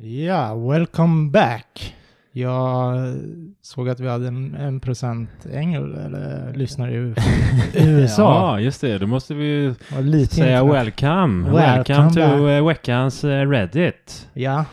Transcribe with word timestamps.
Ja, 0.00 0.54
welcome 0.54 1.30
back. 1.30 1.94
Jag 2.32 2.96
såg 3.62 3.88
att 3.88 4.00
vi 4.00 4.08
hade 4.08 4.28
en, 4.28 4.54
en 4.54 4.80
procent 4.80 5.30
ängel, 5.52 5.94
eller 5.94 6.52
lyssnare 6.54 6.92
i 6.94 7.14
USA. 7.74 8.22
Ja, 8.22 8.60
just 8.60 8.80
det. 8.80 8.98
Då 8.98 9.06
måste 9.06 9.34
vi 9.34 9.74
lite 10.00 10.34
säga 10.34 10.64
welcome. 10.64 11.50
Welcome 11.50 11.96
Welcome, 11.98 12.10
to 12.38 12.48
eh, 12.48 12.66
veckans 12.66 13.24
eh, 13.24 13.48
Reddit. 13.50 14.28
Ja, 14.32 14.64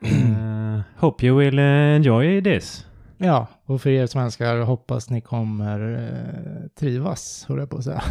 Eh, 0.00 0.80
hope 0.96 1.26
you 1.26 1.38
will 1.38 1.58
enjoy 1.58 2.42
this. 2.42 2.86
ja, 3.18 3.46
och 3.66 3.80
för 3.82 3.90
er 3.90 4.06
svenskar 4.06 4.56
hoppas 4.60 5.10
ni 5.10 5.20
kommer 5.20 5.94
eh, 5.94 6.68
trivas, 6.80 7.44
höll 7.48 7.58
jag 7.58 7.70
på 7.70 7.76
att 7.76 7.84
säga. 7.84 8.02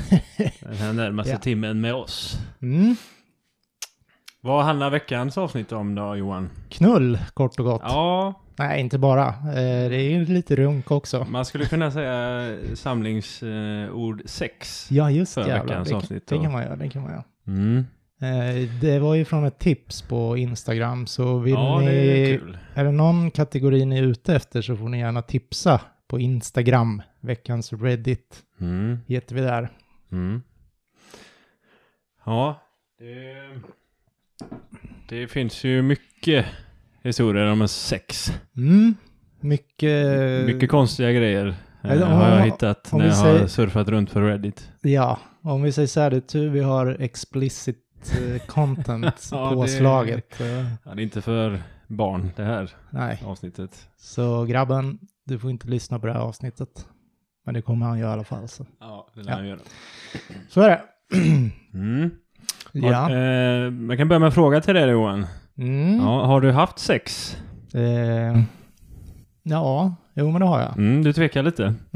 Den 0.59 0.75
här 0.77 0.93
närmaste 0.93 1.31
Ja. 1.33 1.37
timmen 1.37 1.81
med 1.81 1.93
oss. 1.93 2.37
Mm. 2.61 2.95
Vad 4.45 4.63
handlar 4.65 4.89
veckans 4.89 5.37
avsnitt 5.37 5.71
om 5.71 5.95
då, 5.95 6.15
Johan? 6.15 6.49
Knull, 6.69 7.19
kort 7.33 7.59
och 7.59 7.65
gott. 7.65 7.81
Ja, 7.85 8.33
Nej, 8.55 8.81
inte 8.81 8.97
bara. 8.97 9.27
Eh, 9.27 9.89
det 9.89 9.95
är 9.95 10.09
ju 10.09 10.25
lite 10.25 10.55
runk 10.55 10.91
också. 10.91 11.25
man 11.29 11.45
skulle 11.45 11.65
kunna 11.65 11.91
säga 11.91 12.57
samlingsord 12.75 14.21
6. 14.25 14.87
Ja, 14.91 15.11
just 15.11 15.33
För 15.33 15.41
jävlar. 15.41 15.63
veckans 15.65 15.89
Det, 15.89 15.95
avsnitt 15.95 16.27
det 16.27 16.37
kan 16.37 16.51
man 16.51 16.63
göra, 16.63 16.75
det 16.75 16.89
kan 16.89 17.01
man 17.01 17.11
göra. 17.11 17.23
Mm. 17.47 17.85
Eh, 18.21 18.69
det 18.81 18.99
var 18.99 19.15
ju 19.15 19.25
från 19.25 19.45
ett 19.45 19.59
tips 19.59 20.01
på 20.01 20.37
Instagram, 20.37 21.07
så 21.07 21.37
vill 21.37 21.53
Ja, 21.53 21.79
ni... 21.79 21.85
det 21.85 22.33
är 22.33 22.37
kul. 22.37 22.57
Är 22.73 22.83
det 22.83 22.91
någon 22.91 23.31
kategori 23.31 23.85
ni 23.85 23.97
är 23.97 24.03
ute 24.03 24.35
efter 24.35 24.61
så 24.61 24.75
får 24.75 24.89
ni 24.89 24.99
gärna 24.99 25.21
tipsa 25.21 25.81
på 26.07 26.19
Instagram, 26.19 27.01
veckans 27.19 27.73
Reddit. 27.73 28.39
Mm. 28.61 28.99
Heter 29.07 29.35
vi 29.35 29.41
där. 29.41 29.69
Mm. 30.11 30.41
Ja, 32.25 32.61
det, 32.99 33.35
det 35.09 35.27
finns 35.27 35.63
ju 35.63 35.81
mycket 35.81 36.45
historier 37.03 37.45
om 37.51 37.61
en 37.61 37.67
sex. 37.67 38.33
Mm. 38.57 38.95
Mycket... 39.39 40.45
Mycket 40.45 40.69
konstiga 40.69 41.11
grejer 41.11 41.47
eh, 41.83 41.91
Eller 41.91 42.05
om- 42.05 42.11
har 42.11 42.29
jag 42.29 42.45
hittat 42.45 42.93
om 42.93 42.99
när 42.99 43.05
jag 43.07 43.15
säger- 43.17 43.39
har 43.39 43.47
surfat 43.47 43.87
runt 43.89 44.13
på 44.13 44.19
Reddit. 44.21 44.71
Ja, 44.81 45.19
om 45.41 45.61
vi 45.63 45.71
säger 45.71 45.87
så 45.87 45.99
här, 45.99 46.09
det 46.11 46.15
är 46.17 46.21
tur 46.21 46.49
vi 46.49 46.59
har 46.59 46.97
explicit 46.99 47.77
eh, 48.21 48.45
content 48.45 49.27
Ja, 49.31 49.49
det- 49.49 49.55
påslaget. 49.55 50.41
Eh, 50.41 50.47
Ja, 50.85 50.95
det 50.95 51.01
är 51.01 51.03
inte 51.03 51.21
för 51.21 51.61
barn 51.87 52.31
det 52.35 52.43
här 52.43 52.69
Nej, 52.89 53.21
avsnittet. 53.25 53.87
så 53.97 54.45
grabben, 54.45 54.99
du 55.25 55.39
får 55.39 55.49
inte 55.49 55.67
lyssna 55.67 55.99
på 55.99 56.07
det 56.07 56.13
här 56.13 56.19
avsnittet. 56.19 56.87
Men 57.45 57.53
det 57.53 57.61
kommer 57.61 57.85
han 57.85 57.99
göra 57.99 58.09
i 58.09 58.13
alla 58.13 58.23
fall. 58.23 58.47
Så, 58.47 58.65
Ja, 58.79 59.07
det 59.15 59.21
lär 59.23 59.31
Ja. 59.31 59.37
han 59.37 59.47
göra. 59.47 59.59
så 60.49 60.61
är 60.61 60.69
det. 60.69 60.81
Mm. 61.73 62.11
Ja. 62.73 63.09
Eh, 63.15 63.71
man 63.71 63.97
kan 63.97 64.07
börja 64.07 64.19
med 64.19 64.25
en 64.27 64.31
fråga 64.31 64.61
till 64.61 64.73
dig 64.73 64.89
Johan. 64.89 65.25
Mm. 65.57 65.95
Ja, 65.97 66.25
har 66.25 66.41
du 66.41 66.51
haft 66.51 66.79
sex? 66.79 67.37
Eh, 67.73 68.41
ja, 69.43 69.95
jo 70.13 70.31
men 70.31 70.41
det 70.41 70.47
har 70.47 70.59
jag. 70.59 70.77
Mm, 70.77 71.03
du 71.03 71.13
tvekar 71.13 71.43
lite. 71.43 71.73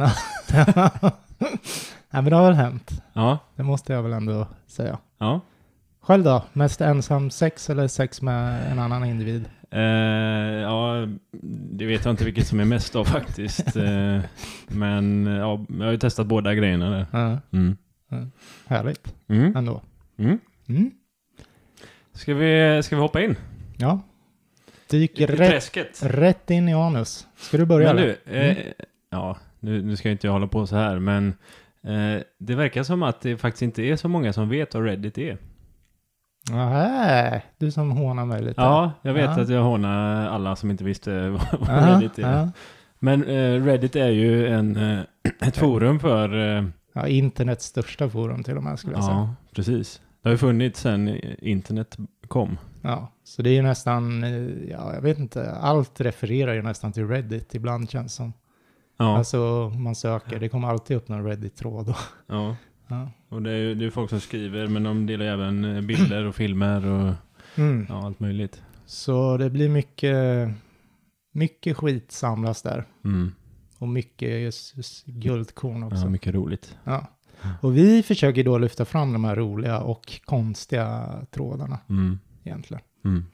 Nej 2.09 2.22
men 2.22 2.25
det 2.25 2.36
har 2.36 2.44
väl 2.45 2.53
hänt. 2.53 3.02
Ja, 3.14 3.38
Det 3.55 3.64
måste 3.64 3.94
jag 3.94 4.03
väl 4.03 4.14
ändå 4.14 4.48
säga. 4.67 4.98
ja. 5.20 5.42
Själv 6.02 6.23
då? 6.23 6.44
Mest 6.53 6.81
ensam 6.81 7.30
sex 7.30 7.70
eller 7.70 7.88
sex 7.88 8.22
med 8.22 8.72
en 8.72 8.80
annan 8.80 9.05
individ? 9.05 9.45
Eh, 9.72 9.81
ja, 10.61 11.08
det 11.72 11.86
vet 11.86 12.05
jag 12.05 12.11
inte 12.14 12.25
vilket 12.25 12.48
som 12.48 12.59
är 12.59 12.66
mest 12.66 12.95
av 12.95 13.03
faktiskt. 13.05 13.75
Eh, 13.78 14.20
men 14.67 15.25
ja, 15.25 15.66
jag 15.80 15.86
har 15.86 15.92
ju 15.92 15.98
testat 15.98 16.28
båda 16.28 16.53
grejerna 16.55 16.89
där. 16.89 17.05
Ja, 17.11 17.38
Mm. 17.53 17.78
härligt 18.67 19.14
Mm. 19.30 19.55
ändå. 19.58 19.81
Mm. 20.17 20.39
Mm. 20.70 20.92
Ska, 22.14 22.34
vi, 22.34 22.82
ska 22.84 22.96
vi 22.96 23.02
hoppa 23.02 23.22
in? 23.22 23.36
Ja. 23.78 24.00
Dyker 24.90 25.32
I 25.32 25.36
rätt, 25.36 26.04
rätt 26.04 26.50
in 26.52 26.70
i 26.70 26.73
anus. 26.73 27.28
Ska 27.36 27.58
du 27.58 27.66
börja? 27.66 27.94
Men 27.94 28.04
du, 28.04 28.18
eh, 28.38 28.58
ja, 29.10 29.38
nu, 29.60 29.82
nu 29.82 29.95
ska 29.95 30.08
jag 30.10 30.14
inte 30.14 30.30
hålla 30.30 30.48
på 30.48 30.68
så 30.68 30.76
här, 30.76 31.00
men 31.00 31.28
eh, 31.83 32.22
det 32.38 32.55
verkar 32.55 32.83
som 32.83 33.04
att 33.04 33.22
det 33.22 33.38
faktiskt 33.38 33.61
inte 33.61 33.82
är 33.83 33.95
så 33.95 34.08
många 34.08 34.33
som 34.33 34.50
vet 34.50 34.73
vad 34.73 34.83
Reddit 34.83 35.17
är. 35.17 35.38
Nähä, 36.52 37.42
du 37.58 37.72
som 37.72 37.92
hånar 37.92 38.26
mig 38.26 38.42
lite. 38.42 38.61
Ja, 38.61 38.92
jag 39.02 39.14
vet 39.14 39.23
Ja. 39.26 39.42
att 39.42 39.49
jag 39.49 39.64
hånar 39.64 40.28
alla 40.28 40.55
som 40.55 40.72
inte 40.72 40.84
visste 40.84 41.30
vad, 41.30 41.42
vad 41.60 41.70
Ja, 41.70 41.95
Reddit 41.95 42.20
är. 42.20 42.49
Men 42.99 43.23
eh, 43.23 43.64
Reddit 43.66 43.95
är 43.95 44.10
ju 44.10 44.48
en, 44.48 44.76
eh, 44.76 44.99
ett 45.48 45.58
forum 45.58 45.99
för... 45.99 46.58
Eh, 46.58 46.64
ja, 46.94 47.08
internets 47.08 47.66
största 47.66 48.10
forum 48.10 48.44
till 48.44 48.58
och 48.58 48.64
med 48.64 48.80
skulle 48.80 48.95
jag 48.95 49.04
säga. 49.04 49.16
ja, 49.16 49.36
precis. 49.55 50.02
Det 50.22 50.30
har 50.30 50.32
ju 50.32 50.38
funnits 50.38 50.80
sedan 50.82 51.08
internet 51.39 51.98
kom. 52.28 52.58
Ja, 52.82 53.11
så 53.23 53.42
det 53.42 53.50
är 53.50 53.54
ju 53.54 53.61
nästan, 53.61 54.23
eh, 54.23 54.70
ja 54.70 54.94
jag 54.94 55.02
vet 55.02 55.20
inte, 55.20 55.52
allt 55.52 56.02
refererar 56.02 56.54
ju 56.54 56.61
nästan 56.61 56.92
till 56.92 57.08
Reddit 57.08 57.55
ibland 57.55 57.89
känns 57.89 58.14
som. 58.14 58.33
Ja, 58.98 59.17
Alltså 59.17 59.72
man 59.76 59.95
söker, 59.95 60.39
det 60.39 60.50
kommer 60.50 60.67
alltid 60.67 60.98
upp 60.98 61.08
någon 61.08 61.23
Reddit-tråd. 61.26 61.94
ja. 62.28 62.55
Ja. 62.89 63.10
Och 63.30 63.42
det 63.42 63.52
är 63.52 63.58
ju 63.58 63.76
det 63.76 63.86
är 63.86 63.89
folk 63.89 64.10
som 64.10 64.20
skriver, 64.20 64.67
men 64.67 64.83
de 64.83 65.05
delar 65.05 65.26
även 65.26 65.66
eh, 65.76 65.82
bilder 65.82 66.26
och 66.26 66.36
filmer 66.36 66.86
och 66.86 67.14
Mm. 67.58 67.86
ja, 67.89 68.05
allt 68.05 68.20
möjligt. 68.20 68.61
Så 68.86 69.38
det 69.38 69.49
blir 69.49 69.70
mycket, 69.70 70.49
mycket 71.32 71.78
skit 71.78 72.11
samlas 72.11 72.61
där. 72.61 72.86
Mm. 73.05 73.32
Och 73.80 73.88
mycket 73.88 74.30
just, 74.42 74.78
just 74.78 75.05
guldkorn 75.05 75.84
också. 75.84 75.98
Ja, 75.98 76.10
mycket 76.10 76.34
roligt. 76.34 76.78
Ja. 76.84 77.08
Och 77.61 77.77
vi 77.77 78.03
försöker 78.03 78.43
då 78.43 78.58
lyfta 78.58 78.86
fram 78.86 79.14
de 79.14 79.23
här 79.23 79.36
roliga 79.36 79.80
och 79.80 80.21
konstiga 80.25 81.09
trådarna 81.31 81.80
Mm. 81.89 82.20
egentligen. 82.43 82.83
Mm. 83.05 83.25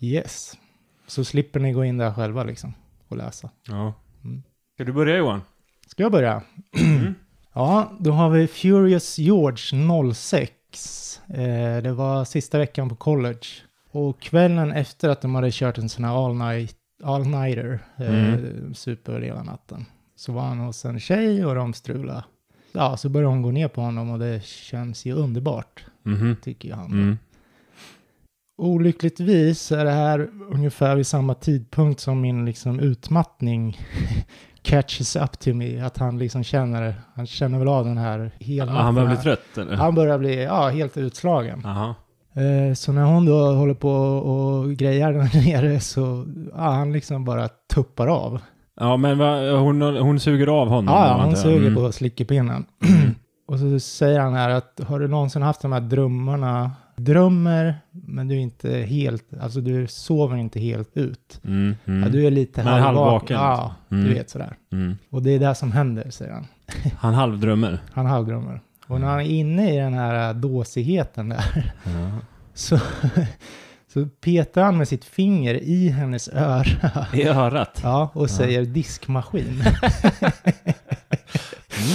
Yes. 0.00 0.58
Så 1.06 1.24
slipper 1.24 1.60
ni 1.60 1.72
gå 1.72 1.84
in 1.84 1.98
där 1.98 2.12
själva 2.12 2.44
liksom 2.44 2.74
och 3.08 3.16
läsa. 3.16 3.50
Ja. 3.68 3.94
Mm. 4.24 4.42
Ska 4.74 4.84
du 4.84 4.92
börja 4.92 5.16
Johan? 5.16 5.42
Ska 5.86 6.02
jag 6.02 6.12
börja? 6.12 6.42
Mm. 6.80 7.14
Ja, 7.56 7.92
då 8.00 8.12
har 8.12 8.30
vi 8.30 8.46
Furious 8.46 9.18
George 9.18 10.12
06. 10.14 11.20
Eh, 11.28 11.82
det 11.82 11.92
var 11.92 12.24
sista 12.24 12.58
veckan 12.58 12.88
på 12.88 12.96
college. 12.96 13.46
Och 13.90 14.20
kvällen 14.20 14.72
efter 14.72 15.08
att 15.08 15.20
de 15.20 15.34
hade 15.34 15.48
kört 15.52 15.78
en 15.78 15.88
sån 15.88 16.04
här 16.04 16.26
all, 16.26 16.34
night, 16.34 16.76
all 17.02 17.26
nighter, 17.26 17.78
eh, 17.96 18.34
Mm. 18.34 18.74
super 18.74 19.20
hela 19.20 19.42
natten, 19.42 19.84
så 20.16 20.32
var 20.32 20.42
han 20.42 20.58
hos 20.58 20.84
en 20.84 21.00
tjej 21.00 21.44
och 21.46 21.54
de 21.54 21.72
strulade. 21.74 22.24
Ja, 22.76 22.96
så 22.96 23.08
började 23.08 23.32
hon 23.34 23.42
gå 23.42 23.50
ner 23.50 23.68
på 23.68 23.80
honom 23.80 24.10
och 24.10 24.18
det 24.18 24.44
känns 24.44 25.04
ju 25.06 25.12
underbart, 25.12 25.84
Mhm. 26.02 26.36
tycker 26.42 26.68
ju 26.68 26.74
han. 26.74 26.92
Mm. 26.92 27.18
Olyckligtvis 28.58 29.72
är 29.72 29.84
det 29.84 29.90
här 29.90 30.28
ungefär 30.50 30.96
vid 30.96 31.06
samma 31.06 31.34
tidpunkt 31.34 32.00
som 32.00 32.20
min 32.20 32.44
liksom 32.44 32.80
utmattning 32.80 33.78
catches 34.62 35.16
up 35.16 35.38
to 35.38 35.54
me. 35.54 35.80
Att 35.80 35.98
han 35.98 36.18
liksom 36.18 36.44
känner, 36.44 36.94
han 37.14 37.26
känner 37.26 37.58
väl 37.58 37.68
av 37.68 37.84
den 37.84 37.98
här 37.98 38.30
hela 38.38 38.72
han 38.72 38.94
börjar 38.94 39.08
bli 39.08 39.16
trött 39.16 39.58
eller? 39.58 39.76
Han 39.76 39.94
börjar 39.94 40.18
bli, 40.18 40.42
ja, 40.44 40.68
helt 40.68 40.96
utslagen. 40.96 41.60
Jaha. 41.64 41.94
Eh, 42.34 42.74
så 42.74 42.92
när 42.92 43.04
hon 43.04 43.26
då 43.26 43.52
håller 43.52 43.74
på 43.74 43.90
och 44.18 44.70
grejar 44.76 45.12
där 45.12 45.44
nere 45.46 45.80
så, 45.80 46.26
ja, 46.54 46.70
han 46.70 46.92
liksom 46.92 47.24
bara 47.24 47.48
tuppar 47.74 48.06
av. 48.06 48.40
Ja, 48.80 48.96
men 48.96 49.18
va, 49.18 49.50
hon, 49.56 49.82
hon 49.82 50.20
suger 50.20 50.46
av 50.46 50.68
honom? 50.68 50.94
Ja, 50.94 51.22
hon 51.24 51.36
suger 51.36 51.60
Mm. 51.68 51.74
på 51.74 51.92
slickepinnen. 51.92 52.64
och 53.48 53.58
så 53.58 53.80
säger 53.80 54.20
han 54.20 54.34
här 54.34 54.50
att, 54.50 54.80
har 54.86 55.00
du 55.00 55.08
någonsin 55.08 55.42
haft 55.42 55.62
de 55.62 55.72
här 55.72 55.80
drömmarna? 55.80 56.70
Drömmer, 56.96 57.74
men 57.90 58.28
du 58.28 58.34
är 58.34 58.38
inte 58.40 58.70
helt, 58.78 59.24
alltså 59.40 59.60
du 59.60 59.86
sover 59.86 60.36
inte 60.36 60.60
helt 60.60 60.96
ut. 60.96 61.40
Mm. 61.44 61.74
Mm. 61.84 62.02
Ja, 62.02 62.08
du 62.08 62.26
är 62.26 62.30
lite 62.30 62.64
Men 62.64 62.72
halvvaken. 62.82 62.96
halvvaken, 62.96 63.36
Ja, 63.36 63.42
alltså. 63.42 63.74
Mm. 63.94 64.04
du 64.08 64.14
vet 64.14 64.30
sådär. 64.30 64.56
Mm. 64.72 64.96
Och 65.10 65.22
det 65.22 65.30
är 65.30 65.38
det 65.38 65.54
som 65.54 65.72
händer, 65.72 66.10
säger 66.10 66.32
han. 66.32 66.46
Han 66.98 67.14
halvdrömmer? 67.14 67.78
Han 67.92 68.06
halvdrömmer. 68.06 68.60
Och 68.86 69.00
när 69.00 69.06
han 69.08 69.20
är 69.20 69.24
inne 69.24 69.74
i 69.74 69.78
den 69.78 69.94
här 69.94 70.34
dåsigheten 70.34 71.28
där, 71.28 71.72
Ja. 71.84 72.10
så, 72.54 72.78
så 73.94 74.06
petar 74.06 74.62
han 74.62 74.78
med 74.78 74.88
sitt 74.88 75.04
finger 75.04 75.54
i 75.54 75.88
hennes 75.88 76.28
öra. 76.28 77.06
I 77.14 77.24
örat? 77.28 77.80
Ja, 77.82 78.10
och 78.14 78.30
säger 78.30 78.64
diskmaskin. 78.64 79.62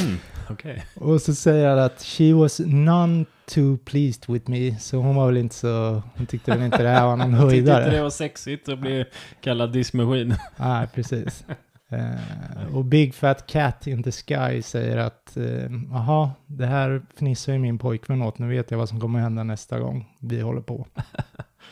Mm. 0.02 0.18
Okej. 0.50 0.86
och 0.96 1.22
så 1.22 1.36
säger 1.36 1.70
han 1.70 1.80
att 1.80 2.02
she 2.02 2.34
was 2.34 2.60
none 2.60 3.26
too 3.54 3.78
pleased 3.78 4.24
with 4.28 4.50
me. 4.50 4.80
Så 4.80 4.98
hon 4.98 5.16
var 5.16 5.26
väl 5.26 5.38
inte 5.38 5.56
så, 5.56 6.02
hon 6.16 6.26
tyckte 6.26 6.52
väl 6.52 6.62
inte 6.62 6.84
det 6.84 6.90
här 6.90 7.06
var 7.06 7.16
någon 7.18 7.32
Jag 7.34 7.42
tyckte 7.42 7.58
inte 7.58 7.72
det 7.72 7.82
höjdare. 7.82 8.02
var 8.04 8.10
sexigt 8.10 8.70
att 8.70 8.80
bli 8.80 9.06
kallad 9.42 9.74
diskmaskin. 9.74 10.36
Nej, 10.58 10.88
precis. 10.94 11.46
Eh, 11.90 12.76
och 12.76 12.86
Big 12.86 13.14
Fat 13.16 13.48
Cat 13.48 13.88
in 13.88 14.04
the 14.04 14.12
Sky 14.12 14.62
säger 14.62 14.98
att 14.98 15.38
eh, 15.38 15.72
jaha, 15.92 16.32
det 16.48 16.66
här 16.66 17.02
fnissar 17.18 17.54
ju 17.54 17.60
min 17.60 17.78
pojkvän 17.78 18.22
åt, 18.22 18.40
nu 18.40 18.48
vet 18.50 18.72
jag 18.72 18.78
vad 18.78 18.90
som 18.90 19.00
kommer 19.00 19.20
hända 19.20 19.44
nästa 19.44 19.80
gång 19.80 20.08
vi 20.22 20.42
håller 20.42 20.62
på. 20.62 20.88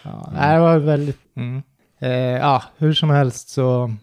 Ja, 0.03 0.31
det 0.33 0.59
var 0.59 0.77
väldigt... 0.77 1.19
Mm. 1.35 1.61
Eh, 1.99 2.11
ja, 2.11 2.63
hur 2.77 2.93
som 2.93 3.09
helst 3.09 3.49
så 3.49 3.93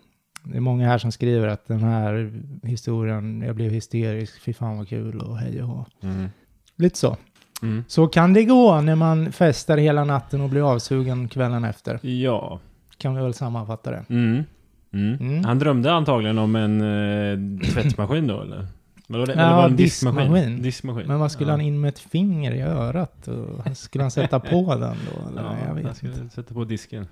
det 0.45 0.57
är 0.57 0.61
många 0.61 0.89
här 0.89 0.99
som 0.99 1.13
skriver 1.13 1.49
att 1.49 1.67
den 1.67 1.83
här 1.83 2.33
historien, 2.63 3.43
jag 3.47 3.57
blev 3.57 3.71
hysterisk, 3.71 4.43
fy 4.43 4.53
fan 4.53 4.77
vad 4.79 4.89
kul 4.89 5.21
och 5.21 5.39
hej 5.39 5.63
och 5.63 5.69
hå. 5.69 5.87
Mm. 6.03 6.29
Lite 6.77 6.99
så. 6.99 7.17
Mm. 7.63 7.85
Så 7.89 8.07
kan 8.07 8.33
det 8.33 8.45
gå 8.45 8.81
när 8.81 8.95
man 8.95 9.33
festar 9.33 9.77
hela 9.77 10.05
natten 10.05 10.41
och 10.41 10.49
blir 10.49 10.73
avsugen 10.73 11.29
kvällen 11.29 11.65
efter. 11.65 12.07
Ja, 12.07 12.61
kan 12.99 13.15
vi 13.15 13.23
väl 13.23 13.35
sammanfatta 13.35 13.91
det. 13.91 14.05
Mm. 14.09 14.45
Mm. 14.93 15.15
Mm. 15.21 15.45
Han 15.45 15.59
drömde 15.59 15.93
antagligen 15.93 16.39
om 16.39 16.57
en 16.57 16.81
eh, 16.81 17.67
tvättmaskin 17.73 18.27
då 18.27 18.41
eller? 18.43 18.67
Vadå 19.09 19.25
det? 19.25 19.33
Ja, 19.33 19.41
eller 19.41 19.55
var 19.55 19.63
det 19.63 19.69
en 19.71 19.77
diskmaskin. 19.77 20.63
diskmaskin? 20.63 21.07
Men 21.07 21.19
vad 21.21 21.33
skulle 21.33 21.51
ja. 21.51 21.53
han 21.53 21.61
in 21.61 21.81
med 21.81 21.89
ett 21.89 21.99
finger 21.99 22.53
i 22.55 22.61
örat? 22.63 23.29
Och 23.29 23.77
skulle 23.77 24.05
han 24.05 24.11
sätta 24.11 24.41
på 24.41 24.75
den 24.81 24.97
då? 25.13 25.29
Eller? 25.29 25.43
Ja, 25.43 25.57
jag 25.67 25.75
vet 25.75 25.87
han 25.87 25.95
skulle 25.95 26.15
inte. 26.15 26.35
sätta 26.35 26.55
på 26.55 26.65
disken. 26.65 27.07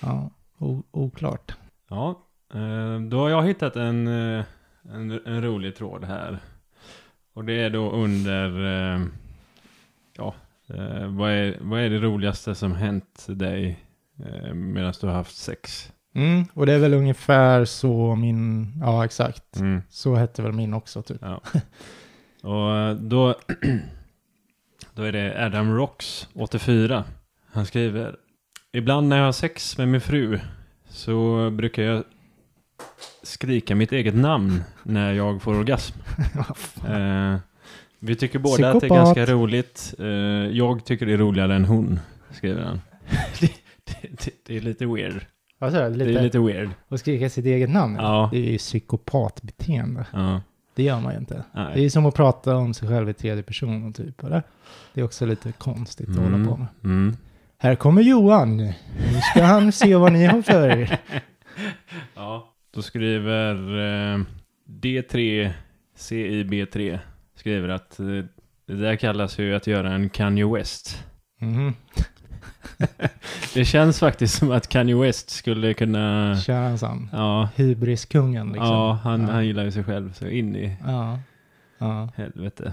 Ja, 0.00 0.30
o- 0.58 0.82
oklart. 0.90 1.52
Ja, 1.88 2.26
eh, 2.54 3.00
då 3.00 3.18
har 3.18 3.30
jag 3.30 3.46
hittat 3.46 3.76
en, 3.76 4.06
eh, 4.08 4.44
en, 4.92 5.10
en 5.26 5.42
rolig 5.42 5.76
tråd 5.76 6.04
här. 6.04 6.38
Och 7.34 7.44
det 7.44 7.60
är 7.60 7.70
då 7.70 7.90
under, 7.90 8.64
eh, 8.94 9.00
ja, 10.16 10.34
vad 11.08 11.30
är, 11.30 11.58
vad 11.60 11.80
är 11.80 11.90
det 11.90 11.98
roligaste 11.98 12.54
som 12.54 12.72
hänt 12.74 13.26
dig 13.28 13.78
medan 14.54 14.92
du 15.00 15.06
har 15.06 15.14
haft 15.14 15.36
sex? 15.36 15.92
Mm, 16.14 16.44
och 16.54 16.66
det 16.66 16.72
är 16.72 16.78
väl 16.78 16.94
ungefär 16.94 17.64
så 17.64 18.14
min, 18.14 18.72
ja 18.80 19.04
exakt. 19.04 19.56
Mm. 19.56 19.82
Så 19.88 20.14
hette 20.14 20.42
väl 20.42 20.52
min 20.52 20.74
också 20.74 21.02
typ. 21.02 21.20
Ja. 21.20 21.40
Och 22.42 22.76
eh, 22.76 22.94
då, 22.94 23.34
då 24.94 25.02
är 25.02 25.12
det 25.12 25.46
Adam 25.46 25.76
Rocks, 25.76 26.28
84. 26.34 27.04
Han 27.52 27.66
skriver 27.66 28.16
Ibland 28.72 29.08
när 29.08 29.18
jag 29.18 29.24
har 29.24 29.32
sex 29.32 29.78
med 29.78 29.88
min 29.88 30.00
fru 30.00 30.40
så 30.88 31.50
brukar 31.50 31.82
jag 31.82 32.04
skrika 33.22 33.74
mitt 33.74 33.92
eget 33.92 34.14
namn 34.14 34.62
när 34.82 35.12
jag 35.12 35.42
får 35.42 35.54
orgasm. 35.54 35.98
Eh, 36.88 37.36
vi 37.98 38.16
tycker 38.16 38.38
båda 38.38 38.54
att 38.54 38.80
det 38.80 38.86
är 38.86 38.88
Psykopat. 38.88 39.16
ganska 39.16 39.32
roligt. 39.32 39.94
Eh, 39.98 40.06
jag 40.56 40.84
tycker 40.84 41.06
det 41.06 41.12
är 41.12 41.16
roligare 41.18 41.54
än 41.54 41.64
hon, 41.64 42.00
skriver 42.30 42.62
han. 42.62 42.80
det, 43.40 43.52
det, 43.84 44.08
det, 44.24 44.30
det 44.46 44.56
är 44.56 44.60
lite 44.60 44.86
weird. 44.86 45.26
Sa 45.60 45.66
du? 45.70 45.78
Det 45.78 45.84
är 46.04 46.08
Lite, 46.08 46.22
lite 46.22 46.38
weird. 46.38 46.70
och 46.88 46.98
skrika 47.00 47.30
sitt 47.30 47.44
eget 47.46 47.70
namn? 47.70 47.96
Ja. 47.96 48.28
Det 48.32 48.38
är 48.38 48.50
ju 48.52 48.58
psykopatbeteende. 48.58 50.06
Ja, 50.12 50.40
Det 50.74 50.82
gör 50.82 51.00
man 51.00 51.12
ju 51.12 51.18
inte. 51.18 51.34
Det 51.52 51.58
är 51.60 51.74
nej. 51.76 51.90
som 51.90 52.06
att 52.06 52.14
prata 52.14 52.56
om 52.56 52.74
sig 52.74 52.88
själv 52.88 53.10
i 53.10 53.14
tredje 53.14 53.42
person 53.42 53.92
typ, 53.92 54.24
eller? 54.24 54.42
Det 54.94 55.00
är 55.00 55.04
också 55.04 55.26
lite 55.26 55.52
konstigt 55.52 56.08
att 56.08 56.16
hålla 56.16 56.46
på 56.48 56.56
med. 56.56 56.66
Mm. 56.84 57.16
Här 57.58 57.74
kommer 57.74 58.02
Johan. 58.02 58.56
Nu 58.56 58.74
ska 59.34 59.44
han 59.44 59.72
se 59.72 59.96
vad 59.96 60.12
ni 60.12 60.26
har 60.26 60.42
för 60.42 60.68
er. 60.68 60.98
Ja, 62.14 62.54
då 62.74 62.82
skriver 62.82 63.54
eh, 64.14 64.20
D3CIB3 65.98 66.98
skriver 67.34 67.68
att 67.68 68.00
eh, 68.00 68.06
det 68.66 68.74
där 68.76 68.96
kallas 68.96 69.38
ju 69.38 69.54
att 69.54 69.66
göra 69.66 69.92
en 69.92 70.08
Kanye 70.08 70.46
West. 70.54 71.04
Mhm. 71.40 71.74
Det 73.54 73.64
känns 73.64 74.00
faktiskt 74.00 74.38
som 74.38 74.50
att 74.50 74.68
Kanye 74.68 74.94
West 74.96 75.30
skulle 75.30 75.74
kunna... 75.74 76.36
Sån. 76.78 77.08
Ja, 77.12 77.48
Hybriskungen 77.56 78.46
liksom. 78.48 78.66
ja, 78.66 78.98
han, 79.04 79.20
Ja. 79.20 79.32
han 79.32 79.46
gillar 79.46 79.64
ju 79.64 79.70
sig 79.70 79.84
själv 79.84 80.12
så 80.12 80.26
in 80.26 80.56
i 80.56 80.76
Ja. 80.86 81.18
Ja. 81.78 82.08
helvete. 82.16 82.72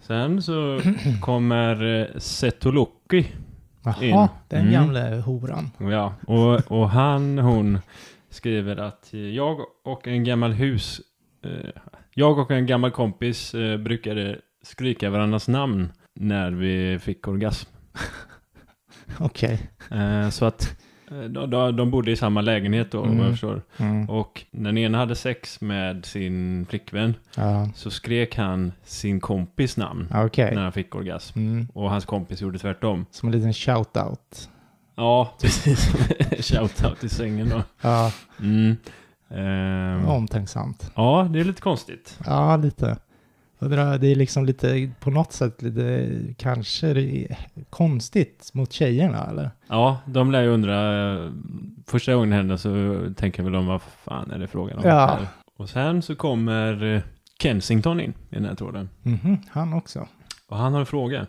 Sen 0.00 0.42
så 0.42 0.80
kommer 1.20 2.00
eh, 2.00 2.18
Setoloki. 2.18 3.18
In. 4.00 4.08
Jaha, 4.10 4.28
den 4.48 4.60
Mm. 4.60 4.72
gamla 4.72 5.20
horan. 5.20 5.70
Ja, 5.78 6.14
och, 6.26 6.72
och 6.80 6.90
han, 6.90 7.38
hon 7.38 7.78
skriver 8.30 8.76
att 8.76 9.08
jag 9.12 9.60
och 9.84 10.08
en 10.08 10.24
gammal 10.24 10.52
hus, 10.52 11.00
eh, 11.44 11.70
jag 12.14 12.38
och 12.38 12.50
en 12.50 12.66
gammal 12.66 12.90
kompis 12.90 13.54
eh, 13.54 13.76
brukade 13.78 14.38
skrika 14.62 15.10
varandras 15.10 15.48
namn 15.48 15.92
när 16.14 16.50
vi 16.50 16.98
fick 16.98 17.28
orgasm. 17.28 17.70
Okej. 19.20 19.70
Eh, 19.90 20.28
så 20.30 20.44
att 20.44 20.76
eh, 21.10 21.18
de, 21.20 21.50
de, 21.50 21.76
de 21.76 21.90
bodde 21.90 22.10
i 22.10 22.16
samma 22.16 22.40
lägenhet 22.40 22.90
då, 22.92 23.04
Mm. 23.04 23.18
jag 23.18 23.30
förstår. 23.30 23.62
Mm. 23.76 24.10
Och 24.10 24.44
när 24.50 24.64
den 24.72 24.78
ena 24.78 24.98
hade 24.98 25.14
sex 25.14 25.60
med 25.60 26.04
sin 26.04 26.66
flickvän 26.70 27.14
Ja, 27.36 27.68
så 27.74 27.90
skrek 27.90 28.36
han 28.36 28.72
sin 28.84 29.20
kompis 29.20 29.76
namn 29.76 30.08
okej. 30.14 30.54
när 30.54 30.62
han 30.62 30.72
fick 30.72 30.94
orgasm. 30.94 31.38
Mm. 31.38 31.68
Och 31.74 31.90
hans 31.90 32.04
kompis 32.04 32.40
gjorde 32.40 32.58
tvärtom. 32.58 33.06
Som 33.10 33.28
en 33.28 33.32
liten 33.36 33.52
shout-out. 33.52 34.48
Ja, 34.96 35.32
precis. 35.42 35.92
Shoutout 36.40 37.04
i 37.04 37.08
sängen 37.08 37.48
då. 37.48 37.62
Ja, 37.80 38.12
Mm. 38.40 38.76
Ehm, 39.30 40.06
omtänksamt. 40.08 40.90
Ja, 40.94 41.28
det 41.32 41.40
är 41.40 41.44
lite 41.44 41.60
konstigt. 41.62 42.18
Ja, 42.26 42.56
lite. 42.56 42.96
Undrar, 43.58 43.98
Det 43.98 44.06
är 44.06 44.14
liksom 44.14 44.44
lite, 44.44 44.90
på 45.00 45.10
något 45.10 45.32
sätt 45.32 45.62
lite, 45.62 46.08
kanske 46.36 46.92
det 46.94 47.24
är 47.24 47.36
konstigt 47.70 48.50
mot 48.54 48.72
tjejerna 48.72 49.26
eller? 49.30 49.50
Ja, 49.68 49.98
de 50.06 50.30
lär 50.32 50.42
ju 50.42 50.48
undra. 50.48 50.78
Första 51.86 52.14
gången 52.14 52.30
det 52.30 52.36
händer 52.36 52.56
så 52.56 53.00
tänker 53.16 53.42
väl 53.42 53.52
de 53.52 53.66
vad 53.66 53.82
fan 53.82 54.30
är 54.30 54.38
det 54.38 54.46
frågan 54.46 54.78
om? 54.78 54.84
Ja. 54.84 55.06
här? 55.06 55.26
Och 55.56 55.68
sen 55.68 56.02
så 56.02 56.16
kommer 56.16 57.02
Kensington 57.42 58.00
in 58.00 58.14
i 58.30 58.34
den 58.34 58.44
här 58.44 58.54
tråden. 58.54 58.88
Mhm, 59.02 59.38
han 59.50 59.72
också. 59.72 60.08
Och 60.48 60.56
han 60.56 60.72
har 60.72 60.80
en 60.80 60.86
fråga. 60.86 61.26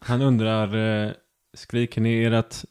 Han 0.00 0.22
undrar, 0.22 0.76
eh, 1.06 1.12
skriker 1.54 2.00
ni 2.00 2.24
ert 2.24 2.64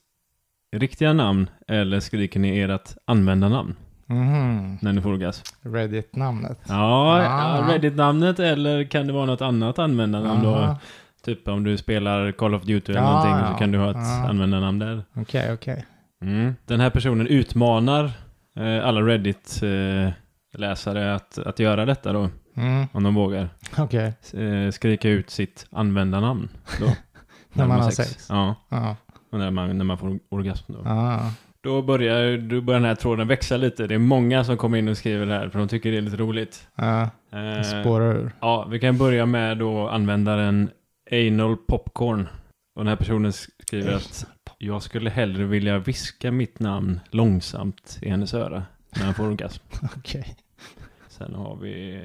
riktiga 0.72 1.14
namn 1.14 1.50
eller 1.68 2.00
skriker 2.00 2.40
ni 2.40 2.60
ert 2.60 2.96
användarnamn 3.06 3.76
Mhm, 4.10 4.78
när 4.82 4.94
ni 4.94 5.02
får 5.02 5.10
orgasm? 5.12 5.44
Reddit-namnet. 5.62 6.60
Ja, 6.68 7.22
Ah. 7.28 7.72
Reddit-namnet 7.74 8.40
eller 8.40 8.84
kan 8.84 9.08
det 9.08 9.14
vara 9.14 9.26
något 9.26 9.42
annat 9.42 9.80
användarnamn 9.80 10.44
då? 10.44 10.76
Typ 11.26 11.48
om 11.48 11.64
du 11.64 11.78
spelar 11.78 12.32
Call 12.32 12.56
of 12.56 12.64
Duty 12.64 12.92
eller 12.92 13.02
Ja, 13.02 13.24
någonting 13.24 13.54
så 13.54 13.60
kan 13.60 13.72
du 13.72 13.78
ha 13.78 13.90
ett 13.90 13.96
Ja. 13.98 14.28
användarnamn 14.30 14.80
där. 14.80 15.04
Okej, 15.16 15.54
okej. 15.54 15.86
Mm. 16.22 16.56
Den 16.66 16.80
här 16.80 16.90
personen 16.90 17.28
utmanar 17.28 18.12
eh, 18.56 18.86
alla 18.88 19.02
Reddit-läsare 19.02 21.16
att, 21.16 21.38
att 21.38 21.60
göra 21.60 21.86
detta 21.86 22.14
då, 22.14 22.30
Mm, 22.56 22.88
om 22.92 23.04
de 23.04 23.16
vågar. 23.16 23.50
okej. 23.78 24.14
Eh, 24.34 24.72
skrika 24.72 25.10
ut 25.10 25.30
sitt 25.30 25.68
användarnamn 25.72 26.50
då. 26.80 26.86
När 27.54 27.68
man 27.68 27.82
har 27.82 27.92
sex. 27.92 28.26
Ja, 28.30 28.56
Ja. 28.70 28.96
och 29.32 29.40
när 29.40 29.52
man, 29.52 29.78
när 29.78 29.86
man 29.86 29.98
får 29.98 30.20
orgasm 30.30 30.74
då. 30.74 30.80
Ja. 30.86 31.20
Då 31.62 31.82
börjar, 31.82 32.38
då 32.38 32.62
börjar 32.62 32.80
den 32.80 32.88
här 32.90 32.96
tråden 32.96 33.28
växa 33.28 33.58
lite. 33.58 33.88
Det 33.88 33.96
är 33.96 34.00
många 34.00 34.44
som 34.44 34.58
kommer 34.58 34.78
in 34.78 34.88
och 34.88 34.98
skriver 34.98 35.26
det 35.26 35.34
här 35.34 35.50
för 35.50 35.60
de 35.60 35.68
tycker 35.68 35.92
det 35.92 35.98
är 35.98 36.02
lite 36.02 36.18
roligt. 36.18 36.68
Ja. 36.76 37.02
Eh, 37.02 37.10
Det 37.40 37.64
spårar 37.64 38.16
ur. 38.16 38.32
Ja, 38.42 38.66
vi 38.72 38.80
kan 38.80 38.98
börja 38.98 39.26
med 39.26 39.58
då 39.58 39.88
användaren 39.90 40.70
Anal 41.12 41.58
Popcorn. 41.58 42.28
Och 42.76 42.82
den 42.84 42.88
här 42.88 42.96
personen 42.96 43.34
skriver 43.34 43.94
att 43.94 44.26
jag 44.58 44.82
skulle 44.84 45.10
hellre 45.10 45.46
vilja 45.46 45.80
viska 45.80 46.32
mitt 46.32 46.60
namn 46.60 47.00
långsamt 47.12 48.00
i 48.02 48.10
hennes 48.10 48.34
öra 48.34 48.64
när 48.96 49.06
han 49.06 49.14
får 49.14 49.28
orgasm. 49.28 49.64
Okej. 49.98 50.36
Sen 51.08 51.36
har 51.36 51.56
vi 51.56 52.02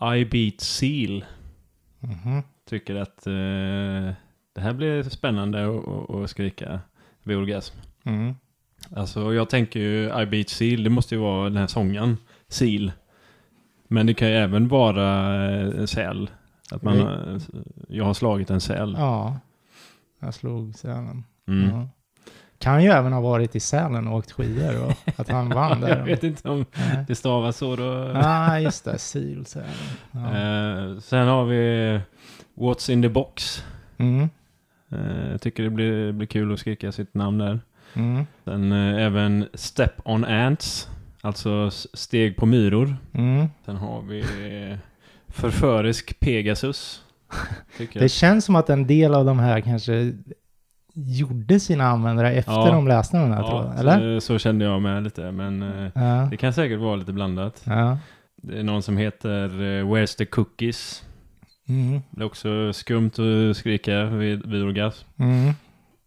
eh, 0.00 0.14
I 0.14 0.24
Beat 0.24 0.60
Seal. 0.60 1.24
Mhm. 2.00 2.42
Tycker 2.68 2.94
att 2.96 3.26
eh, 3.26 3.32
det 4.54 4.60
här 4.60 4.72
blir 4.72 5.02
spännande 5.02 5.66
att 6.24 6.30
skrika 6.30 6.80
vid 7.22 7.36
orgasm. 7.36 7.76
Mm. 8.04 8.34
Alltså 8.94 9.34
jag 9.34 9.48
tänker 9.50 9.80
ju 9.80 10.22
I 10.22 10.26
Beat 10.26 10.48
Seal, 10.48 10.84
det 10.84 10.90
måste 10.90 11.14
ju 11.14 11.20
vara 11.20 11.44
den 11.44 11.56
här 11.56 11.66
sången 11.66 12.16
Seal. 12.48 12.92
Men 13.88 14.06
det 14.06 14.14
kan 14.14 14.28
ju 14.28 14.34
även 14.34 14.68
vara 14.68 15.34
eh, 15.50 15.78
en 15.80 15.86
säl. 15.88 16.30
Att 16.70 16.82
man, 16.82 16.98
har- 17.00 17.40
jag 17.88 18.04
har 18.04 18.14
slagit 18.14 18.50
en 18.50 18.60
säl. 18.60 18.94
Ja. 18.98 19.38
Jag 20.20 20.34
slog 20.34 20.74
Sälen. 20.74 21.24
Mm. 21.48 21.70
Ja. 21.70 21.88
Kan 22.58 22.84
ju 22.84 22.90
även 22.90 23.12
ha 23.12 23.20
varit 23.20 23.56
i 23.56 23.60
Sälen 23.60 24.08
och 24.08 24.16
åkt 24.16 24.32
skidor 24.32 24.84
och 24.86 24.92
att 25.20 25.28
han 25.28 25.48
vann 25.48 25.80
där. 25.80 25.96
jag 25.98 26.04
vet 26.04 26.24
inte 26.24 26.48
om 26.48 26.64
Nej. 26.76 27.04
det 27.08 27.14
stavas 27.14 27.56
så 27.56 27.76
då. 27.76 28.12
ah, 28.14 28.58
just 28.58 28.84
det. 28.84 28.98
Sil 29.10 29.40
Sälen. 29.46 29.70
Ja. 30.12 30.18
Eh, 30.20 30.98
sen 30.98 31.28
har 31.28 31.44
vi 31.44 32.00
What's 32.54 32.90
in 32.90 33.02
the 33.02 33.08
box. 33.08 33.64
Mm. 33.98 34.28
Eh, 34.92 35.30
jag 35.30 35.40
tycker 35.40 35.62
det 35.62 35.70
blir, 35.70 36.12
blir 36.12 36.26
kul 36.26 36.52
att 36.52 36.58
skrika 36.60 36.92
sitt 36.92 37.14
namn 37.14 37.38
där. 37.38 37.60
Mm. 37.94 38.26
Sen 38.44 38.72
eh, 38.72 39.04
även 39.06 39.48
Step 39.54 39.92
on 40.04 40.24
Ants. 40.24 40.88
Alltså 41.20 41.70
steg 41.70 42.36
på 42.36 42.46
myror. 42.46 42.96
Mm. 43.14 43.46
Sen 43.64 43.76
har 43.76 44.02
vi 44.02 44.20
eh, 44.20 44.78
Förförisk 45.28 46.20
Pegasus. 46.20 47.02
Det 47.92 48.08
känns 48.08 48.44
som 48.44 48.56
att 48.56 48.70
en 48.70 48.86
del 48.86 49.14
av 49.14 49.24
de 49.24 49.38
här 49.38 49.60
kanske 49.60 50.12
gjorde 50.94 51.60
sina 51.60 51.84
användare 51.84 52.32
efter 52.32 52.52
Ja. 52.52 52.66
de 52.72 52.88
läste 52.88 53.16
den 53.16 53.32
här 53.32 53.40
Ja, 53.42 53.48
tråden, 53.48 53.72
eller? 53.78 54.20
Så, 54.20 54.26
så 54.26 54.38
kände 54.38 54.64
jag 54.64 54.82
med 54.82 55.02
lite, 55.04 55.30
men 55.32 55.62
eh, 55.62 55.90
Ja. 55.94 56.28
det 56.30 56.36
kan 56.36 56.52
säkert 56.52 56.80
vara 56.80 56.96
lite 56.96 57.12
blandat. 57.12 57.62
Ja. 57.66 57.98
Det 58.42 58.58
är 58.58 58.62
någon 58.62 58.82
som 58.82 58.96
heter 58.96 59.44
eh, 59.48 59.84
Where's 59.86 60.16
the 60.18 60.24
Cookies. 60.26 61.02
Mm. 61.68 62.00
Det 62.10 62.20
är 62.20 62.26
också 62.26 62.72
skumt 62.72 63.10
att 63.50 63.56
skrika 63.56 64.04
vid, 64.04 64.46
vid 64.46 64.62
orgasm. 64.62 65.06
Mm. 65.16 65.52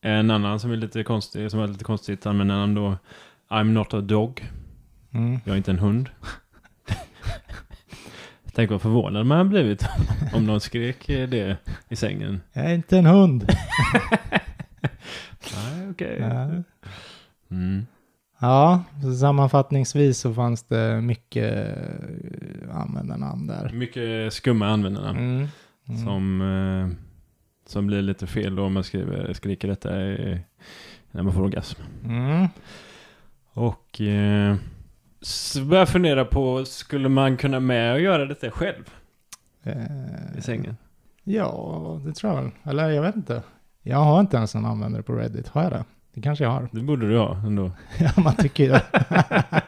En 0.02 0.32
annan 0.32 0.60
som 0.60 0.72
är 0.72 0.76
lite 0.76 1.04
konstig, 1.04 1.52
som 1.52 1.60
har 1.60 1.68
lite 1.68 1.84
konstigt 1.84 2.26
användaren 2.26 2.76
då. 2.76 2.98
I'm 3.50 3.64
not 3.64 3.94
a 3.94 4.02
dog. 4.02 4.50
Mm. 5.12 5.40
Jag 5.46 5.54
är 5.54 5.58
inte 5.58 5.72
en 5.72 5.80
hund. 5.80 6.10
Tänk 8.54 8.72
vad 8.72 8.82
förvånad 8.82 9.26
man 9.26 9.38
hade 9.38 9.50
blivit 9.50 9.86
om 10.34 10.46
någon 10.46 10.62
skrek 10.62 11.08
det 11.08 11.58
i 11.90 11.96
sängen. 11.96 12.42
Jag 12.54 12.66
är 12.66 12.76
inte 12.76 12.98
en 12.98 13.06
hund. 13.06 13.48
Nej, 15.56 15.90
okej. 15.90 16.18
Ja. 16.20 16.50
Mm. 17.52 17.86
Ja, 18.40 18.84
sammanfattningsvis 19.20 20.20
så 20.20 20.34
fanns 20.34 20.64
det 20.64 21.02
mycket 21.02 21.68
eh, 21.68 22.76
användarnamn 22.76 23.48
där. 23.48 23.72
Mycket 23.74 24.34
skumma 24.34 24.68
användarnamn. 24.68 25.20
Mm. 25.20 25.48
Mm. 25.88 26.06
Som, 26.06 26.42
eh, 26.42 27.09
som 27.70 27.88
blir 27.88 28.02
lite 28.02 28.28
fel 28.28 28.56
då 28.56 28.64
om 28.64 28.74
man 28.74 28.84
skriver, 28.84 29.34
skriker 29.34 29.68
detta 29.68 30.02
i, 30.02 30.40
när 31.12 31.24
man 31.24 31.34
får 31.34 31.42
orgasm. 31.42 31.82
Mm. 32.06 32.48
Och 33.54 34.02
eh, 34.02 34.56
så 35.22 35.62
börjar 35.62 35.82
jag 35.82 35.90
fundera 35.90 36.26
på, 36.26 36.66
skulle 36.66 37.10
man 37.10 37.38
kunna 37.38 37.60
med 37.60 37.94
och 37.94 38.02
göra 38.02 38.26
detta 38.26 38.52
själv 38.52 38.84
Eh, 39.64 40.38
i 40.38 40.42
sängen? 40.42 40.78
Ja, 41.24 42.02
det 42.06 42.14
tror 42.14 42.34
jag 42.34 42.42
väl. 42.42 42.52
Eller 42.64 42.90
jag 42.90 43.02
vet 43.02 43.16
inte. 43.16 43.44
Jag 43.82 43.98
har 43.98 44.20
inte 44.20 44.38
ens 44.38 44.56
en 44.56 44.66
användare 44.66 45.04
på 45.04 45.14
Reddit. 45.14 45.48
Har 45.48 45.64
jag 45.64 45.72
det? 45.72 45.86
Det 46.14 46.22
kanske 46.22 46.44
jag 46.44 46.52
har. 46.52 46.70
Det 46.72 46.82
borde 46.82 47.10
du 47.10 47.18
ha 47.18 47.38
ändå. 47.46 47.72
ja, 48.00 48.12
man 48.24 48.36
tycker 48.36 48.64
ju 48.64 48.70
det. 48.70 48.84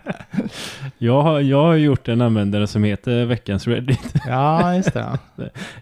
Jag 0.98 1.22
har, 1.22 1.40
jag 1.40 1.64
har 1.64 1.76
gjort 1.76 2.08
en 2.08 2.22
användare 2.22 2.68
som 2.68 2.84
heter 2.84 3.26
veckans 3.26 3.68
Reddit. 3.68 4.14
ja, 4.28 4.76
just 4.76 4.94
det. 4.94 5.20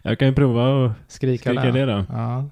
Jag 0.01 0.19
kan 0.19 0.27
ju 0.27 0.33
prova 0.33 0.85
att 0.85 0.91
Skrika, 1.07 1.49
skrika 1.49 1.71
det 1.71 1.85
då. 1.85 2.05
Ja. 2.09 2.45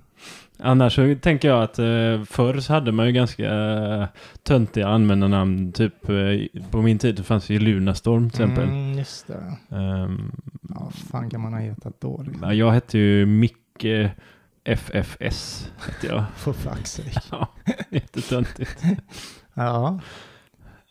Annars 0.60 0.96
så 0.96 1.16
tänker 1.22 1.48
jag 1.48 1.64
att 1.64 1.80
eh, 1.80 2.24
förr 2.26 2.60
så 2.60 2.74
hade 2.74 2.92
man 2.92 3.06
ju 3.06 3.12
ganska 3.12 3.54
eh, 3.54 4.06
töntiga 4.44 4.88
användarnamn. 4.88 5.72
Typ 5.72 6.10
eh, 6.10 6.62
på 6.72 6.82
min 6.82 7.00
tid 7.00 7.26
fanns 7.26 7.50
ju 7.50 7.60
Lunarstorm 7.60 8.30
till 8.30 8.42
exempel. 8.42 8.64
Mm, 8.64 8.98
just 8.98 9.28
det. 9.28 9.76
Ehm, 9.76 10.32
Ja, 10.70 10.76
vad 10.84 10.94
fan 10.94 11.30
kan 11.30 11.42
man 11.42 11.54
ha 11.54 11.60
hetat 11.60 11.94
då? 12.00 12.22
Liksom? 12.26 12.44
ja, 12.44 12.54
jag 12.54 12.72
hette 12.72 12.98
ju 12.98 13.26
Micke 13.26 13.86
FFS. 14.76 15.72
Hette 15.86 16.08
jag. 16.08 16.24
For 16.36 16.54
fuck's 16.54 16.86
sake. 16.86 17.22
ja, 17.32 17.48
jättetöntigt. 17.90 18.84
Ja, 19.54 20.00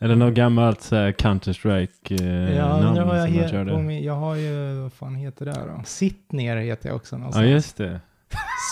Eller 0.00 0.16
något 0.16 0.35
gammalt 0.35 0.83
så 0.83 0.97
här 0.97 1.12
Counter-Strike 1.12 2.23
eh, 2.23 2.54
jag 2.56 2.68
namn 2.68 2.87
undrar 2.87 3.04
vad 3.04 3.21
jag 3.21 3.26
heter. 3.28 3.64
min- 3.83 4.04
Jag 4.04 4.14
har 4.14 4.35
ju, 4.35 4.75
vad 4.83 4.92
fan 4.92 5.14
heter 5.14 5.45
det 5.45 5.52
då? 5.52 5.83
Sitt 5.87 6.33
ner 6.33 6.56
heter 6.56 6.88
jag 6.88 6.97
också 6.97 7.14
Ja, 7.14 7.18
någonstans. 7.18 7.47
just 7.47 7.76
det. 7.76 8.00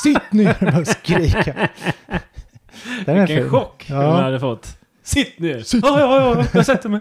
Sitt 0.03 0.33
ner 0.33 0.81
och 0.81 0.87
skrika. 0.87 1.69
Den 3.07 3.17
är 3.17 3.27
Vilken 3.27 3.43
fin. 3.43 3.51
chock 3.51 3.87
Ja. 3.91 3.97
man 3.97 4.23
hade 4.25 4.41
fått. 4.41 4.79
Sitt 5.03 5.39
ner! 5.39 5.57
Ja, 5.73 6.01
ja, 6.01 6.35
ja, 6.39 6.45
jag 6.53 6.67
sätter 6.67 6.89
mig. 6.89 7.01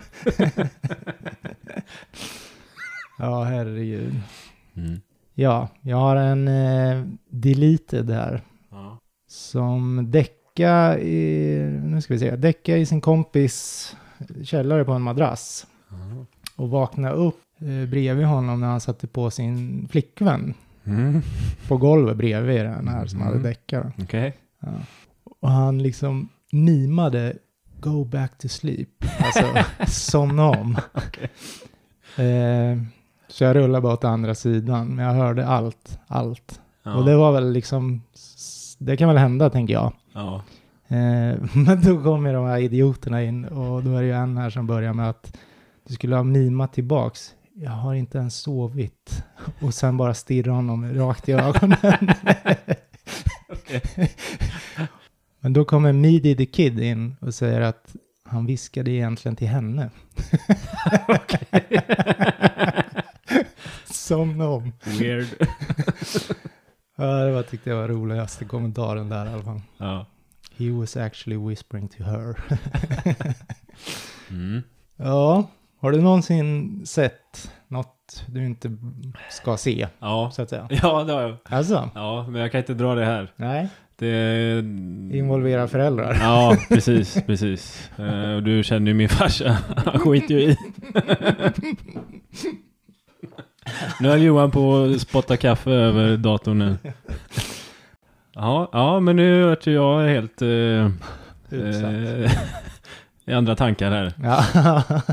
Ja, 3.19 3.43
herregud. 3.43 4.13
Mm. 4.77 5.01
Ja, 5.35 5.67
jag 5.81 5.97
har 5.97 6.15
en 6.15 6.47
eh, 6.47 7.03
deleted 7.29 8.09
här. 8.09 8.41
Ja. 8.71 8.97
Som 9.27 10.11
däcka 10.11 10.99
i, 10.99 11.57
nu 11.83 12.01
ska 12.01 12.13
vi 12.13 12.19
se, 12.19 12.35
däcka 12.35 12.77
i 12.77 12.85
sin 12.85 13.01
kompis 13.01 13.95
källare 14.43 14.85
på 14.85 14.91
en 14.91 15.01
madrass. 15.01 15.67
Ja. 15.89 16.25
Och 16.55 16.69
vakna 16.69 17.11
upp 17.11 17.41
eh, 17.59 17.89
bredvid 17.89 18.25
honom 18.25 18.59
när 18.59 18.67
han 18.67 18.81
satte 18.81 19.07
på 19.07 19.31
sin 19.31 19.87
flickvän. 19.91 20.53
Mm. 20.85 21.21
På 21.67 21.77
golvet 21.77 22.17
bredvid 22.17 22.65
den 22.65 22.87
här 22.87 23.05
som 23.05 23.21
Mm. 23.21 23.33
hade 23.33 23.49
däckare. 23.49 23.91
Okej. 24.01 24.33
Ja. 24.59 24.67
Och 25.41 25.49
han 25.49 25.83
liksom 25.83 26.29
mimade 26.51 27.33
Go 27.79 28.03
back 28.05 28.37
to 28.37 28.47
sleep. 28.47 28.89
Alltså 29.19 29.53
somna 29.87 30.45
om. 30.49 30.77
Eh, 32.17 32.77
så 33.33 33.43
jag 33.43 33.55
rullade 33.55 33.81
bara 33.81 33.93
åt 33.93 34.03
andra 34.03 34.35
sidan. 34.35 34.95
Men 34.95 35.05
jag 35.05 35.13
hörde 35.13 35.47
allt, 35.47 35.99
allt. 36.07 36.61
Ja. 36.83 36.95
Och 36.95 37.05
det 37.05 37.15
var 37.15 37.31
väl 37.31 37.51
liksom, 37.51 38.01
det 38.77 38.97
kan 38.97 39.07
väl 39.07 39.17
hända 39.17 39.49
tänker 39.49 39.73
jag. 39.73 39.93
Ja. 40.13 40.43
Eh, 40.87 41.37
men 41.53 41.81
då 41.83 42.03
kommer 42.03 42.33
de 42.33 42.45
här 42.45 42.59
idioterna 42.59 43.23
in 43.23 43.45
och 43.45 43.83
då 43.83 43.95
är 43.95 44.01
det 44.01 44.07
ju 44.07 44.13
en 44.13 44.37
här 44.37 44.49
som 44.49 44.67
börjar 44.67 44.93
med 44.93 45.09
att 45.09 45.37
du 45.87 45.93
skulle 45.93 46.15
ha 46.15 46.23
mimat 46.23 46.73
tillbaks. 46.73 47.33
Jag 47.53 47.71
har 47.71 47.93
inte 47.93 48.17
ens 48.17 48.35
sovit. 48.35 49.23
Och 49.61 49.73
sen 49.73 49.97
bara 49.97 50.13
stirra 50.13 50.51
honom 50.51 50.93
rakt 50.93 51.29
i 51.29 51.31
ögonen. 51.31 51.77
Men 55.39 55.53
då 55.53 55.65
kommer 55.65 55.93
Midi 55.93 56.35
the 56.35 56.45
Kid 56.45 56.79
in 56.79 57.15
och 57.19 57.33
säger 57.33 57.61
att 57.61 57.95
han 58.23 58.45
viskade 58.45 58.91
egentligen 58.91 59.35
till 59.35 59.47
henne. 59.47 59.89
Somna 63.93 64.49
om. 64.49 64.73
Weird. 64.83 65.27
Ja, 66.95 67.03
det 67.05 67.31
var, 67.31 67.43
tyckte 67.43 67.69
jag 67.69 67.77
var 67.77 67.87
roligaste 67.87 68.45
kommentaren 68.45 69.09
där 69.09 69.25
i 69.25 69.29
alla 69.29 69.43
fall. 69.43 69.61
ja. 69.77 70.05
He 70.57 70.71
was 70.71 70.97
actually 70.97 71.49
whispering 71.49 71.87
to 71.87 72.03
her. 72.03 72.35
Mm. 74.29 74.61
Ja, 74.97 75.49
har 75.79 75.91
du 75.91 76.01
någonsin 76.01 76.81
sett 76.85 77.51
något 77.67 78.23
du 78.27 78.45
inte 78.45 78.77
ska 79.29 79.57
se, 79.57 79.87
Ja. 79.99 80.31
så 80.33 80.41
att 80.41 80.49
säga? 80.49 80.67
Ja, 80.71 81.03
det 81.03 81.13
har 81.13 81.21
jag. 81.21 81.37
Alltså? 81.43 81.89
Ja, 81.95 82.27
men 82.29 82.41
jag 82.41 82.51
kan 82.51 82.59
inte 82.59 82.73
dra 82.73 82.95
det 82.95 83.05
här. 83.05 83.31
Nej, 83.35 83.67
Det... 83.95 84.59
involvera 85.17 85.67
föräldrar. 85.67 86.17
Ja, 86.21 86.57
precis, 86.69 87.17
precis. 87.25 87.89
Och 88.35 88.43
du 88.43 88.63
känner 88.63 88.87
ju 88.87 88.93
min 88.93 89.09
farsa. 89.09 89.57
Han 89.75 89.99
skiter 89.99 90.33
ju 90.35 90.41
i. 90.41 90.57
nu 93.99 94.11
är 94.11 94.17
Johan 94.17 94.51
på 94.51 94.83
att 94.83 95.01
spotta 95.01 95.37
kaffe 95.37 95.71
över 95.71 96.17
datorn 96.17 96.59
nu. 96.59 96.77
Ja, 98.35 98.69
ja 98.71 98.99
men 98.99 99.15
nu 99.15 99.45
vart 99.45 99.67
jag 99.67 100.07
helt 100.07 100.41
eh, 100.41 100.85
eh, 101.59 102.31
i 103.25 103.33
andra 103.33 103.55
tankar 103.55 103.91
här. 103.91 104.13
Ja. 104.23 104.83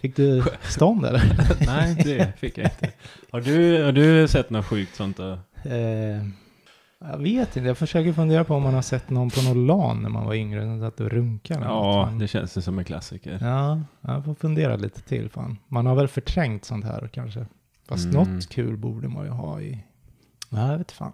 Fick 0.00 0.16
du 0.16 0.42
stånd 0.62 1.06
eller? 1.06 1.22
Nej, 1.66 1.94
det 2.04 2.32
fick 2.38 2.58
jag 2.58 2.66
inte. 2.66 2.90
Har 3.30 3.40
du, 3.40 3.84
har 3.84 3.92
du 3.92 4.28
sett 4.28 4.50
något 4.50 4.66
sjukt 4.66 4.96
sånt 4.96 5.16
då? 5.16 5.30
Eh, 5.70 6.22
jag 7.10 7.18
vet 7.18 7.56
inte, 7.56 7.68
jag 7.68 7.78
försöker 7.78 8.12
fundera 8.12 8.44
på 8.44 8.54
om 8.54 8.62
man 8.62 8.74
har 8.74 8.82
sett 8.82 9.10
någon 9.10 9.30
på 9.30 9.42
någon 9.42 9.66
LAN 9.66 10.02
när 10.02 10.08
man 10.08 10.26
var 10.26 10.34
yngre 10.34 10.62
som 10.62 10.80
satt 10.80 11.00
och 11.00 11.10
runkade. 11.10 11.64
Ja, 11.64 12.12
det 12.20 12.28
känns 12.28 12.56
ju 12.56 12.60
som 12.62 12.78
en 12.78 12.84
klassiker. 12.84 13.38
Ja, 13.42 13.80
jag 14.00 14.24
får 14.24 14.34
fundera 14.34 14.76
lite 14.76 15.00
till 15.02 15.28
fan. 15.30 15.58
Man 15.68 15.86
har 15.86 15.94
väl 15.94 16.08
förträngt 16.08 16.64
sånt 16.64 16.84
här 16.84 17.08
kanske. 17.12 17.46
Fast 17.88 18.04
Mm. 18.04 18.16
något 18.34 18.48
kul 18.48 18.76
borde 18.76 19.08
man 19.08 19.24
ju 19.24 19.30
ha 19.30 19.60
i... 19.60 19.84
Nej, 20.50 20.70
jag 20.70 20.78
vet 20.78 20.92
fan. 20.92 21.12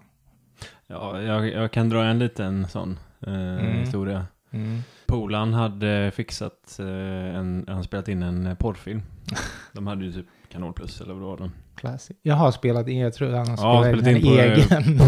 Ja, 0.87 1.21
jag, 1.23 1.49
jag 1.49 1.73
kan 1.73 1.89
dra 1.89 2.05
en 2.05 2.19
liten 2.19 2.69
sån 2.69 2.99
eh, 3.27 3.33
Mm. 3.35 3.67
historia. 3.79 4.27
Mm. 4.51 4.79
Polan 5.07 5.53
hade 5.55 6.11
fixat 6.15 6.77
eh, 6.81 7.37
en, 7.37 7.65
han 7.69 7.85
spelat 7.85 8.09
in 8.09 8.23
en 8.23 8.57
porrfilm. 8.57 9.03
De 9.73 9.87
hade 9.87 10.05
ju 10.05 10.13
typ 10.13 10.27
Kanal 10.53 10.73
Plus 10.73 11.01
eller 11.01 11.15
vad 11.15 11.23
det 11.23 11.27
var 11.27 11.37
de. 11.37 11.51
Classic. 11.81 12.17
Jag 12.23 12.35
har 12.35 12.51
spelat 12.53 12.89
in, 12.89 12.99
jag 12.99 13.15
tror 13.15 13.33
han 13.33 13.49
har 13.49 13.57
Ja, 13.57 13.83
spelat 13.83 14.01
spelat 14.01 14.23
in 14.25 14.33
in 14.33 14.39
en 14.39 14.69
på- 14.69 14.75
egen. 14.75 15.01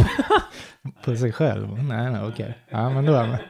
på 1.05 1.17
sig 1.17 1.33
själv? 1.33 1.83
Nej, 1.83 2.11
nej, 2.13 2.21
okej. 2.29 2.59
Ja, 2.71 2.91
men 2.91 3.07
då 3.07 3.13
är 3.13 3.17
jag 3.21 3.29
med. 3.29 3.41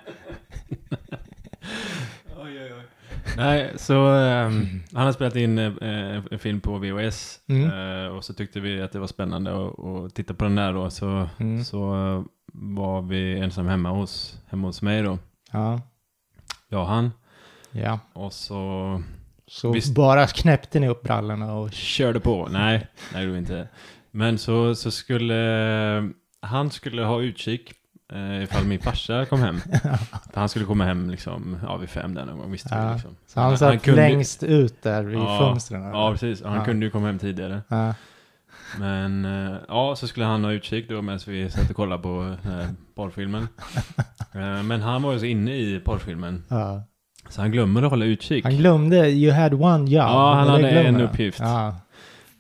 Nej, 3.37 3.73
så 3.77 4.07
ehm, 4.09 4.67
han 4.93 5.05
har 5.05 5.13
spelat 5.13 5.37
in 5.37 5.59
eh, 5.59 6.23
en 6.31 6.39
film 6.39 6.61
på 6.61 6.79
VHS. 6.79 7.41
Mm. 7.49 7.71
eh, 8.05 8.07
och 8.17 8.25
så 8.25 8.35
tyckte 8.35 8.61
vi 8.61 8.83
att 8.83 8.93
det 8.93 8.99
var 8.99 9.07
spännande 9.07 9.51
att 9.67 10.15
titta 10.15 10.35
på 10.35 10.45
den 10.45 10.55
där 10.57 10.73
då. 10.73 10.91
Så, 10.91 11.29
Mm. 11.39 11.65
så 11.65 11.95
eh, 11.95 12.23
var 12.55 13.03
vi 13.03 13.39
ensam 13.41 13.67
hemma 13.67 13.91
hos, 13.91 14.41
hemma 14.51 14.69
hos 14.69 14.83
mig 14.83 15.03
då. 15.03 15.19
Ja, 15.53 15.81
Jag 16.69 16.81
och 16.81 16.87
han. 16.89 17.11
ja. 17.71 17.99
Och 18.13 18.33
så 18.33 19.03
Så 19.55 19.73
Visst. 19.73 19.95
bara 19.95 20.27
knäppte 20.27 20.81
ni 20.81 20.89
upp 20.89 21.03
brallorna 21.03 21.55
och... 21.55 21.73
körde 21.73 22.21
på. 22.21 22.49
Nej, 22.51 22.87
nej 23.13 23.25
det 23.25 23.31
var 23.31 23.39
inte. 23.39 23.69
Men 24.11 24.39
så, 24.39 24.75
så 24.75 24.91
skulle 24.91 25.35
han 26.41 26.71
skulle 26.71 27.03
ha 27.03 27.21
utkik 27.21 27.73
eh, 28.13 28.43
ifall 28.43 28.65
min 28.65 28.81
farsa 28.81 29.25
kom 29.27 29.41
hem. 29.41 29.61
Han 30.35 30.49
skulle 30.49 30.65
komma 30.65 30.85
hem 30.85 31.11
liksom, 31.11 31.59
ja, 31.63 31.77
vid 31.77 31.89
fem 31.89 32.15
där 32.15 32.25
någon 32.25 32.39
gång 32.39 32.51
visste 32.53 32.69
Ja, 32.75 32.87
vi 32.89 32.93
liksom. 32.95 33.17
Så 33.27 33.41
han 33.41 33.59
satt 33.59 33.87
längst 33.87 34.43
ut 34.43 34.83
där 34.83 35.03
vid 35.03 35.19
Ja, 35.19 35.39
fönstren? 35.39 35.83
Ja, 35.83 36.11
precis. 36.13 36.43
Han 36.45 36.55
Ja. 36.57 36.65
kunde 36.65 36.87
ju 36.87 36.91
komma 36.91 37.07
hem 37.07 37.19
tidigare. 37.19 37.61
Ja. 37.69 37.95
Men 38.79 39.25
eh, 39.25 39.57
ja, 39.69 39.97
så 39.97 40.09
skulle 40.09 40.27
han 40.27 40.45
ha 40.45 40.53
utkik 40.53 40.89
då 40.89 41.03
medan 41.03 41.21
vi 41.27 41.51
satt 41.51 41.71
och 41.71 41.77
kollade 41.77 42.03
på 42.03 42.37
här 42.45 42.69
porrfilmen. 42.95 43.49
Eh, 44.35 44.63
Men 44.63 44.81
han 44.81 45.03
var 45.03 45.13
ju 45.13 45.19
så 45.19 45.25
inne 45.25 45.57
i 45.57 45.81
porrfilmen. 45.85 46.45
ja. 46.49 46.83
Så 47.29 47.41
han 47.41 47.53
glömmer 47.53 47.83
att 47.83 47.91
hålla 47.91 48.05
utkik. 48.05 48.45
Han 48.45 48.57
glömde, 48.57 49.11
you 49.11 49.33
had 49.33 49.55
one 49.55 49.79
job. 49.91 49.93
Ja, 50.03 50.35
han 50.35 50.49
hade 50.49 50.71
en 50.71 51.01
uppgift. 51.01 51.41
Ja. 51.41 51.77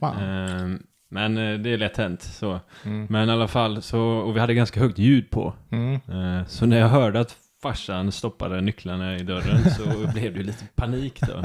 Fan. 0.01 0.17
Eh, 0.23 0.79
Men 1.11 1.39
eh, 1.39 1.59
det 1.59 1.71
är 1.71 1.79
lätt 1.79 1.97
hänt 1.97 2.23
så. 2.23 2.61
Mm. 2.85 3.07
Men 3.11 3.29
i 3.29 3.33
alla 3.33 3.49
fall 3.49 3.83
så, 3.83 4.01
och 4.03 4.37
vi 4.37 4.41
hade 4.41 4.55
ganska 4.55 4.81
högt 4.81 4.99
ljud 4.99 5.31
på. 5.31 5.55
Mm. 5.71 5.95
Eh, 5.95 6.47
Så 6.47 6.67
när 6.67 6.79
jag 6.79 6.89
hörde 6.89 7.21
att 7.21 7.37
farsan 7.63 8.13
stoppade 8.13 8.61
nycklarna 8.61 9.17
i 9.17 9.23
dörren 9.23 9.71
så 9.71 10.13
blev 10.15 10.35
det 10.35 10.43
lite 10.43 10.65
panik 10.75 11.21
då. 11.21 11.43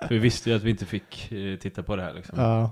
För 0.00 0.08
vi 0.08 0.18
visste 0.18 0.50
ju 0.50 0.56
att 0.56 0.62
vi 0.62 0.70
inte 0.70 0.86
fick 0.86 1.32
eh, 1.32 1.56
titta 1.58 1.82
på 1.82 1.96
det 1.96 2.02
här 2.02 2.14
liksom. 2.14 2.40
Ja. 2.40 2.70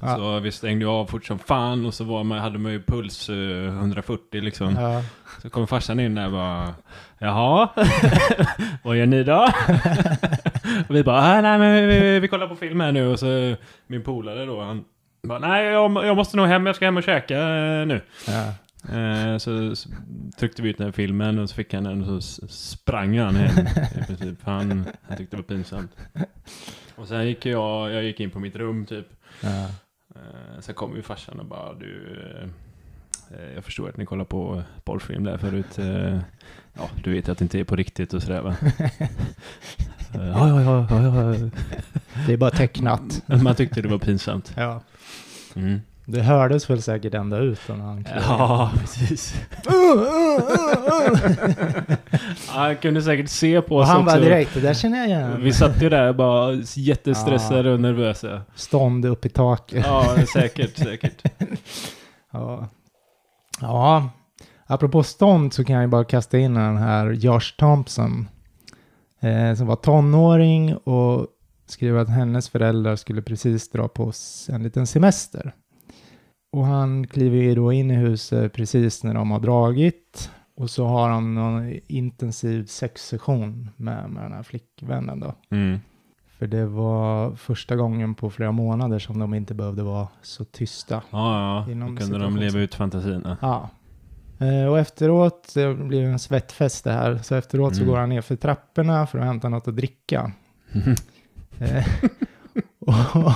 Ja. 0.00 0.16
Så 0.16 0.40
vi 0.40 0.52
stängde 0.52 0.86
av 0.86 1.06
fort 1.06 1.24
som 1.24 1.38
fan 1.38 1.86
och 1.86 1.94
så 1.94 2.04
var 2.04 2.24
man, 2.24 2.38
hade 2.38 2.58
man 2.58 2.72
ju 2.72 2.82
puls 2.82 3.28
eh, 3.28 3.66
140 3.66 4.40
liksom. 4.40 4.74
Ja. 4.76 5.02
Så 5.42 5.50
kom 5.50 5.66
farsan 5.66 6.00
in 6.00 6.14
där 6.14 6.26
och 6.26 6.32
bara 6.32 6.74
Jaha, 7.18 7.68
vad 8.84 8.96
gör 8.96 9.06
ni 9.06 9.24
då? 9.24 9.42
och 10.88 10.94
vi 10.96 11.02
bara 11.04 11.20
"Ah, 11.20 11.40
nej 11.40 11.58
men 11.58 11.88
vi, 11.88 12.00
vi, 12.00 12.20
vi 12.20 12.28
kollar 12.28 12.48
på 12.48 12.56
film 12.56 12.80
här 12.80 12.92
nu 12.92 13.06
och 13.06 13.18
så 13.18 13.54
min 13.86 14.02
polare 14.02 14.44
då 14.46 14.62
han 14.62 14.84
bara 15.22 15.38
nej 15.38 15.64
jag, 15.66 16.04
jag 16.06 16.16
måste 16.16 16.36
nog 16.36 16.46
hem, 16.46 16.66
jag 16.66 16.76
ska 16.76 16.84
hem 16.84 16.96
och 16.96 17.02
käka 17.02 17.38
eh, 17.38 17.86
nu. 17.86 18.00
Ja. 18.26 18.52
Eh, 18.96 19.38
så, 19.38 19.76
så 19.76 19.88
tryckte 20.38 20.62
vi 20.62 20.68
ut 20.70 20.78
den 20.78 20.86
här 20.86 20.92
filmen 20.92 21.38
och 21.38 21.48
så 21.50 21.54
fick 21.54 21.74
han 21.74 21.84
den 21.84 22.04
och 22.04 22.22
så 22.24 22.46
sprang 22.48 23.18
han 23.18 23.36
hem 23.36 23.66
i 24.02 24.06
princip. 24.06 24.38
Han, 24.44 24.86
han 25.08 25.16
tyckte 25.16 25.36
det 25.36 25.42
var 25.42 25.56
pinsamt. 25.56 25.90
Och 26.96 27.08
sen 27.08 27.26
gick 27.26 27.46
jag, 27.46 27.92
jag 27.92 28.04
gick 28.04 28.20
in 28.20 28.30
på 28.30 28.38
mitt 28.40 28.56
rum 28.56 28.86
typ. 28.86 29.06
Ja. 29.40 29.66
Eh, 30.14 30.60
sen 30.60 30.74
kom 30.74 30.96
ju 30.96 31.02
farsan 31.02 31.40
och 31.40 31.46
bara 31.46 31.74
du 31.74 32.18
eh, 33.30 33.54
Jag 33.54 33.64
förstår 33.64 33.88
att 33.88 33.96
ni 33.96 34.06
kollar 34.06 34.24
på 34.24 34.62
porrfilm 34.84 35.24
där 35.24 35.38
förut. 35.38 35.78
Eh, 35.78 36.18
ja, 36.72 36.90
du 37.04 37.12
vet 37.12 37.28
att 37.28 37.38
det 37.38 37.42
inte 37.44 37.60
är 37.60 37.64
på 37.64 37.76
riktigt 37.76 38.14
och 38.14 38.22
sådär 38.22 38.40
va? 38.40 38.56
Ja, 40.14 40.48
ja, 40.48 40.62
ja, 40.62 40.86
ja, 40.90 41.34
ja. 41.34 41.50
Det 42.26 42.32
är 42.32 42.36
bara 42.36 42.50
tecknat. 42.50 43.22
Man 43.42 43.54
tyckte 43.54 43.82
det 43.82 43.88
var 43.88 43.98
pinsamt. 43.98 44.52
Ja. 44.56 44.82
Mm. 45.54 45.80
Det 46.08 46.22
hördes 46.22 46.70
väl 46.70 46.82
säkert 46.82 47.14
ända 47.14 47.38
ut 47.38 47.60
när 47.68 47.76
han. 47.76 48.06
Ja, 48.14 48.70
precis. 48.80 49.34
Ja, 52.54 52.68
jag 52.68 52.80
kunde 52.80 53.02
säkert 53.02 53.28
se 53.30 53.62
på 53.62 53.74
Och 53.74 53.80
oss 53.82 53.88
han 53.88 54.04
bara 54.04 54.16
också. 54.16 54.24
direkt, 54.28 54.54
det 54.54 54.60
där 54.60 54.74
känner 54.74 54.98
jag 54.98 55.06
igen. 55.06 55.42
Vi 55.42 55.52
satt 55.52 55.82
ju 55.82 55.88
där 55.88 56.12
bara 56.12 56.52
jättestressade 56.76 57.72
och 57.72 57.80
nervösa. 57.80 58.42
Stånd 58.54 59.04
upp 59.04 59.26
i 59.26 59.28
taket. 59.28 59.84
Ja, 59.86 60.16
säkert, 60.32 60.76
säkert. 60.76 61.22
Ja. 62.32 62.68
ja. 63.60 64.10
Apropå 64.66 65.02
stånd 65.02 65.52
så 65.52 65.64
kan 65.64 65.74
jag 65.74 65.82
ju 65.82 65.88
bara 65.88 66.04
kasta 66.04 66.38
in 66.38 66.54
den 66.54 66.76
här 66.76 67.10
Josh 67.10 67.56
Thompson. 67.58 68.28
Eh, 69.20 69.54
som 69.54 69.66
var 69.66 69.76
tonåring 69.76 70.76
och 70.76 71.26
skrev 71.66 71.98
att 71.98 72.08
hennes 72.08 72.48
föräldrar 72.48 72.96
skulle 72.96 73.22
precis 73.22 73.70
dra 73.70 73.88
på 73.88 74.12
en 74.48 74.62
liten 74.62 74.86
semester. 74.86 75.52
Och 76.56 76.66
han 76.66 77.06
kliver 77.06 77.36
ju 77.36 77.54
då 77.54 77.72
in 77.72 77.90
i 77.90 77.94
huset 77.94 78.52
precis 78.52 79.04
när 79.04 79.14
de 79.14 79.30
har 79.30 79.40
dragit. 79.40 80.30
Och 80.54 80.70
så 80.70 80.86
har 80.86 81.08
han 81.08 81.34
någon 81.34 81.72
intensiv 81.86 82.66
sexsession 82.66 83.70
med, 83.76 84.10
med 84.10 84.22
den 84.22 84.32
här 84.32 84.42
flickvännen 84.42 85.20
då. 85.20 85.34
Mm. 85.50 85.78
För 86.38 86.46
det 86.46 86.66
var 86.66 87.34
första 87.34 87.76
gången 87.76 88.14
på 88.14 88.30
flera 88.30 88.52
månader 88.52 88.98
som 88.98 89.18
de 89.18 89.34
inte 89.34 89.54
behövde 89.54 89.82
vara 89.82 90.08
så 90.22 90.44
tysta. 90.44 91.02
Ja, 91.10 91.64
ja. 91.66 91.72
Inom 91.72 91.94
Då 91.94 92.00
kunde 92.02 92.18
de 92.18 92.36
leva 92.36 92.58
ut 92.58 92.74
fantasin. 92.74 93.26
Ja. 93.40 93.70
Eh, 94.38 94.66
Och 94.70 94.78
efteråt, 94.78 95.50
det 95.54 95.74
blir 95.74 96.02
en 96.02 96.18
svettfest 96.18 96.84
det 96.84 96.92
här, 96.92 97.18
så 97.22 97.34
efteråt 97.34 97.74
så 97.76 97.82
Mm. 97.82 97.92
går 97.92 98.00
han 98.00 98.08
ner 98.08 98.20
för 98.20 98.36
trapporna 98.36 99.06
för 99.06 99.18
att 99.18 99.24
hämta 99.24 99.48
något 99.48 99.68
att 99.68 99.76
dricka. 99.76 100.32
Eh, 101.58 101.84
och, 102.78 103.32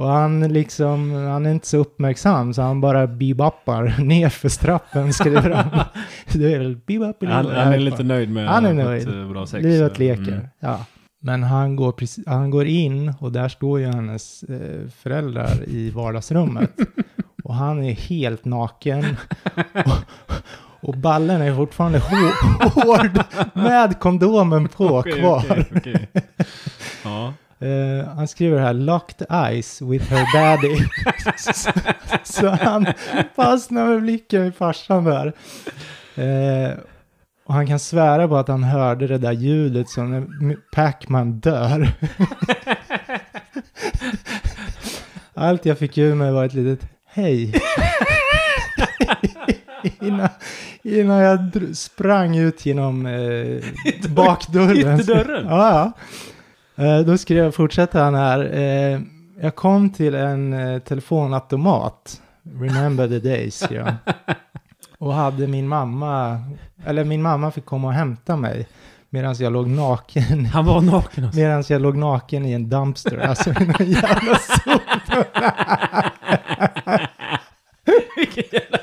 och 0.00 0.08
han 0.08 0.52
liksom, 0.52 1.12
han 1.12 1.46
är 1.46 1.50
inte 1.50 1.66
så 1.66 1.76
uppmärksam 1.76 2.54
så 2.54 2.62
han 2.62 2.80
bara 2.80 3.06
bibappar 3.06 3.94
ner 4.04 4.28
för 4.28 4.48
trappen 4.48 5.12
skriver 5.12 5.50
han. 5.50 5.84
Det 6.32 6.54
är 6.54 6.58
väl 6.58 6.76
bibapp 6.76 7.16
Han, 7.26 7.46
han 7.46 7.72
är 7.72 7.78
lite 7.78 8.02
nöjd 8.02 8.30
med 8.30 8.48
Han 8.48 8.66
är 8.66 8.74
nöjd. 8.74 9.04
fått, 9.04 9.14
eh, 9.14 9.28
bra 9.28 9.46
sex. 9.46 9.62
Livet 9.64 9.92
så, 9.96 10.02
leker. 10.02 10.32
mm. 10.32 10.46
Ja. 10.60 10.84
Men 11.22 11.42
han 11.42 11.76
går, 11.76 11.92
precis, 11.92 12.26
han 12.26 12.50
går 12.50 12.66
in 12.66 13.14
och 13.20 13.32
där 13.32 13.48
står 13.48 13.80
ju 13.80 13.86
hennes 13.86 14.42
eh, 14.42 14.88
föräldrar 15.02 15.68
i 15.68 15.90
vardagsrummet. 15.90 16.70
och 17.44 17.54
han 17.54 17.82
är 17.84 17.92
helt 17.92 18.44
naken. 18.44 19.16
och, 19.84 20.88
och 20.88 20.96
ballen 20.96 21.42
är 21.42 21.54
fortfarande 21.54 21.98
hå- 21.98 22.68
hård 22.70 23.24
med 23.54 23.98
kondomen 23.98 24.68
på 24.68 24.86
Okej, 24.86 25.12
kvar. 25.20 25.44
okej, 25.50 25.66
okej. 25.76 26.08
Ja. 27.04 27.32
Eh, 27.60 28.08
han 28.14 28.28
skriver 28.28 28.58
här 28.58 28.74
locked 28.74 29.26
eyes 29.30 29.82
with 29.82 30.04
her 30.04 30.26
daddy. 30.34 30.76
så, 31.36 31.70
så 32.32 32.48
han 32.48 32.86
fastnar 33.36 33.86
med 33.86 34.02
blicken 34.02 34.46
i 34.46 34.52
farsan 34.52 35.04
där. 35.04 35.32
Eh, 36.14 36.78
och 37.46 37.54
han 37.54 37.66
kan 37.66 37.78
svära 37.78 38.28
på 38.28 38.36
att 38.36 38.48
han 38.48 38.64
hörde 38.64 39.06
det 39.06 39.18
där 39.18 39.32
ljudet 39.32 39.88
som 39.88 40.10
när 40.10 40.56
Pac-Man 40.72 41.32
dör. 41.32 41.92
Allt 45.34 45.66
jag 45.66 45.78
fick 45.78 45.98
ur 45.98 46.14
mig 46.14 46.32
var 46.32 46.44
ett 46.44 46.54
litet 46.54 46.88
hej. 47.06 47.54
innan, 50.00 50.28
innan 50.82 51.18
jag 51.18 51.50
sprang 51.76 52.36
ut 52.36 52.66
genom 52.66 53.06
eh, 53.06 53.64
bakdörren. 54.08 55.00
Ytterdörren? 55.00 55.46
Ja, 55.46 55.70
ja. 55.70 55.92
Eh, 56.80 57.00
då 57.00 57.18
skrev 57.18 57.44
jag, 57.44 57.54
fortsätter 57.54 58.02
han 58.02 58.14
här. 58.14 58.50
Eh, 58.52 59.00
jag 59.40 59.54
kom 59.54 59.90
till 59.90 60.14
en 60.14 60.52
eh, 60.52 60.78
telefonautomat. 60.78 62.20
Remember 62.60 63.08
the 63.08 63.18
days, 63.18 63.62
han. 63.70 63.94
Och 64.98 65.14
hade 65.14 65.46
min 65.46 65.68
mamma, 65.68 66.40
eller 66.86 67.04
min 67.04 67.22
mamma 67.22 67.50
fick 67.50 67.64
komma 67.64 67.88
och 67.88 67.94
hämta 67.94 68.36
mig. 68.36 68.68
Medan 69.10 69.34
jag 69.38 69.52
låg 69.52 69.68
naken, 69.68 70.46
Han 70.46 70.64
var 70.66 70.80
naken 70.80 71.24
alltså. 71.24 71.40
medan 71.40 71.64
jag 71.68 71.82
låg 71.82 71.96
naken 71.96 72.46
i 72.46 72.52
en 72.52 72.68
dumpster. 72.68 73.18
Alltså 73.18 73.50
i 73.50 73.52
någon 73.52 73.90
jävla 73.90 74.34
soptunna. 74.34 75.54
Vilken 78.16 78.44
jävla... 78.52 78.78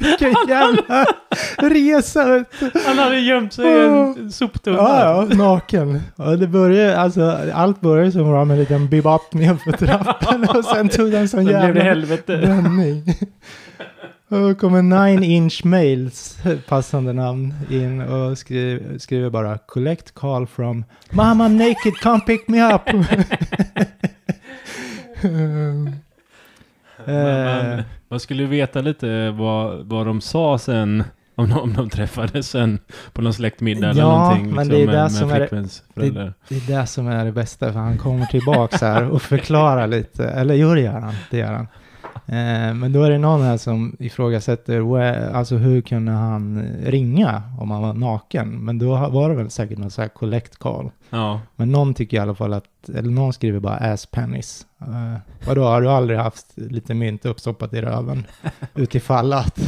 Vilken 0.00 0.34
jävla 0.48 1.06
resa. 1.58 2.44
Han 2.86 2.98
hade 2.98 3.20
gömt 3.20 3.52
sig 3.52 3.64
i 3.66 3.84
en 3.86 4.32
soptunna. 4.32 4.76
Ja, 4.76 5.26
ja, 5.30 5.36
naken. 5.36 6.00
Det 6.38 6.46
började, 6.46 6.98
alltså, 7.00 7.38
allt 7.54 7.80
började 7.80 8.12
som 8.12 8.24
bara 8.24 8.44
med 8.44 8.54
en 8.54 8.60
liten 8.60 8.88
bebop 8.88 9.34
ner 9.34 9.54
för 9.54 9.72
trappan 9.86 10.44
och 10.48 10.64
sen 10.64 10.88
tog 10.88 11.10
den 11.10 11.28
sån 11.28 11.38
Sen 11.38 11.44
blev 11.44 11.58
det 11.60 11.64
jävla 11.66 11.82
helvete. 11.82 12.36
vändning. 12.36 13.02
Och 14.28 14.40
då 14.40 14.54
kommer 14.54 14.82
Nine 14.82 15.24
Inch 15.24 15.64
Mails, 15.64 16.36
passande 16.68 17.12
namn, 17.12 17.54
in 17.70 18.00
och 18.00 18.38
skriver, 18.38 18.98
skriver 18.98 19.30
bara 19.30 19.58
Collect 19.58 20.14
call 20.14 20.46
from 20.46 20.84
Mama 21.10 21.48
I'm 21.48 21.68
naked, 21.68 21.94
come 22.02 22.20
pick 22.20 22.48
me 22.48 22.74
up. 22.74 22.82
Man, 27.06 27.78
Eh, 27.78 27.84
man 28.08 28.20
skulle 28.20 28.44
veta 28.44 28.80
lite 28.80 29.30
vad, 29.30 29.86
vad 29.86 30.06
de 30.06 30.20
sa 30.20 30.58
sen. 30.58 31.04
Om 31.36 31.48
de, 31.48 31.60
om 31.60 31.72
de 31.74 31.90
träffades 31.90 32.48
sen 32.48 32.78
på 33.12 33.22
någon 33.22 33.34
släktmiddag 33.34 33.90
eller 33.90 34.00
Ja, 34.02 34.08
någonting. 34.18 34.42
liksom, 34.44 34.56
men 34.56 34.68
det 34.68 34.82
är 34.82 34.86
med, 34.86 34.94
det 35.04 35.10
som 35.10 35.30
är 35.30 35.40
det-. 35.40 36.32
Det 36.48 36.56
är 36.56 36.80
det 36.80 36.86
som 36.86 37.08
är 37.08 37.24
det 37.24 37.32
bästa, 37.32 37.72
för 37.72 37.80
han 37.80 37.98
kommer 37.98 38.26
tillbaka 38.26 38.86
här 38.86 39.08
och 39.08 39.22
förklarar 39.22 39.86
lite. 39.86 40.28
Eller 40.28 40.54
jo, 40.54 40.74
det 40.74 40.80
gör 40.80 41.00
han. 41.00 41.14
Det 41.30 41.38
gör 41.38 41.52
han. 41.52 41.66
Eh, 42.26 42.74
men 42.74 42.92
då 42.92 43.02
är 43.02 43.10
det 43.10 43.18
någon 43.18 43.42
här 43.42 43.56
som 43.56 43.96
ifrågasätter, 43.98 44.96
alltså 45.34 45.56
hur 45.56 45.80
kunde 45.80 46.12
han 46.12 46.62
ringa 46.84 47.42
om 47.60 47.70
han 47.70 47.82
var 47.82 47.92
naken? 47.94 48.64
Men 48.64 48.78
då 48.78 49.08
var 49.08 49.28
det 49.28 49.34
väl 49.34 49.50
säkert 49.50 49.78
någon 49.78 49.90
sån 49.90 50.02
här 50.02 50.08
collect 50.08 50.56
call. 50.56 50.90
Ja. 51.10 51.40
Men 51.56 51.72
någon 51.72 51.94
tycker 51.94 52.16
i 52.16 52.20
alla 52.20 52.34
fall 52.34 52.52
att, 52.52 52.88
eller 52.88 53.10
någon 53.10 53.32
skriver 53.32 53.60
bara 53.60 53.76
ass 53.76 54.06
pennies. 54.06 54.66
Uh, 54.82 55.16
vadå, 55.46 55.64
har 55.64 55.82
du 55.82 55.88
aldrig 55.90 56.18
haft 56.18 56.46
lite 56.56 56.94
mynt 56.94 57.26
uppstoppat 57.26 57.74
i 57.74 57.80
röven? 57.80 58.26
Utifall 58.74 59.32
att. 59.32 59.58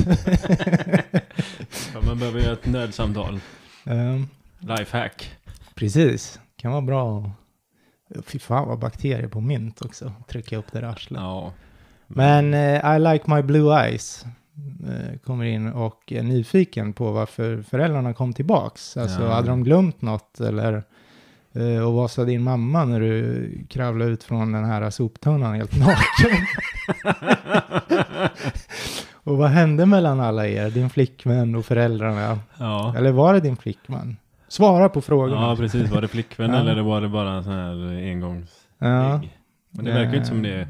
Ja, 1.94 2.00
Man 2.06 2.18
behöver 2.18 2.40
ju 2.40 2.46
ett 2.52 2.66
nödsamtal. 2.66 3.40
um, 3.84 4.28
Lifehack. 4.58 5.30
precis, 5.74 6.40
kan 6.56 6.70
vara 6.72 6.82
bra. 6.82 7.18
att- 7.20 8.26
Fy 8.26 8.38
fan 8.38 8.68
vad 8.68 8.78
bakterier 8.78 9.28
på 9.28 9.40
mynt 9.40 9.82
också. 9.82 10.12
Trycka 10.28 10.56
upp 10.56 10.72
det 10.72 10.80
i 10.80 10.84
arslet. 10.84 11.20
Ja. 11.20 11.52
Men 12.06 12.54
eh, 12.54 12.96
I 12.96 12.98
like 12.98 13.30
my 13.34 13.42
blue 13.42 13.74
eyes 13.84 14.24
eh, 14.88 15.18
kommer 15.24 15.44
in 15.44 15.72
och 15.72 16.12
är 16.12 16.22
nyfiken 16.22 16.92
på 16.92 17.12
varför 17.12 17.62
föräldrarna 17.62 18.14
kom 18.14 18.32
tillbaks. 18.32 18.96
Alltså 18.96 19.22
Ja. 19.22 19.32
hade 19.34 19.48
de 19.48 19.64
glömt 19.64 20.02
något 20.02 20.40
eller 20.40 20.82
eh, 21.52 21.86
och 21.86 21.92
vad 21.92 22.10
sa 22.10 22.24
din 22.24 22.42
mamma 22.42 22.84
när 22.84 23.00
du 23.00 23.50
kravlade 23.68 24.10
ut 24.10 24.24
från 24.24 24.52
den 24.52 24.64
här 24.64 24.90
soptunnan 24.90 25.54
helt 25.54 25.78
naken? 25.78 26.36
och 29.24 29.36
vad 29.38 29.50
hände 29.50 29.86
mellan 29.86 30.20
alla 30.20 30.46
er, 30.48 30.70
din 30.70 30.90
flickvän 30.90 31.54
och 31.54 31.66
föräldrarna? 31.66 32.38
Ja. 32.58 32.94
Eller 32.96 33.12
var 33.12 33.34
det 33.34 33.40
din 33.40 33.56
flickvän? 33.56 34.16
Svara 34.48 34.88
på 34.88 35.00
frågorna. 35.00 35.40
ja, 35.40 35.56
precis. 35.56 35.90
Var 35.90 36.00
det 36.00 36.08
flickvän 36.08 36.50
eller 36.54 36.82
var 36.82 37.00
det 37.00 37.08
bara 37.08 37.30
en 37.32 37.44
sån 37.44 37.52
här 37.52 38.10
engångs... 38.10 38.50
Ja. 38.78 39.20
Men 39.70 39.84
det 39.84 39.92
verkar 39.92 40.10
ju 40.10 40.16
inte 40.16 40.28
som 40.28 40.42
det. 40.42 40.68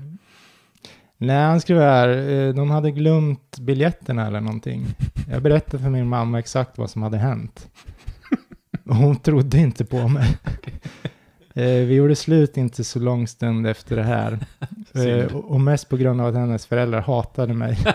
Nej, 1.18 1.36
han 1.44 1.60
skrev 1.60 1.80
här, 1.80 2.08
eh, 2.30 2.54
de 2.54 2.70
hade 2.70 2.90
glömt 2.90 3.58
biljetterna 3.58 4.26
eller 4.26 4.40
någonting. 4.40 4.86
Jag 5.30 5.42
berättade 5.42 5.82
för 5.82 5.90
min 5.90 6.08
mamma 6.08 6.38
exakt 6.38 6.78
vad 6.78 6.90
som 6.90 7.02
hade 7.02 7.18
hänt. 7.18 7.68
Hon 8.88 9.16
trodde 9.16 9.58
inte 9.58 9.84
på 9.84 10.08
mig. 10.08 10.36
Eh, 11.54 11.62
Vi 11.86 11.94
gjorde 11.94 12.16
slut 12.16 12.56
inte 12.56 12.84
så 12.84 12.98
lång 12.98 13.26
stund 13.28 13.66
efter 13.66 13.96
det 13.96 14.02
här. 14.02 14.38
Eh, 14.94 15.34
och 15.36 15.60
mest 15.60 15.88
på 15.88 15.96
grund 15.96 16.20
av 16.20 16.26
att 16.26 16.34
hennes 16.34 16.66
föräldrar 16.66 17.00
hatade 17.00 17.54
mig. 17.54 17.78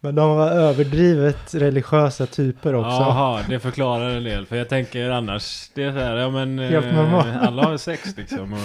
Men 0.00 0.14
de 0.14 0.36
var 0.36 0.50
överdrivet 0.50 1.54
religiösa 1.54 2.26
typer 2.26 2.74
också. 2.74 2.90
Jaha, 2.90 3.40
det 3.48 3.60
förklarar 3.60 4.10
en 4.10 4.24
del. 4.24 4.46
För 4.46 4.56
jag 4.56 4.68
tänker 4.68 5.10
annars, 5.10 5.70
det 5.74 5.82
är 5.82 5.92
så 5.92 5.98
här, 5.98 6.16
ja 6.16 6.30
men 6.30 6.58
Helt 6.58 6.94
normalt. 6.94 7.26
alla 7.40 7.64
har 7.64 7.76
sex 7.76 8.16
liksom. 8.16 8.52
Och, 8.52 8.58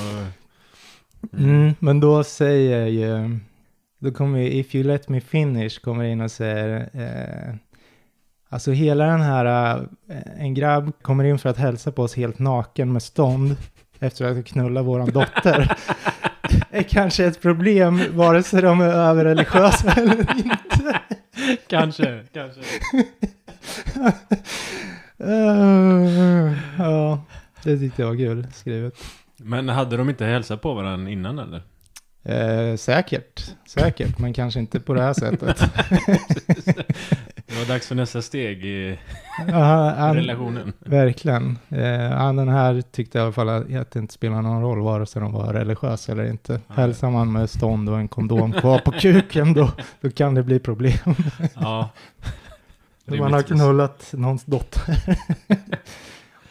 Mm, 1.38 1.74
men 1.80 2.00
då 2.00 2.24
säger 2.24 2.88
ju, 2.88 3.40
då 4.00 4.12
kommer 4.12 4.40
ju 4.40 4.52
If 4.52 4.76
You 4.76 4.84
Let 4.84 5.10
Me 5.10 5.22
Finish 5.22 5.80
kommer 5.84 6.04
in 6.04 6.22
och 6.22 6.32
säger, 6.32 6.90
eh, 6.94 7.56
alltså 8.50 8.72
hela 8.72 9.06
den 9.06 9.22
här, 9.22 9.78
eh, 10.10 10.42
en 10.44 10.54
grabb 10.54 10.92
kommer 11.02 11.24
in 11.24 11.40
för 11.40 11.50
att 11.50 11.58
hälsa 11.58 11.92
på 11.92 12.04
oss 12.04 12.16
helt 12.16 12.40
naken 12.40 12.94
med 12.94 13.04
stånd 13.04 13.56
efter 14.00 14.26
att 14.26 14.36
ha 14.36 14.44
knullat 14.44 14.86
våran 14.86 15.10
dotter. 15.12 15.78
är 16.72 16.84
kanske 16.84 17.26
ett 17.26 17.42
problem 17.42 18.02
vare 18.12 18.44
sig 18.44 18.62
de 18.62 18.82
är 18.82 18.90
överreligiösa 18.90 19.92
eller 19.92 20.38
inte. 20.38 21.00
kanske, 21.68 22.24
kanske. 22.34 22.62
Eh, 25.20 26.54
ja, 26.78 27.22
det 27.64 27.78
tyckte 27.78 28.02
jag 28.02 28.10
var 28.10 28.16
kul 28.16 28.48
skrivet. 28.54 28.94
Men 29.38 29.70
hade 29.70 29.98
de 29.98 30.10
inte 30.10 30.26
hälsat 30.26 30.62
på 30.62 30.74
varandra 30.74 31.12
innan 31.12 31.40
eller? 31.40 31.62
Eh, 32.24 32.76
säkert, 32.78 33.56
säkert, 33.68 34.20
men 34.20 34.34
kanske 34.34 34.60
inte 34.60 34.80
på 34.80 34.94
det 34.94 35.02
här 35.02 35.14
sättet. 35.14 35.60
Det 37.48 37.56
var 37.60 37.66
dags 37.68 37.88
för 37.88 37.96
nästa 37.96 38.22
steg 38.22 38.66
i 38.66 39.00
Ja, 39.48 39.94
han, 39.98 40.16
relationen. 40.16 40.74
verkligen. 40.80 41.58
Eh, 41.70 42.10
han 42.10 42.36
den 42.36 42.50
här 42.50 42.82
tyckte 42.82 43.18
i 43.18 43.22
alla 43.22 43.32
fall 43.32 43.50
att 43.50 43.92
det 43.92 43.96
inte 43.96 44.14
spelar 44.14 44.42
någon 44.42 44.62
roll 44.62 44.82
vare 44.82 45.06
sig 45.06 45.22
de 45.22 45.34
var 45.34 45.54
religiösa 45.54 46.12
eller 46.12 46.26
inte. 46.30 46.52
Nej. 46.52 46.62
Hälsar 46.68 47.10
man 47.12 47.32
med 47.32 47.50
stånd 47.50 47.90
och 47.90 47.98
en 47.98 48.08
kondom 48.08 48.54
kvar 48.54 48.80
på 48.80 48.92
kuken 48.92 49.54
då, 49.54 49.72
då 50.02 50.10
kan 50.12 50.34
det 50.36 50.44
bli 50.44 50.60
problem. 50.60 51.16
Ja. 51.56 51.90
När 53.06 53.18
man 53.18 53.34
har 53.34 53.42
knullat 53.42 54.10
någons 54.14 54.46
dotter. 54.46 54.98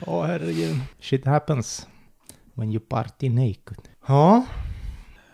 Åh 0.07 0.27
herregud. 0.27 0.77
Shit 1.01 1.27
happens. 1.27 1.87
When 2.56 2.70
you 2.72 2.80
party 2.80 3.28
naked. 3.28 3.88
Ja, 4.06 4.46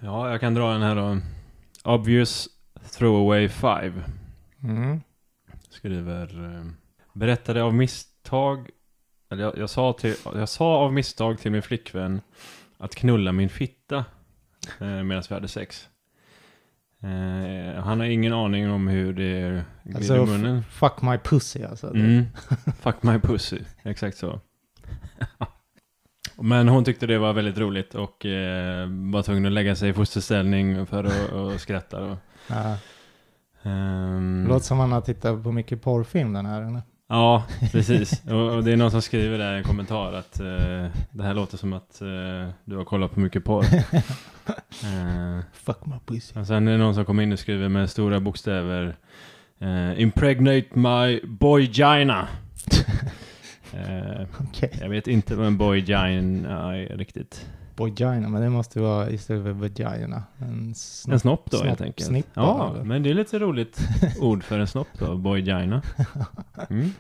Ja, 0.00 0.30
jag 0.30 0.40
kan 0.40 0.54
dra 0.54 0.72
den 0.72 0.82
här 0.82 0.96
då. 0.96 1.18
Obvious 1.85 2.48
throwaway 2.92 3.48
5. 3.48 4.02
mm. 4.62 5.00
Skriver... 5.70 6.44
Eh, 6.56 6.64
berättade 7.12 7.62
av 7.62 7.74
misstag... 7.74 8.70
Eller 9.30 9.42
jag, 9.42 9.58
jag, 9.58 9.70
sa 9.70 9.92
till, 9.92 10.14
jag 10.35 10.48
sa 10.48 10.64
av 10.76 10.92
misstag 10.92 11.38
till 11.38 11.52
min 11.52 11.62
flickvän 11.62 12.20
att 12.78 12.94
knulla 12.94 13.32
min 13.32 13.48
fitta 13.48 14.04
eh, 14.80 15.02
medan 15.02 15.22
vi 15.28 15.35
hade 15.35 15.48
sex. 15.48 15.88
Eh, 17.02 17.82
han 17.82 18.00
har 18.00 18.06
ingen 18.06 18.32
aning 18.32 18.70
om 18.70 18.88
hur 18.88 19.12
det 19.12 19.64
glider 19.85 19.96
Alltså, 19.96 20.16
i 20.16 20.26
munnen. 20.26 20.62
fuck 20.70 21.02
my 21.02 21.18
pussy 21.18 21.62
alltså. 21.62 21.94
Mm. 21.94 22.24
Fuck 22.80 23.02
my 23.02 23.18
pussy. 23.18 23.58
Exakt 23.82 24.16
så. 24.16 24.40
Men 26.40 26.68
hon 26.68 26.85
tyckte 26.85 27.07
det 27.07 27.18
var 27.18 27.33
väldigt 27.33 27.59
roligt 27.59 27.95
och 27.95 28.27
eh, 28.27 28.87
var 29.12 29.23
tvungen 29.23 29.47
att 29.47 29.53
lägga 29.53 29.77
sig 29.77 29.88
i 29.88 29.92
fosterställning 29.92 30.87
för 30.87 31.05
att 31.05 31.33
och 31.33 31.61
skratta. 31.61 32.01
Då. 32.01 32.16
Ja. 32.47 32.77
Ehm, 33.62 34.47
Låter 34.49 34.66
som 34.66 34.79
han 34.79 34.92
har 34.92 35.01
tittat 35.01 35.42
på 35.42 35.53
mycket 35.53 35.83
porrfilm 35.83 36.33
den 36.33 36.47
här. 36.47 36.62
Eller? 36.62 36.83
Ja, 37.09 37.45
precis. 37.73 38.23
och, 38.31 38.55
och 38.57 38.64
det 38.64 38.73
är 38.73 38.77
någon 38.77 38.90
som 38.90 39.03
skriver 39.03 39.38
där 39.38 39.55
i 39.55 39.59
en 39.59 39.64
kommentar 39.64 40.12
att 40.12 40.40
eh, 40.40 40.87
det 41.11 41.23
här 41.23 41.35
låter 41.35 41.57
som 41.57 41.73
att 41.73 42.01
eh, 42.01 42.49
du 42.64 42.77
har 42.77 42.85
kollat 42.85 43.12
på 43.14 43.21
mycket 43.21 43.45
porr. 43.45 43.64
Eh, 44.85 45.40
Fuck 45.53 45.87
my 45.87 45.95
pussy. 46.07 46.40
och 46.40 46.47
sen 46.47 46.68
är 46.68 46.73
det 46.73 46.79
någon 46.79 46.95
som 46.95 47.05
kommer 47.05 47.23
in 47.23 47.33
och 47.33 47.38
skriver 47.38 47.68
med 47.68 47.90
stora 47.90 48.21
bokstäver 48.21 48.97
eh, 49.59 50.01
Impregnate 50.01 50.66
my 50.73 51.21
boygina. 51.27 52.29
eh, 53.72 54.26
Okej. 54.48 54.78
jag 54.80 54.88
vet 54.88 55.06
inte 55.06 55.35
vad 55.37 55.46
en 55.46 55.56
boygina 55.58 56.76
är 56.76 56.96
riktigt. 56.96 57.46
Vagina, 57.76 58.28
men 58.28 58.42
det 58.42 58.48
måste 58.50 58.80
vara 58.80 59.11
istället 59.11 59.42
för 59.42 59.50
vagina. 59.52 60.22
En 60.38 60.74
snopp. 60.74 61.12
En 61.12 61.20
snopp 61.20 61.50
då 61.50 61.56
Snopp- 61.56 61.66
helt 61.68 61.80
enkelt. 61.80 62.06
snippa, 62.08 62.30
ja, 62.35 62.70
eller? 62.74 62.85
men 62.85 63.02
det 63.02 63.11
är 63.11 63.14
lite 63.14 63.38
roligt 63.38 63.80
ord 64.20 64.44
för 64.44 64.58
en 64.58 64.66
snopp 64.66 64.88
då, 64.98 65.16
boygina. 65.16 65.82
Mm. 66.70 66.90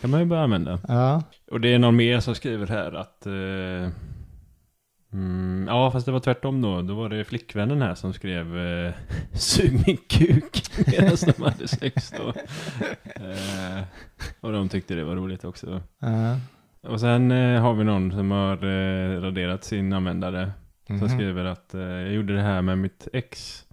kan 0.00 0.10
man 0.10 0.20
ju 0.20 0.26
börja 0.26 0.42
använda. 0.42 0.78
Ja, 0.88 1.22
Och 1.50 1.60
det 1.60 1.74
är 1.74 1.78
någon 1.78 1.96
mer 1.96 2.20
som 2.20 2.34
skriver 2.34 2.66
här 2.66 2.92
att... 2.92 3.26
Eh, 3.26 3.92
mm, 5.12 5.66
ja, 5.68 5.90
fast 5.90 6.06
det 6.06 6.12
var 6.12 6.20
tvärtom 6.20 6.62
då. 6.62 6.82
Då 6.82 6.94
var 6.94 7.08
det 7.08 7.24
flickvännen 7.24 7.82
här 7.82 7.94
som 7.94 8.12
skrev 8.12 8.58
eh, 8.58 8.92
Sug 9.32 9.72
min 9.86 9.96
kuk 9.96 10.62
medan 10.86 11.16
de 11.36 11.42
hade 11.42 11.68
sex 11.68 12.10
då. 12.16 12.28
Eh, 13.24 13.82
och 14.40 14.52
de 14.52 14.68
tyckte 14.68 14.94
det 14.94 15.04
var 15.04 15.16
roligt 15.16 15.44
också. 15.44 15.82
ja. 15.98 16.36
Och 16.82 17.00
sen 17.00 17.30
eh, 17.30 17.60
har 17.60 17.74
vi 17.74 17.84
någon 17.84 18.10
som 18.12 18.30
har 18.30 18.64
eh, 18.64 19.20
raderat 19.20 19.64
sin 19.64 19.92
användare. 19.92 20.52
Som 20.86 20.96
Mhm. 20.96 21.08
skriver 21.08 21.44
att 21.44 21.74
eh, 21.74 21.80
jag 21.80 22.12
gjorde 22.12 22.34
det 22.34 22.42
här 22.42 22.62
med 22.62 22.78
mitt 22.78 23.08
ex. 23.12 23.64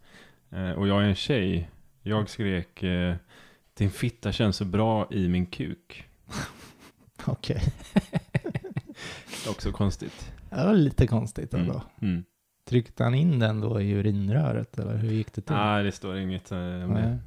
Eh, 0.52 0.72
och 0.72 0.88
jag 0.88 1.04
är 1.04 1.08
en 1.08 1.16
tjej. 1.16 1.70
Jag 2.02 2.30
skrek 2.30 2.84
eh, 2.84 3.16
Din 3.78 3.90
fitta 3.92 4.32
känns 4.32 4.58
så 4.58 4.66
bra 4.66 5.08
i 5.12 5.28
min 5.28 5.46
kuk. 5.46 6.04
Okej. 7.26 7.62
Också 9.50 9.72
konstigt. 9.72 10.32
Det 10.56 10.66
var 10.66 10.74
lite 10.74 11.08
konstigt 11.08 11.54
Mm. 11.54 11.66
ändå. 11.68 11.82
Mm. 12.02 12.24
Tryckte 12.70 13.04
han 13.04 13.14
in 13.14 13.40
den 13.40 13.62
då 13.62 13.82
i 13.82 13.92
urinröret 13.92 14.80
eller 14.80 14.96
hur 14.96 15.10
gick 15.10 15.34
det 15.34 15.42
till? 15.42 15.56
Nej, 15.56 15.84
det 15.84 15.92
står 15.92 16.18
inget 16.18 16.52
eh, 16.52 16.58
om 16.58 16.90
Nej. 16.94 17.04
det. 17.04 17.18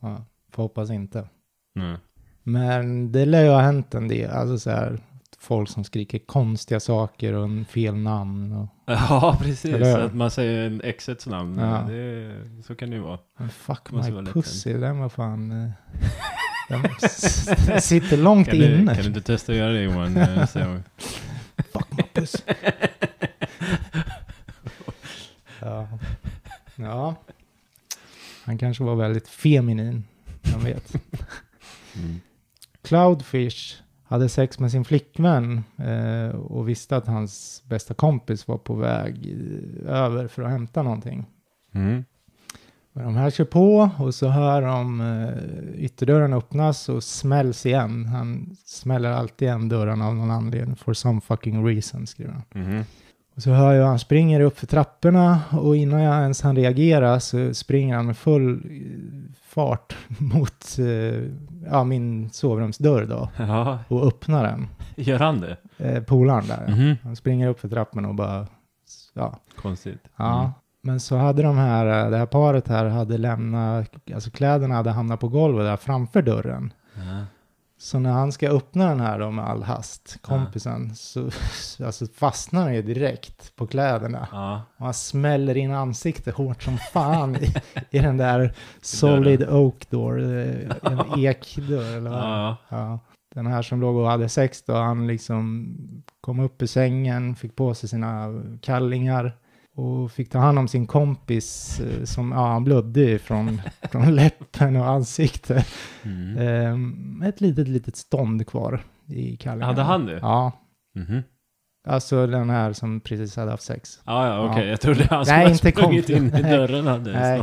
Ja, 0.00 0.24
får 0.52 0.62
hoppas 0.62 0.90
inte. 0.90 1.28
Nej. 1.74 1.96
Men 2.42 3.12
det 3.12 3.24
lär 3.26 3.42
ju 3.44 3.50
ha 3.50 3.60
hänt 3.60 3.94
en 3.94 4.08
del. 4.08 4.30
Alltså 4.30 4.58
så 4.58 4.70
här, 4.70 4.98
folk 5.38 5.68
som 5.68 5.84
skriker 5.84 6.18
konstiga 6.18 6.80
saker 6.80 7.32
och 7.32 7.44
en 7.44 7.64
fel 7.64 7.94
namn. 7.94 8.52
Och, 8.52 8.68
Ja, 8.86 9.38
precis. 9.40 9.74
Att 9.86 10.14
man 10.14 10.30
säger 10.30 10.66
en 10.66 10.80
exets 10.84 11.26
namn. 11.26 11.58
Ja. 11.58 11.84
Det, 11.88 12.36
så 12.66 12.74
kan 12.74 12.90
det 12.90 12.96
ju 12.96 13.02
vara. 13.02 13.18
men 13.38 13.48
fuck 13.48 13.92
vara 13.92 14.10
my 14.10 14.20
lätt 14.22 14.34
pussy, 14.34 14.72
den 14.72 14.98
var 14.98 15.08
fan... 15.08 15.50
eh, 15.64 15.70
Den 17.66 17.80
sitter 17.80 18.16
långt 18.16 18.48
Kan 18.48 18.58
du, 18.58 18.78
inne. 18.80 18.94
kan 18.94 19.02
du 19.02 19.08
inte 19.08 19.20
testa 19.20 19.52
att 19.52 19.58
göra 19.58 19.72
det 19.72 19.82
Johan? 19.82 20.14
Pussy. 22.18 22.38
ja. 25.60 25.88
ja. 26.76 27.14
Han 28.44 28.58
kanske 28.58 28.84
var 28.84 28.94
väldigt 28.94 29.28
feminin. 29.28 30.04
Jag 30.42 30.58
vet. 30.58 30.94
Mm. 31.94 32.20
Cloudfish 32.82 33.82
hade 34.04 34.28
sex 34.28 34.58
med 34.58 34.70
sin 34.70 34.84
flickvän 34.84 35.64
eh, 35.78 36.28
och 36.28 36.68
visste 36.68 36.96
att 36.96 37.06
hans 37.06 37.62
bästa 37.66 37.94
kompis 37.94 38.48
var 38.48 38.58
på 38.58 38.74
väg 38.74 39.26
eh, 39.26 39.94
över 39.94 40.28
för 40.28 40.42
att 40.42 40.50
hämta 40.50 40.82
någonting. 40.82 41.26
Mm. 41.72 42.04
Men 42.98 43.06
de 43.06 43.16
här 43.16 43.30
kör 43.30 43.44
på 43.44 43.90
och 43.98 44.14
så 44.14 44.28
hör 44.28 44.62
de 44.62 45.00
eh, 45.00 45.84
ytterdörren 45.84 46.32
öppnas 46.32 46.88
och 46.88 47.04
smälls 47.04 47.66
igen. 47.66 48.06
Han 48.06 48.56
smäller 48.64 49.10
alltid 49.10 49.48
igen 49.48 49.68
dörren 49.68 50.02
av 50.02 50.14
någon 50.14 50.30
anledning. 50.30 50.76
For 50.76 50.92
some 50.94 51.20
fucking 51.20 51.66
reason, 51.66 52.06
skriver 52.06 52.32
han. 52.32 52.42
Mhm. 52.64 52.84
Och 53.36 53.42
så 53.42 53.50
hör 53.50 53.72
jag 53.72 53.86
han 53.86 53.98
springer 53.98 54.40
upp 54.40 54.58
för 54.58 54.66
trapporna 54.66 55.40
och 55.50 55.76
innan 55.76 56.00
jag 56.02 56.22
ens 56.22 56.42
han 56.42 56.56
reagerar 56.56 57.18
så 57.18 57.54
springer 57.54 57.96
han 57.96 58.06
med 58.06 58.16
full 58.16 58.50
eh, 58.54 59.34
fart 59.42 59.96
mot 60.18 60.78
eh, 60.78 61.22
ja, 61.70 61.84
min 61.84 62.30
sovrumsdörr 62.30 63.04
då 63.06 63.28
Ja, 63.36 63.78
och 63.88 64.06
öppnar 64.06 64.44
den. 64.44 64.66
gör 64.96 65.18
han 65.18 65.40
det? 65.40 65.56
Eh, 65.78 66.02
polaren 66.02 66.46
där. 66.48 66.68
Mhm. 66.68 66.96
Han 67.02 67.16
springer 67.16 67.48
upp 67.48 67.60
för 67.60 67.68
trapporna 67.68 68.08
och 68.08 68.14
bara, 68.14 68.46
ja. 69.14 69.38
Konstigt. 69.56 70.00
ja. 70.16 70.38
Mm. 70.40 70.50
Men 70.88 71.00
så 71.00 71.16
hade 71.16 71.42
de 71.42 71.58
här, 71.58 72.04
eh, 72.04 72.10
det 72.10 72.16
här 72.16 72.26
paret 72.26 72.68
här 72.68 72.84
hade 72.84 73.18
lämnat, 73.18 73.90
alltså 74.14 74.30
kläderna 74.30 74.74
hade 74.74 74.90
hamnat 74.90 75.20
på 75.20 75.28
golvet 75.28 75.66
där 75.66 75.76
framför 75.76 76.22
dörren. 76.22 76.72
Ja. 76.94 77.24
Så 77.78 77.98
när 77.98 78.10
han 78.10 78.32
ska 78.32 78.50
öppna 78.50 78.88
den 78.88 79.00
här 79.00 79.18
då 79.18 79.30
med 79.30 79.44
all 79.44 79.62
hast, 79.62 80.18
kompisen, 80.22 80.94
så 80.94 81.30
alltså 81.84 82.06
fastnar 82.06 82.62
han 82.62 82.74
ju 82.74 82.82
direkt 82.82 83.56
på 83.56 83.66
kläderna. 83.66 84.28
Ja. 84.32 84.62
Och 84.76 84.84
han 84.84 84.94
smäller 84.94 85.56
in 85.56 85.72
ansiktet 85.72 86.34
hårt 86.34 86.62
som 86.62 86.78
fan 86.78 87.36
i, 87.36 87.54
i 87.90 87.98
den 87.98 88.16
där 88.16 88.54
solid 88.82 89.48
oak 89.48 89.90
door, 89.90 90.20
eh, 90.20 90.92
en 90.92 91.00
ekdörr 91.24 91.96
eller 91.96 92.10
vad. 92.10 92.56
Ja. 92.68 92.98
Den 93.34 93.46
här 93.46 93.62
som 93.62 93.80
låg 93.80 93.96
och 93.96 94.10
hade 94.10 94.28
sex 94.28 94.62
då, 94.62 94.74
han 94.74 95.06
liksom 95.06 95.74
kom 96.20 96.40
upp 96.40 96.62
ur 96.62 96.66
sängen, 96.66 97.36
fick 97.36 97.56
på 97.56 97.74
sig 97.74 97.88
sina 97.88 98.42
kallingar 98.60 99.32
och 99.78 100.12
fick 100.12 100.30
ta 100.30 100.38
hand 100.38 100.58
om 100.58 100.68
sin 100.68 100.86
kompis 100.86 101.80
eh, 101.80 102.04
som, 102.04 102.32
ja, 102.32 102.46
han 102.46 102.64
blödde 102.64 103.18
från, 103.18 103.60
från 103.90 104.14
läppen 104.14 104.76
och 104.76 104.86
ansiktet. 104.86 105.66
Mm. 106.02 106.38
Ehm, 106.38 107.22
ett 107.22 107.40
litet, 107.40 107.68
litet 107.68 107.96
stånd 107.96 108.46
kvar 108.46 108.84
i 109.06 109.36
kallingarna. 109.36 109.66
Hade 109.72 109.82
han 109.82 110.06
det? 110.06 110.18
Ja. 110.22 110.52
Mhm. 110.94 111.22
Alltså 111.88 112.26
den 112.26 112.50
här 112.50 112.72
som 112.72 113.00
precis 113.00 113.36
hade 113.36 113.50
haft 113.50 113.62
sex. 113.62 114.00
Ja, 114.04 114.26
ja, 114.26 114.50
okej. 114.50 114.64
Ja. 114.64 114.70
Jag 114.70 114.80
trodde 114.80 115.04
han 115.10 115.26
skulle 115.26 115.40
ha 115.40 115.48
inte 115.48 115.70
sprungit 115.72 116.08
in 116.08 116.34
i 116.34 116.42
dörren 116.42 116.86
hade 116.86 117.12
Nej. 117.12 117.42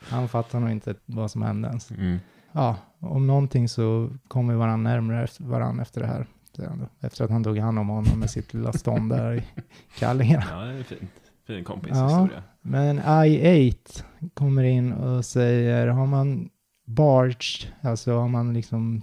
Han 0.00 0.28
fattar 0.28 0.60
nog 0.60 0.70
inte 0.70 0.94
vad 1.06 1.30
som 1.30 1.42
hände 1.42 1.68
ens. 1.68 1.90
Mm. 1.90 2.18
Ja, 2.52 2.76
om 3.00 3.26
någonting 3.26 3.68
så 3.68 4.10
kommer 4.28 4.54
varandra 4.54 4.90
närmare 4.90 5.26
varandra 5.38 5.82
efter 5.82 6.00
det 6.00 6.06
här. 6.06 6.26
Efter 7.00 7.24
att 7.24 7.30
han 7.30 7.44
tog 7.44 7.58
hand 7.58 7.78
om 7.78 7.88
honom 7.88 8.20
med 8.20 8.30
sitt 8.30 8.54
lilla 8.54 8.72
stånd 8.72 9.10
där 9.10 9.34
i 9.34 9.42
kallingarna. 9.98 10.44
Ja, 10.50 10.60
det 10.60 10.78
är 10.78 10.82
fint. 10.82 11.10
Fin 11.46 11.58
Ja. 11.58 11.64
kompishistoria. 11.64 12.42
Men 12.62 13.00
I8 13.00 14.02
kommer 14.34 14.64
in 14.64 14.92
och 14.92 15.24
säger, 15.24 15.86
har 15.86 16.06
man 16.06 16.48
barged, 16.86 17.68
alltså 17.82 18.12
har 18.12 18.28
man 18.28 18.54
liksom, 18.54 19.02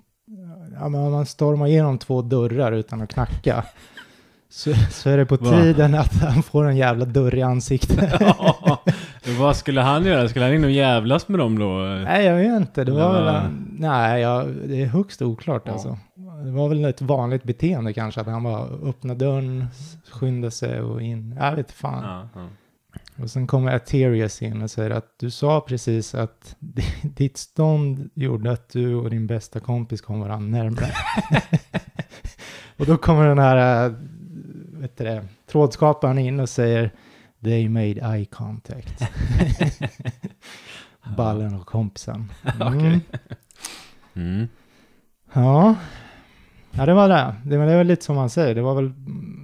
ja 0.79 0.89
men 0.89 1.01
om 1.01 1.11
man 1.11 1.25
stormar 1.25 1.67
igenom 1.67 1.97
två 1.97 2.21
dörrar 2.21 2.71
utan 2.71 3.01
att 3.01 3.09
knacka, 3.13 3.63
så, 4.49 4.73
så 4.91 5.09
är 5.09 5.17
det 5.17 5.25
på 5.25 5.35
Va? 5.37 5.51
tiden 5.61 5.95
att 5.95 6.13
han 6.21 6.43
får 6.43 6.65
en 6.65 6.77
jävla 6.77 7.05
dörr 7.05 7.35
i 7.35 7.41
ansiktet. 7.41 8.21
Ja, 9.23 9.37
vad 9.39 9.55
skulle 9.55 9.81
han 9.81 10.05
göra? 10.05 10.29
Skulle 10.29 10.45
han 10.45 10.53
in 10.53 10.63
och 10.63 10.71
jävlas 10.71 11.27
med 11.27 11.39
dem 11.39 11.59
då? 11.59 11.67
Nej, 12.05 12.25
jag 12.25 12.35
vet 12.35 12.61
inte. 12.61 12.83
Det 12.83 12.91
var 12.91 13.15
Eller 13.15 13.23
väl... 13.41 13.51
Nej, 13.71 14.21
ja, 14.21 14.45
det 14.67 14.81
är 14.81 14.85
högst 14.85 15.21
oklart 15.21 15.63
Ja. 15.65 15.71
alltså. 15.71 15.97
Det 16.51 16.57
var 16.57 16.69
väl 16.69 16.85
ett 16.85 17.01
vanligt 17.01 17.43
beteende 17.43 17.93
kanske, 17.93 18.21
att 18.21 18.27
han 18.27 18.43
bara 18.43 18.63
öppnade 18.63 19.25
dörren, 19.25 19.67
skyndade 20.11 20.51
sig 20.51 20.81
och 20.81 21.01
in. 21.01 21.35
Jag 21.39 21.55
vet 21.55 21.71
fan. 21.71 22.03
Ja, 22.03 22.41
ja. 22.41 22.47
Och 23.23 23.29
sen 23.29 23.47
kommer 23.47 23.75
Aterius 23.75 24.41
in 24.41 24.61
och 24.61 24.71
säger 24.71 24.89
att 24.89 25.19
du 25.19 25.31
sa 25.31 25.61
precis 25.61 26.15
att 26.15 26.55
ditt 27.01 27.37
stånd 27.37 28.09
gjorde 28.13 28.51
att 28.51 28.69
du 28.69 28.95
och 28.95 29.09
din 29.09 29.27
bästa 29.27 29.59
kompis 29.59 30.01
kom 30.01 30.19
varandra 30.19 30.57
närmare. 30.57 30.93
och 32.77 32.85
då 32.85 32.97
kommer 32.97 33.27
den 33.27 33.39
här, 33.39 33.85
äh, 33.85 33.93
vet 34.73 34.97
det, 34.97 35.27
trådskaparen 35.51 36.17
in 36.17 36.39
och 36.39 36.49
säger 36.49 36.91
They 37.43 37.69
made 37.69 38.15
eye 38.15 38.25
contact. 38.25 39.03
Ballen 41.17 41.55
och 41.55 41.67
kompisen. 41.67 42.31
Mm. 42.61 42.77
Okej. 42.77 42.99
Mm. 44.13 44.47
Ja. 45.33 45.75
Ja, 46.71 46.85
det 46.85 46.93
var 46.93 47.09
det. 47.09 47.35
Det 47.45 47.57
var, 47.57 47.65
det 47.65 47.75
var 47.75 47.83
lite 47.83 48.05
som 48.05 48.17
han 48.17 48.29
säger, 48.29 48.55
det 48.55 48.61
var 48.61 48.75
väl 48.75 48.91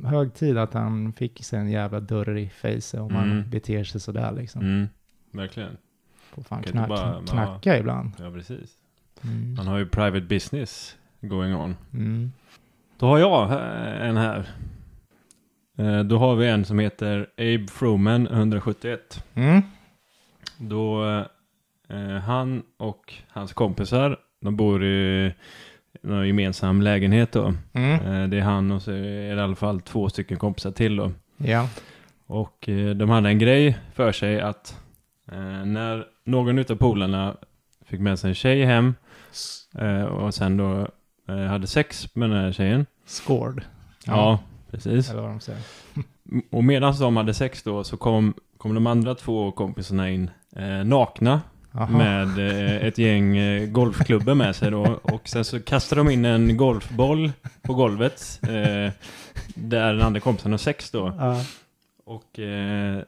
hög 0.06 0.34
tid 0.34 0.58
att 0.58 0.74
han 0.74 1.13
fick 1.13 1.44
sig 1.44 1.60
en 1.60 1.70
jävla 1.72 2.00
dörr 2.00 2.38
i 2.38 2.50
face 2.50 3.00
om 3.00 3.13
man 3.13 3.32
Mm. 3.32 3.50
beter 3.50 3.84
sig 3.84 4.02
sådär 4.02 4.32
liksom. 4.32 4.62
Mm. 4.62 4.88
Verkligen. 5.32 5.78
Får 6.30 6.42
fan 6.44 6.63
Kan 6.63 6.72
knack, 6.72 6.88
bara- 6.90 7.22
knacka 7.28 7.78
ibland. 7.78 8.12
Ja, 8.20 8.32
precis. 8.32 8.74
Mm. 9.24 9.58
Han 9.58 9.68
har 9.68 9.78
ju 9.78 9.86
private 9.86 10.22
business 10.26 10.96
going 11.22 11.56
on. 11.56 11.76
Mm. 11.94 12.32
Då 13.00 13.06
har 13.06 13.18
jag 13.20 13.52
eh, 13.52 14.08
en 14.10 14.18
här. 14.18 14.46
Eh, 15.78 16.00
Då 16.04 16.18
har 16.18 16.36
vi 16.36 16.48
en 16.48 16.66
som 16.66 16.80
heter 16.80 17.28
Abe 17.38 17.68
Froman 17.72 18.28
171. 18.28 19.24
Mm. 19.34 19.62
Då 20.58 21.06
eh, 21.90 22.18
han 22.26 22.63
och 22.78 23.13
hans 23.28 23.54
kompisar, 23.54 24.20
de 24.42 24.56
bor 24.58 24.84
i 24.86 25.34
någon 26.08 26.28
gemensam 26.28 26.82
lägenhet 26.82 27.32
då. 27.32 27.54
Mm. 27.74 27.91
Eh, 27.91 28.30
det 28.30 28.38
är 28.38 28.41
han 28.41 28.72
och 28.72 28.82
så 28.82 28.91
är 28.91 29.02
det 29.02 29.36
i 29.36 29.39
alla 29.39 29.56
fall 29.56 29.82
två 29.82 30.10
stycken 30.10 30.38
kompisar 30.38 30.72
till 30.72 30.96
då. 30.96 31.12
Ja. 31.38 31.70
Och 32.26 32.70
eh, 32.70 32.89
de 32.89 33.10
hade 33.10 33.30
en 33.30 33.39
grej 33.39 33.78
för 33.93 34.12
sig 34.12 34.41
att 34.41 34.80
eh, 35.32 35.65
när 35.65 36.06
någon 36.24 36.60
utav 36.60 36.76
polarna 36.76 37.38
fick 37.86 38.00
med 38.00 38.20
sig 38.20 38.30
en 38.30 38.36
tjej 38.36 38.65
hem 38.65 38.96
och 40.10 40.34
sen 40.34 40.58
då 40.58 40.88
hade 41.50 41.67
sex 41.67 42.15
med 42.15 42.30
den 42.30 42.39
här 42.39 42.52
tjejen. 42.52 42.86
Scored. 43.06 43.62
Ja, 44.06 44.39
precis. 44.72 45.10
Eller 45.10 45.22
vad 45.22 45.32
de 45.32 45.39
säger. 45.39 45.62
Och 46.52 46.63
medan 46.63 47.00
de 47.00 47.17
hade 47.17 47.34
sex 47.34 47.63
då 47.63 47.84
så 47.84 47.98
kom, 47.98 48.34
kom 48.58 48.74
de 48.74 48.88
andra 48.88 49.15
två 49.15 49.52
kompisarna 49.52 50.10
in 50.10 50.32
nakna 50.86 51.41
Jaha. 51.78 51.88
med 51.88 52.40
eh, 52.40 52.88
ett 52.88 52.98
gäng 52.98 53.38
eh, 53.38 53.70
golfklubbor 53.70 54.34
med 54.34 54.56
sig 54.56 54.72
då. 54.72 55.00
Och 55.02 55.28
sen 55.30 55.46
så 55.46 55.60
kastade 55.60 56.00
de 56.00 56.10
in 56.10 56.26
en 56.26 56.58
golfboll 56.58 57.32
på 57.62 57.74
golvet 57.74 58.40
eh, 58.44 58.92
där 59.56 59.94
den 59.94 60.02
andra 60.02 60.20
kompisen 60.20 60.52
har 60.52 60.58
sex 60.58 60.92
då. 60.92 61.13
Ja. 61.20 61.42
Och, 62.06 62.40
eh, 62.40 63.00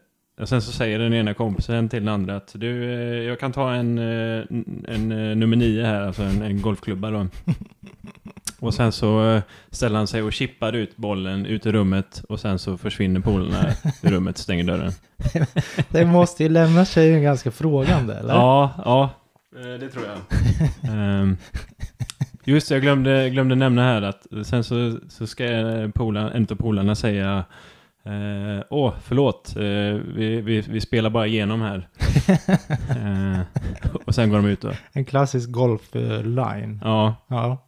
sen 0.44 0.62
så 0.62 0.72
säger 0.72 1.00
den 1.00 1.14
ena 1.14 1.34
kompisen 1.34 1.90
till 1.90 2.00
den 2.00 2.14
andra 2.14 2.36
att 2.36 2.52
du, 2.54 2.94
eh, 2.94 3.24
jag 3.24 3.40
kan 3.40 3.52
ta 3.52 3.74
en, 3.74 3.98
eh, 3.98 4.44
en, 4.88 5.12
eh, 5.12 5.36
nummer 5.36 5.56
nio 5.56 5.86
här, 5.86 6.02
alltså 6.02 6.24
en, 6.24 6.42
en 6.42 6.62
golfklubba 6.62 7.12
då. 7.12 7.28
Och 8.60 8.74
sen 8.74 8.92
så 8.92 9.30
eh, 9.32 9.42
ställer 9.72 9.98
han 9.98 10.08
sig 10.08 10.22
och 10.22 10.34
chippar 10.34 10.74
ut 10.74 10.98
bollen 10.98 11.46
ut 11.46 11.66
i 11.66 11.72
rummet 11.72 12.24
och 12.30 12.40
sen 12.40 12.60
så 12.60 12.78
försvinner 12.78 13.20
polarna 13.20 13.66
ur 14.02 14.10
rummet, 14.12 14.38
stänger 14.38 14.64
dörren. 14.64 14.92
Det 15.90 16.06
måste 16.06 16.44
ju 16.44 16.50
lämna 16.50 16.86
tjejen 16.86 17.24
ganska 17.24 17.52
frågande, 17.52 18.14
eller? 18.16 18.34
Ja, 18.34 18.72
ja, 18.86 19.10
eh, 19.56 19.80
det 19.80 19.90
tror 19.90 20.06
jag. 20.06 20.18
Ehm, 20.94 21.38
just 22.44 22.70
det, 22.70 22.76
jag 22.76 22.82
glömde, 22.82 23.30
glömde 23.30 23.56
nämna 23.56 23.84
här 23.84 24.02
att 24.02 24.28
sen 24.46 24.64
så, 24.64 25.00
så 25.10 25.28
ska 25.28 25.46
eh, 25.46 25.90
polarna, 25.90 26.34
en 26.34 26.48
av 26.52 26.56
polarna 26.56 26.96
säga 26.96 27.46
eh, 28.06 28.64
Åh, 28.70 28.94
förlåt, 29.04 29.56
eh, 29.56 29.64
vi, 30.16 30.42
vi, 30.42 30.62
vi 30.62 30.82
spelar 30.82 31.10
bara 31.10 31.28
igenom 31.28 31.62
här. 31.62 31.88
Eh, 32.90 33.40
och 34.06 34.16
sen 34.16 34.30
går 34.30 34.38
de 34.38 34.46
ut 34.46 34.62
då. 34.62 34.72
En 34.92 35.06
klassisk 35.06 35.50
golf-line. 35.52 36.82
Ja. 36.84 37.16
Ja. 37.28 37.66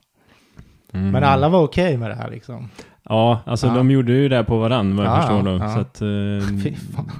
Mm. 0.94 1.12
Men 1.12 1.24
alla 1.24 1.50
var 1.50 1.64
okej 1.64 1.98
med 1.98 2.10
det 2.10 2.16
här 2.16 2.30
liksom. 2.32 2.70
Ja, 3.10 3.40
alltså 3.46 3.68
Ja. 3.68 3.74
de 3.74 3.92
gjorde 3.92 4.12
ju 4.12 4.30
det 4.30 4.36
här 4.36 4.44
på 4.44 4.58
varann 4.58 4.96
vad 4.96 5.06
jag 5.06 5.14
Ja, 5.14 5.22
förstår 5.22 5.44
då. 5.44 5.58
ja. 5.58 5.74
Så 5.74 5.80
att 5.80 6.02
eh, 6.02 6.72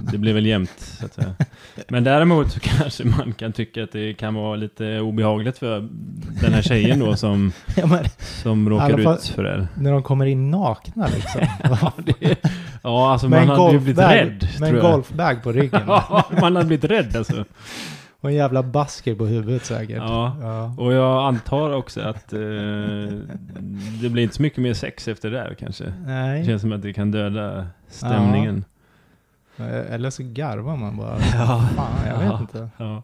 det 0.12 0.18
blev 0.18 0.34
väl 0.34 0.46
jämnt. 0.46 0.78
Så 0.78 1.06
att 1.06 1.14
säga. 1.14 1.34
Men 1.88 2.04
däremot 2.04 2.52
så 2.52 2.60
kanske 2.60 3.04
man 3.04 3.32
kan 3.32 3.52
tycka 3.52 3.84
att 3.84 3.92
det 3.92 4.14
kan 4.14 4.34
vara 4.34 4.56
lite 4.56 5.00
obehagligt 5.00 5.58
för 5.58 5.88
den 6.42 6.52
här 6.54 6.62
tjejen 6.62 6.98
då 6.98 7.16
som, 7.16 7.52
Ja, 7.76 7.86
men 7.86 8.04
som 8.20 8.68
råkar 8.70 8.98
fall- 9.02 9.14
ut 9.14 9.26
för 9.26 9.42
det. 9.44 9.68
när 9.74 9.92
de 9.92 10.02
kommer 10.02 10.26
in 10.26 10.50
nakna 10.50 11.06
liksom. 11.14 11.40
Ja, 12.82 13.12
alltså 13.12 13.28
med 13.28 13.46
man 13.46 13.56
en 13.56 13.60
hade 13.62 13.72
ju 13.72 13.78
blivit 13.78 14.04
rädd. 14.04 14.48
med 14.60 14.74
en 14.74 14.80
golfbag 14.80 15.42
på 15.42 15.52
ryggen. 15.52 15.80
Ja, 15.86 16.24
man 16.40 16.56
hade 16.56 16.66
blivit 16.66 16.90
rädd 16.90 17.16
alltså. 17.16 17.44
Och 18.22 18.30
en 18.30 18.36
jävla 18.36 18.62
basker 18.62 19.14
på 19.14 19.26
huvudet 19.26 19.64
säkert. 19.64 19.96
Ja. 19.96 20.36
Ja. 20.40 20.74
Och 20.78 20.92
jag 20.92 21.26
antar 21.26 21.72
också 21.72 22.00
att 22.00 22.32
eh, 22.32 22.38
det 24.02 24.08
blir 24.10 24.22
inte 24.22 24.34
så 24.34 24.42
mycket 24.42 24.58
mer 24.58 24.74
sex 24.74 25.08
efter 25.08 25.30
det 25.30 25.36
där 25.36 25.54
kanske. 25.54 25.84
Det 25.84 25.94
Nej. 26.06 26.46
känns 26.46 26.62
som 26.62 26.72
att 26.72 26.82
det 26.82 26.92
kan 26.92 27.10
döda 27.10 27.66
stämningen. 27.88 28.64
Eller 29.56 30.10
så 30.10 30.22
garvar 30.22 30.76
man 30.76 30.96
bara. 30.96 31.18
Ja. 31.34 31.68
Fan, 31.76 32.06
jag 32.06 32.30
vet 32.30 32.40
inte. 32.40 32.68
Ja. 32.76 33.02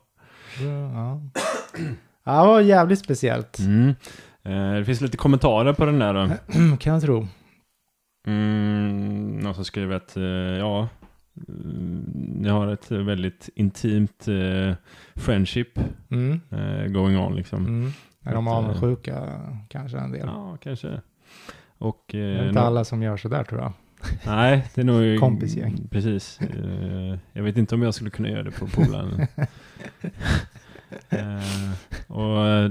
Ja. 0.61 1.21
ja, 2.25 2.41
det 2.43 2.47
var 2.47 2.61
jävligt 2.61 2.99
speciellt. 2.99 3.59
Mm. 3.59 3.95
Eh, 4.43 4.73
det 4.79 4.85
finns 4.85 5.01
lite 5.01 5.17
kommentarer 5.17 5.73
på 5.73 5.85
den 5.85 5.99
där 5.99 6.15
då. 6.15 6.29
kan 6.77 6.93
jag 6.93 7.03
tro. 7.03 7.27
Mm, 8.27 9.39
någon 9.39 9.55
som 9.55 9.65
skriver 9.65 9.97
att 9.97 10.17
eh, 10.17 10.23
ja, 10.59 10.89
mm, 11.49 12.43
jag 12.45 12.53
har 12.53 12.67
ett 12.73 12.91
väldigt 12.91 13.49
intimt 13.55 14.29
eh, 14.29 14.75
friendship 15.17 15.79
Mm. 16.11 16.41
eh, 16.51 16.87
going 16.87 17.19
on 17.19 17.37
liksom. 17.37 17.67
Mm. 17.67 17.91
Är 18.25 18.35
de 18.35 18.47
eh, 18.47 18.53
avundsjuka 18.53 19.41
kanske 19.69 19.99
en 19.99 20.13
del? 20.13 20.27
Ja, 20.27 20.57
kanske. 20.63 21.01
Och... 21.79 22.05
Det 22.13 22.19
är 22.19 22.37
Eh, 22.43 22.49
inte 22.49 22.61
nå- 22.61 22.67
alla 22.67 22.85
som 22.85 23.03
gör 23.03 23.17
sådär 23.17 23.45
tror 23.45 23.61
jag. 23.61 23.73
Nej, 24.27 24.69
det 24.75 24.81
är 24.81 24.85
nog... 24.85 25.21
Kompisgäng. 25.21 25.89
Precis. 25.91 26.41
Eh, 26.41 27.19
jag 27.33 27.43
vet 27.43 27.57
inte 27.57 27.75
om 27.75 27.83
jag 27.83 27.95
skulle 27.95 28.11
kunna 28.11 28.29
göra 28.29 28.43
det 28.43 28.51
på 28.51 28.67
polaren. 28.67 29.21
eh, 31.09 31.71
och 32.07 32.47
eh, 32.47 32.71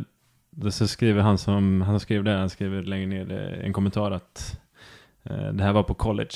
då 0.52 0.72
så 0.72 0.88
skriver 0.88 1.22
han 1.22 1.38
som, 1.38 1.82
han 1.82 2.00
skrev 2.00 2.24
det, 2.24 2.32
han 2.32 2.50
skriver 2.50 2.84
längre 2.84 3.08
ner 3.08 3.32
eh, 3.32 3.66
en 3.66 3.74
kommentar 3.74 4.12
att 4.12 4.60
eh, 5.24 5.48
det 5.54 5.64
här 5.64 5.74
var 5.74 5.84
på 5.84 5.94
college, 5.94 6.36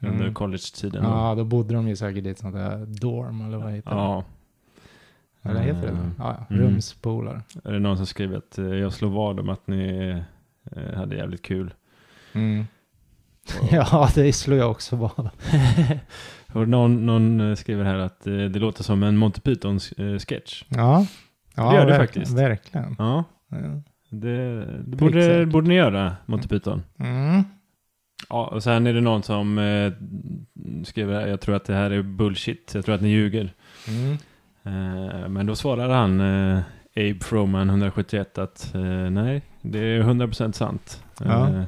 under 0.00 0.20
Mm. 0.22 0.34
college-tiden. 0.34 1.02
då. 1.04 1.08
Ja, 1.10 1.34
då 1.34 1.44
bodde 1.44 1.74
de 1.74 1.88
ju 1.88 1.96
säkert 1.96 2.24
i 2.26 2.28
ett 2.30 2.38
sånt 2.38 2.54
där 2.54 2.86
dorm 2.86 3.40
eller 3.46 3.58
vad 3.58 3.72
heter 3.72 3.90
det? 3.90 3.96
ja. 3.96 4.24
Eller 5.42 5.60
heter 5.60 5.82
det 5.82 5.88
Mm. 5.88 6.02
det? 6.02 6.10
Ja, 6.18 6.36
ja. 6.48 6.54
Mm. 6.56 6.66
Rumspolare. 6.66 7.42
Är 7.64 7.72
det 7.72 7.78
någon 7.78 7.96
som 7.96 8.06
skriver 8.06 8.36
att 8.36 8.58
eh, 8.58 8.64
jag 8.66 8.92
slår 8.92 9.08
vad 9.10 9.40
om 9.40 9.48
att 9.48 9.66
ni 9.66 10.08
eh, 10.76 10.94
hade 10.96 11.16
jävligt 11.16 11.42
kul. 11.42 11.74
Mm. 12.32 12.66
Och, 13.62 13.68
Ja, 13.72 14.08
det 14.14 14.32
slår 14.32 14.58
jag 14.58 14.70
också 14.70 14.96
vad. 14.96 15.30
och 16.52 16.68
någon, 16.68 17.06
någon 17.06 17.40
eh, 17.40 17.54
skriver 17.54 17.84
här 17.84 17.98
att 17.98 18.20
det 18.24 18.48
låter 18.58 18.82
som 18.84 19.02
en 19.02 19.16
Monty 19.16 19.40
Python-sketch. 19.40 20.64
Ja, 20.68 21.06
ja 21.54 21.70
Det 21.70 21.76
gör 21.76 21.86
det 21.86 21.96
faktiskt. 21.96 22.32
Verkligen. 22.38 22.96
Ja, 22.98 23.24
Ja. 23.50 23.56
det, 24.10 24.64
det 24.84 24.96
borde, 24.96 25.46
borde 25.46 25.68
ni 25.68 25.74
göra, 25.74 26.16
Monty 26.26 26.48
Python. 26.48 26.82
Mm. 26.98 27.44
Ja, 28.28 28.46
och 28.46 28.62
sen 28.62 28.86
är 28.86 28.92
det 28.94 29.00
någon 29.00 29.22
som 29.22 29.58
eh, 29.58 29.92
skriver 30.84 31.26
jag 31.26 31.40
tror 31.40 31.56
att 31.56 31.64
det 31.64 31.74
här 31.74 31.90
är 31.90 32.02
bullshit, 32.02 32.70
jag 32.74 32.84
tror 32.84 32.94
att 32.94 33.00
ni 33.00 33.08
ljuger. 33.08 33.52
Mm. 33.88 34.12
Eh, 34.62 35.28
men 35.28 35.46
då 35.46 35.56
svarar 35.56 35.88
han, 35.88 36.20
eh, 36.20 36.58
Abe 36.96 37.18
Froman 37.24 37.68
171, 37.70 38.38
att 38.38 38.74
eh, 38.74 38.80
nej, 39.10 39.42
det 39.62 39.78
är 39.78 40.02
100% 40.02 40.52
sant. 40.52 41.02
Ja. 41.20 41.48
Eh, 41.48 41.62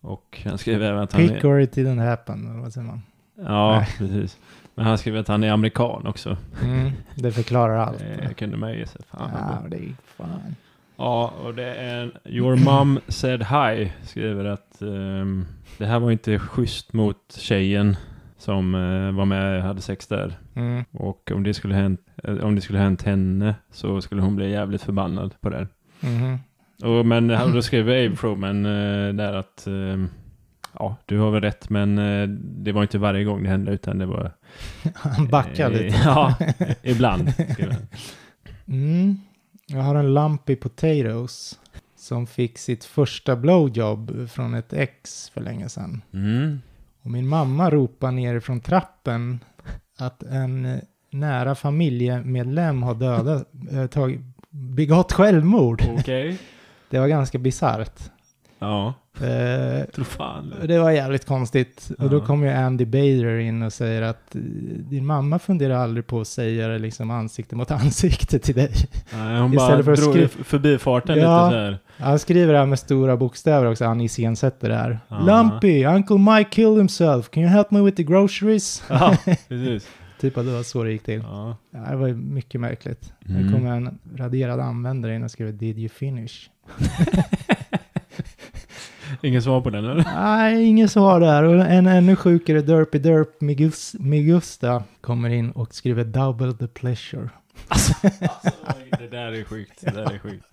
Och 0.00 0.42
han 0.44 0.58
skriver 0.58 0.86
även 0.86 1.02
att 1.02 1.12
han 1.12 1.28
Pick 1.28 1.44
or 1.44 1.60
it 1.60 1.76
didn't 1.76 2.04
happen, 2.08 2.60
vad 2.62 2.72
säger 2.72 2.86
man? 2.86 3.02
Ja, 3.38 3.76
Nej. 3.78 3.88
precis. 3.98 4.38
Men 4.74 4.86
han 4.86 4.98
skriver 4.98 5.18
att 5.20 5.28
han 5.28 5.44
är 5.44 5.50
amerikan 5.50 6.06
också. 6.06 6.36
Mm, 6.62 6.92
det 7.14 7.32
förklarar 7.32 7.76
allt. 7.76 7.98
Det 8.28 8.34
kunde 8.34 8.56
man 8.56 8.72
ju 8.72 8.86
se. 8.86 8.98
Fan. 9.10 9.30
Ja, 9.34 9.68
det 9.70 9.76
är 9.76 9.94
fan. 10.16 10.54
Ja, 10.96 11.34
och 11.44 11.54
det 11.54 11.74
är 11.74 12.10
Your 12.24 12.56
mom 12.56 13.00
said 13.08 13.42
hi, 13.42 13.92
skriver 14.02 14.44
att 14.44 14.82
ehm, 14.82 15.46
det 15.78 15.86
här 15.86 15.98
var 15.98 16.10
inte 16.10 16.38
schysst 16.38 16.92
mot 16.92 17.36
tjejen 17.38 17.96
som 18.38 18.74
eh, 18.74 19.16
var 19.16 19.24
med 19.24 19.56
och 19.56 19.62
hade 19.62 19.80
sex 19.80 20.06
där. 20.06 20.38
Mm. 20.54 20.84
Och 20.92 21.30
om 21.34 21.42
det 21.42 21.54
skulle 21.54 21.74
hänt, 21.74 22.00
eh, 22.24 22.36
om 22.36 22.54
det 22.54 22.60
skulle 22.60 22.78
hänt 22.78 23.02
henne 23.02 23.54
så 23.70 24.00
skulle 24.00 24.22
hon 24.22 24.36
bli 24.36 24.50
jävligt 24.50 24.82
förbannad 24.82 25.34
på 25.40 25.50
det. 25.50 25.68
Mhm. 26.00 26.38
Och, 26.84 27.06
men 27.06 27.30
och 27.30 27.52
då 27.52 27.62
skriver 27.62 28.06
Abe 28.06 28.16
Froman 28.16 28.66
eh, 28.66 29.14
där 29.14 29.32
att 29.32 29.66
ehm, 29.66 30.08
ja, 30.78 30.96
du 31.06 31.18
har 31.18 31.30
väl 31.30 31.40
rätt, 31.40 31.70
men 31.70 31.98
eh, 31.98 32.28
det 32.38 32.72
var 32.72 32.82
inte 32.82 32.98
varje 32.98 33.24
gång 33.24 33.42
det 33.42 33.48
hände 33.48 33.72
utan 33.72 33.98
det 33.98 34.06
var... 34.06 34.32
Han 34.94 35.28
backar 35.28 35.70
eh, 35.70 35.78
lite. 35.80 35.96
Ja, 36.04 36.34
ibland. 36.82 37.32
Mm. 38.66 39.18
Jag 39.66 39.82
har 39.82 39.94
en 39.94 40.14
Lumpy 40.14 40.56
Potatoes 40.56 41.60
som 41.96 42.26
fick 42.26 42.58
sitt 42.58 42.84
första 42.84 43.36
blowjob 43.36 44.30
från 44.30 44.54
ett 44.54 44.72
ex 44.72 45.30
för 45.30 45.40
länge 45.40 45.68
sedan. 45.68 46.02
Mm. 46.12 46.60
Och 47.02 47.10
min 47.10 47.28
mamma 47.28 47.70
ropar 47.70 48.12
ner 48.12 48.40
från 48.40 48.60
trappen 48.60 49.40
att 49.98 50.22
en 50.22 50.80
nära 51.10 51.54
familjemedlem 51.54 52.82
har 52.82 52.94
dödat, 52.94 53.48
äh, 53.72 53.86
tagit, 53.86 54.20
begått 54.50 55.12
självmord. 55.12 55.82
Okej. 55.98 56.38
Det 56.90 56.98
var 56.98 57.08
ganska 57.08 57.38
bisarrt. 57.38 58.10
Ja, 58.58 58.94
Eh, 59.20 59.82
det. 60.66 60.78
var 60.78 60.90
jävligt 60.90 61.24
konstigt. 61.24 61.90
Och 61.98 62.10
då 62.10 62.16
Ja. 62.16 62.26
kommer 62.26 62.46
ju 62.46 62.52
Andy 62.52 62.84
Bader 62.84 63.38
in 63.38 63.62
och 63.62 63.72
säger 63.72 64.02
att 64.02 64.34
eh, 64.34 64.40
din 64.78 65.06
mamma 65.06 65.38
funderar 65.38 65.74
aldrig 65.74 66.06
på 66.06 66.20
att 66.20 66.26
säga 66.28 66.68
det 66.68 66.78
liksom 66.78 67.10
ansikte 67.10 67.56
mot 67.56 67.70
ansikte 67.82 68.38
till 68.38 68.54
dig. 68.54 68.72
Nej, 69.12 69.40
hon 69.40 69.54
Istället 69.54 69.56
bara 69.56 69.82
för 69.84 69.92
att 69.92 69.98
drog 69.98 70.14
skri- 70.14 70.44
förbifarten 70.44 71.18
Ja. 71.18 71.44
lite 71.46 71.50
så 71.56 71.60
här. 71.60 71.78
Han 71.98 72.18
skriver 72.18 72.52
det 72.52 72.58
här 72.58 72.66
med 72.66 72.78
stora 72.78 73.16
bokstäver 73.16 73.70
också, 73.70 73.84
han 73.84 74.00
iscensätter 74.00 74.68
det 74.68 74.74
här. 74.76 74.98
Ja. 75.08 75.20
Lumpy, 75.20 75.84
Uncle 75.84 76.18
Mike 76.18 76.50
killed 76.50 76.76
himself, 76.78 77.30
can 77.30 77.42
you 77.42 77.52
help 77.52 77.70
me 77.70 77.80
with 77.80 77.96
the 77.96 78.02
groceries? 78.02 78.82
Ja, 78.90 79.16
precis. 79.48 79.88
typ 80.20 80.38
att 80.38 80.46
det 80.46 80.52
var 80.52 80.62
så 80.62 80.82
det 80.84 80.92
gick 80.92 81.02
till. 81.04 81.20
Ja. 81.22 81.56
Ja, 81.70 81.90
det 81.90 81.96
var 81.96 82.06
ju 82.06 82.14
mycket 82.14 82.60
märkligt. 82.60 83.12
Mm. 83.28 83.46
Det 83.46 83.52
kommer 83.52 83.70
en 83.70 83.98
raderad 84.16 84.60
användare 84.60 85.14
in 85.14 85.22
och 85.24 85.30
skriver 85.30 85.52
Did 85.52 85.78
you 85.78 85.88
finish? 85.88 86.50
Ingen 89.26 89.42
svar 89.42 89.60
på 89.60 89.70
den 89.70 89.84
eller? 89.84 90.04
Nej, 90.14 90.64
ingen 90.64 90.88
svar 90.88 91.20
där. 91.20 91.42
Och 91.42 91.54
en 91.66 91.86
ännu 91.86 92.16
sjukare 92.16 92.60
Derpy 92.62 92.98
Derp 92.98 93.40
Migus, 93.40 93.94
Migusta 93.98 94.82
kommer 95.00 95.28
in 95.30 95.50
och 95.50 95.74
skriver 95.74 96.04
Double 96.04 96.52
the 96.52 96.66
pleasure. 96.66 97.30
Alltså, 97.68 97.92
det 98.98 99.08
där 99.10 99.32
är 99.32 99.44
sjukt. 99.44 99.80
Det 99.80 99.90
där 99.90 100.12
är 100.14 100.18
sjukt. 100.18 100.44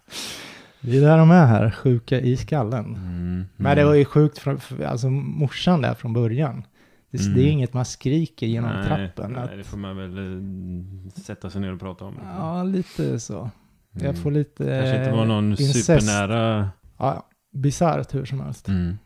Det 0.82 0.98
är 0.98 1.02
där 1.02 1.18
de 1.18 1.32
är 1.32 1.46
här, 1.46 1.72
sjuka 1.72 2.20
i 2.20 2.38
skallen. 2.38 2.86
Mm. 2.96 3.46
Men 3.56 3.78
det 3.78 3.86
var 3.86 3.94
ju 3.94 4.06
sjukt, 4.06 4.38
från, 4.40 4.60
för- 4.60 4.84
alltså 4.84 5.10
morsan 5.10 5.82
där 5.82 5.94
från 5.94 6.14
början. 6.14 6.64
Det, 7.12 7.20
Mm. 7.22 7.34
det 7.36 7.42
är 7.42 7.52
inget 7.52 7.74
man 7.74 7.86
skriker 7.86 8.48
genom 8.48 8.72
nej, 8.72 8.86
trappen. 8.88 9.32
Nej, 9.34 9.44
att, 9.44 9.58
det 9.58 9.64
får 9.64 9.78
man 9.78 9.98
väl 9.98 10.18
eh, 10.18 11.22
sätta 11.24 11.50
sig 11.50 11.62
ner 11.62 11.74
och 11.74 11.80
prata 11.80 12.06
om. 12.06 12.16
ja, 12.38 12.64
lite 12.64 13.20
så. 13.20 13.50
Jag 13.92 14.04
Mm. 14.04 14.16
får 14.16 14.32
lite... 14.32 14.64
Kanske 14.66 14.98
inte 15.06 15.12
var 15.18 15.26
någon 15.26 15.52
incest. 15.52 15.86
supernära... 15.86 16.70
Ja, 16.98 17.26
bisarrt 17.54 18.13
hur 18.16 18.26
som 18.26 18.39
helst. 18.42 18.68
Mm. 18.68 18.98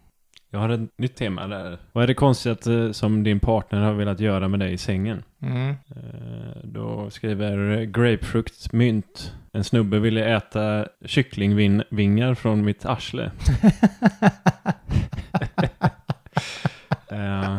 Jag 0.49 0.60
har 0.60 0.69
ett 0.69 0.97
nytt 0.97 1.15
tema 1.15 1.47
där. 1.47 1.77
Vad 1.91 2.03
är 2.03 2.07
det 2.07 2.13
konstigaste 2.13 2.93
som 2.93 3.23
din 3.23 3.39
partner 3.39 3.81
har 3.81 3.93
velat 3.93 4.19
göra 4.19 4.47
med 4.47 4.60
dig 4.60 4.73
i 4.73 4.77
sängen? 4.77 5.23
Mm. 5.41 5.69
Eh, 5.69 6.57
Då 6.63 7.10
skriver 7.10 7.83
grapefruktmynt. 7.83 9.33
En 9.51 9.63
snubbe 9.63 9.99
ville 9.99 10.36
äta 10.38 10.88
kycklingvingar 11.05 12.33
från 12.36 12.65
mitt 12.65 12.86
arsle. 12.86 13.31
Eh, 17.12 17.57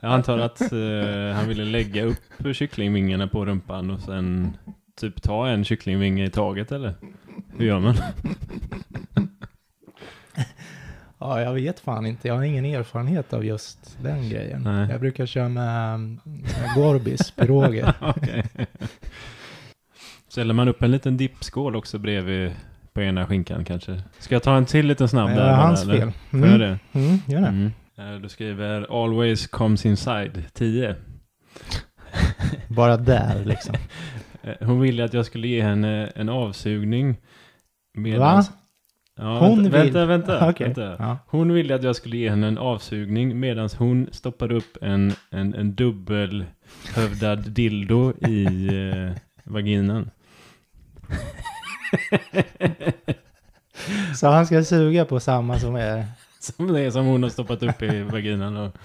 Jag 0.00 0.12
antar 0.12 0.38
att 0.38 0.60
eh, 0.60 1.34
han 1.36 1.48
ville 1.48 1.64
lägga 1.64 2.02
upp 2.04 2.22
kycklingvingarna 2.56 3.28
på 3.28 3.46
rumpan 3.46 3.90
och 3.90 4.00
sen 4.00 4.56
typ 5.00 5.22
ta 5.22 5.48
en 5.48 5.64
kycklingvinge 5.64 6.24
i 6.24 6.30
taget 6.30 6.72
eller? 6.72 6.94
Hur 7.56 7.66
gör 7.66 7.80
man? 7.80 7.94
Ja, 11.28 11.40
jag 11.40 11.52
vet 11.54 11.80
fan 11.80 12.06
inte. 12.06 12.28
Jag 12.28 12.34
har 12.34 12.42
ingen 12.42 12.64
erfarenhet 12.64 13.32
av 13.32 13.44
just 13.44 13.96
den 14.02 14.28
grejen. 14.28 14.62
Nej. 14.62 14.88
Jag 14.90 15.00
brukar 15.00 15.26
köra 15.26 15.48
med, 15.48 16.00
med 16.24 16.74
Gorbis, 16.74 17.30
piroger. 17.30 17.94
Okej. 18.00 18.44
Ställer 20.28 20.54
man 20.54 20.68
upp 20.68 20.82
en 20.82 20.90
liten 20.90 21.16
dippskål 21.16 21.76
också 21.76 21.98
bredvid 21.98 22.52
på 22.92 23.02
ena 23.02 23.26
skinkan 23.26 23.64
kanske? 23.64 24.02
Ska 24.18 24.34
jag 24.34 24.42
ta 24.42 24.56
en 24.56 24.66
till 24.66 24.86
liten 24.86 25.08
snabb 25.08 25.28
Det 25.28 25.34
där? 25.34 25.42
är 25.42 25.46
bara, 25.56 25.56
hans 25.66 25.82
eller? 25.82 25.98
fel. 25.98 26.12
Får 26.30 26.46
jag 26.46 26.60
det? 26.60 26.78
Mm, 26.92 27.18
gör 27.26 27.40
det. 27.40 27.46
Mm. 27.46 27.70
Eh, 27.98 28.20
Du 28.22 28.28
skriver 28.28 29.02
Always 29.04 29.46
comes 29.46 29.86
inside 29.86 30.44
10. 30.52 30.96
Bara 32.68 32.96
där 32.96 33.44
liksom. 33.44 33.74
Eh, 34.42 34.66
Hon 34.66 34.80
ville 34.80 35.04
att 35.04 35.14
jag 35.14 35.26
skulle 35.26 35.48
ge 35.48 35.62
henne 35.62 36.12
en 36.14 36.28
avsugning. 36.28 37.16
Medans- 37.98 38.50
Ja, 39.20 39.38
Hon 39.38 39.62
vänta, 39.62 39.82
vill- 39.82 39.92
vänta, 39.92 40.06
vänta, 40.06 40.48
Okej. 40.50 40.66
vänta. 40.66 40.96
Ja. 40.98 41.18
Hon 41.26 41.52
ville 41.52 41.74
att 41.74 41.82
jag 41.82 41.96
skulle 41.96 42.16
ge 42.16 42.30
henne 42.30 42.46
en 42.48 42.58
avsugning 42.58 43.40
medan 43.40 43.68
hon 43.78 44.06
stoppade 44.12 44.54
upp 44.54 44.76
en, 44.82 45.12
en, 45.30 45.54
en 45.54 45.74
dubbelhövdad 45.74 47.50
dildo 47.50 48.12
i 48.28 48.44
eh, 48.74 49.12
vaginan. 49.44 50.10
Så 54.14 54.26
han 54.28 54.46
ska 54.46 54.64
suga 54.64 55.04
på 55.04 55.20
samma 55.20 55.58
som 55.58 55.76
är... 55.76 56.04
Som 56.40 56.72
det 56.72 56.92
som 56.92 57.06
hon 57.06 57.22
har 57.22 57.30
stoppat 57.30 57.62
upp 57.62 57.82
i 57.82 58.02
vaginan. 58.02 58.56
Och, 58.56 58.76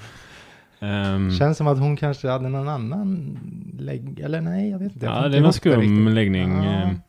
ehm, 0.79 1.31
Känns 1.31 1.57
som 1.57 1.67
att 1.67 1.79
hon 1.79 1.97
kanske 1.97 2.29
hade 2.29 2.49
någon 2.49 2.67
annan 2.69 3.37
lägg... 3.79 4.19
Eller 4.19 4.41
nej, 4.41 4.69
jag 4.69 4.79
vet 4.79 4.93
inte. 4.93 5.05
Jag 5.05 5.23
ja, 5.25 5.29
det 5.29 5.37
är 5.37 5.41
någon 5.41 5.53
skum 5.53 6.07
läggning. 6.07 6.55
Ja. 6.57 6.63
ehm. 6.63 6.99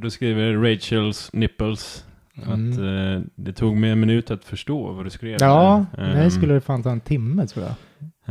Då 0.00 0.10
skriver 0.10 0.72
Rachels 0.72 1.30
nipples 1.32 2.04
Mm. 2.46 2.70
att 2.72 2.78
eh, 2.78 3.28
det 3.34 3.52
tog 3.52 3.76
mig 3.76 3.90
en 3.90 4.00
minut 4.00 4.30
att 4.30 4.44
förstå 4.44 4.92
vad 4.92 5.04
du 5.06 5.10
skrev. 5.10 5.36
Ja, 5.40 5.86
där. 5.96 6.14
mig 6.14 6.22
Ehm, 6.24 6.30
skulle 6.30 6.54
det 6.54 6.60
fan 6.60 6.82
ta 6.82 6.90
en 6.90 7.00
timme 7.00 7.46
tror 7.46 7.64
jag. 7.66 7.74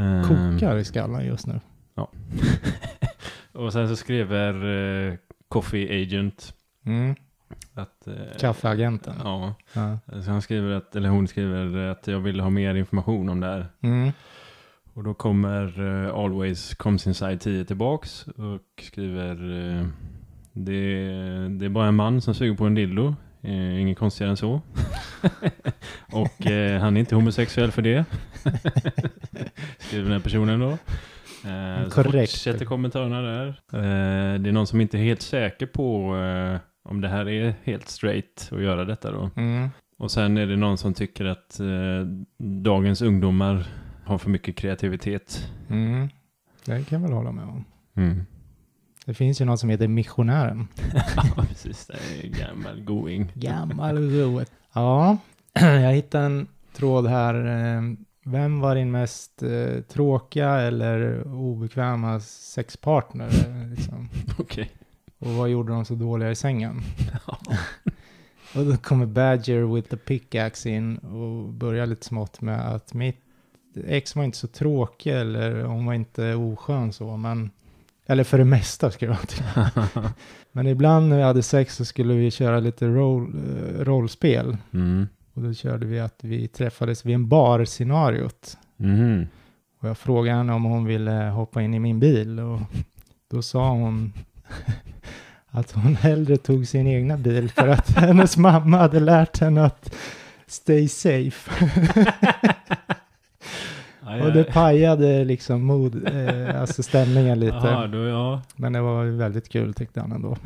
ehm, 0.05 0.23
Kokar 0.23 0.77
i 0.77 0.85
skallen 0.85 1.25
just 1.25 1.47
nu. 1.47 1.59
och 3.53 3.73
sen 3.73 3.89
så 3.89 3.95
skriver 3.95 4.53
eh, 5.09 5.13
Coffee 5.47 6.01
Agent 6.03 6.53
Mm. 6.85 7.15
att... 7.73 8.07
eh, 8.07 8.13
Kaffeagenten. 8.39 9.13
Ja, 9.23 9.53
Ja. 9.73 9.97
så 10.21 10.31
han 10.31 10.41
skriver 10.41 10.71
att, 10.71 10.95
eller 10.95 11.09
hon 11.09 11.27
skriver 11.27 11.77
att 11.87 12.07
jag 12.07 12.19
vill 12.19 12.39
ha 12.39 12.49
mer 12.49 12.75
information 12.75 13.29
om 13.29 13.39
det 13.39 13.47
här. 13.47 13.65
Mm. 13.81 14.11
Och 14.93 15.03
då 15.03 15.13
kommer 15.13 15.79
eh, 16.05 16.15
Always 16.15 16.73
Comes 16.75 17.07
Inside 17.07 17.41
10 17.41 17.65
tillbaks 17.65 18.27
och 18.27 18.83
skriver 18.83 19.31
eh, 19.31 19.85
det, 20.53 20.83
det 21.49 21.65
är 21.65 21.69
bara 21.69 21.87
en 21.87 21.95
man 21.95 22.21
som 22.21 22.33
suger 22.33 22.55
på 22.57 22.65
en 22.65 22.75
dildo. 22.75 23.15
Eh, 23.47 23.81
inget 23.81 23.97
konstigare 23.97 24.31
än 24.31 24.37
så. 24.37 24.61
och 26.11 26.47
eh, 26.47 26.81
han 26.81 26.97
är 26.97 26.99
inte 26.99 27.15
homosexuell 27.15 27.71
för 27.71 27.81
det. 27.81 28.05
skriver 29.77 30.03
den 30.03 30.11
här 30.11 30.19
personen 30.19 30.59
då. 30.59 30.69
Eh, 31.49 31.83
så 31.89 32.03
Korrekt. 32.03 32.31
fortsätter 32.31 32.65
kommentarerna 32.65 33.21
där. 33.21 33.47
Eh, 33.47 34.39
det 34.39 34.49
är 34.49 34.51
någon 34.51 34.67
som 34.67 34.81
inte 34.81 34.97
är 34.97 35.01
helt 35.03 35.21
säker 35.21 35.65
på 35.65 36.15
eh, 36.15 36.59
om 36.89 37.01
det 37.01 37.07
här 37.07 37.29
är 37.29 37.53
helt 37.63 37.89
straight 37.89 38.49
att 38.51 38.61
göra 38.61 38.85
detta 38.85 39.11
då. 39.11 39.29
Mm. 39.35 39.69
Och 39.97 40.11
sen 40.11 40.37
är 40.37 40.47
det 40.47 40.55
någon 40.55 40.77
som 40.77 40.93
tycker 40.93 41.25
att 41.25 41.59
eh, 41.59 42.07
dagens 42.37 43.01
ungdomar 43.01 43.65
har 44.05 44.17
för 44.17 44.29
mycket 44.29 44.55
kreativitet. 44.55 45.51
Mm. 45.69 46.09
Det 46.65 46.89
kan 46.89 47.01
jag 47.01 47.07
väl 47.07 47.17
hålla 47.17 47.31
med 47.31 47.43
om. 47.43 47.65
Mm. 47.95 48.25
Det 49.07 49.13
finns 49.13 49.41
ju 49.41 49.45
något 49.45 49.59
som 49.59 49.69
heter 49.69 49.87
Missionären. 49.87 50.67
ja, 51.15 51.43
precis. 51.49 51.85
Det 51.87 52.27
är 52.27 52.27
gammal 52.47 52.81
going. 52.83 53.31
Gammal 53.33 53.97
roet. 54.11 54.51
Ja, 54.73 55.17
jag 55.53 55.93
hittade 55.93 56.25
en 56.25 56.47
tråd 56.73 57.07
här. 57.07 57.35
eh, 57.75 57.81
Vem 58.23 58.59
var 58.59 58.75
din 58.75 58.91
mest 58.91 59.43
eh, 59.43 59.81
tråkiga 59.81 60.49
eller 60.55 61.27
obekväma 61.27 62.19
sexpartner? 62.19 63.27
eh, 63.27 63.69
Liksom? 63.69 64.09
Okej. 64.39 64.71
Och 65.19 65.27
vad 65.33 65.49
gjorde 65.49 65.71
de 65.73 65.85
så 65.85 65.95
dåliga 65.95 66.31
i 66.31 66.35
sängen? 66.35 66.81
och 68.55 68.65
då 68.65 68.77
kommer 68.77 69.05
Badger 69.05 69.75
with 69.75 69.89
the 69.89 69.97
pickaxe 69.97 70.69
in 70.69 70.97
och 70.97 71.53
börjar 71.53 71.85
lite 71.85 72.05
smått 72.05 72.41
med 72.41 72.59
att 72.75 72.93
mitt 72.93 73.17
ex 73.85 74.15
var 74.15 74.23
inte 74.23 74.37
så 74.37 74.47
tråkig 74.47 75.11
eller 75.13 75.63
hon 75.63 75.85
var 75.85 75.93
inte 75.93 76.35
oskön 76.35 76.93
så, 76.93 77.17
men 77.17 77.49
eller 78.07 78.23
för 78.23 78.37
det 78.37 78.45
mesta 78.45 78.91
skulle 78.91 79.11
jag 79.11 79.27
tycka. 79.27 79.71
Men 80.51 80.67
ibland 80.67 81.09
när 81.09 81.17
vi 81.17 81.23
hade 81.23 81.43
sex 81.43 81.75
så 81.75 81.85
skulle 81.85 82.13
vi 82.13 82.31
köra 82.31 82.59
lite 82.59 82.87
roll, 82.87 83.33
eh, 83.35 83.83
rollspel. 83.83 84.57
mm. 84.73 85.07
Och 85.33 85.43
då 85.43 85.53
körde 85.53 85.85
vi 85.85 85.99
att 85.99 86.19
vi 86.23 86.47
träffades 86.47 87.05
vid 87.05 87.15
en 87.15 87.27
bar-scenariot. 87.27 88.57
Mhm. 88.77 89.27
Och 89.81 89.89
jag 89.89 89.97
frågade 89.97 90.37
henne 90.37 90.53
om 90.53 90.63
hon 90.63 90.85
ville 90.85 91.11
hoppa 91.11 91.61
in 91.61 91.73
i 91.73 91.79
min 91.79 91.99
bil. 91.99 92.39
Och 92.39 92.59
då 93.31 93.41
sa 93.41 93.69
hon 93.69 94.13
att 95.49 95.71
hon 95.71 95.95
hellre 95.95 96.37
tog 96.37 96.67
sin 96.67 96.87
egna 96.87 97.17
bil 97.17 97.49
för 97.49 97.67
att 97.67 97.89
hennes 97.97 98.37
mamma 98.37 98.77
hade 98.77 98.99
lärt 98.99 99.39
henne 99.39 99.65
att 99.65 99.95
stay 100.47 100.87
safe. 100.87 101.51
Aj, 104.07 104.21
Och 104.21 104.31
det 104.33 104.39
aj. 104.39 104.51
pajade 104.53 105.25
liksom 105.25 105.65
mod, 105.65 106.07
eh, 106.07 106.61
alltså 106.61 106.83
stämningen 106.83 107.39
lite. 107.39 107.55
Jaha, 107.55 107.87
då 107.87 107.97
ja. 107.97 108.41
Men 108.55 108.73
det 108.73 108.81
var 108.81 109.05
väldigt 109.05 109.49
kul 109.49 109.73
tyckte 109.73 110.01
han 110.01 110.11
ändå. 110.11 110.37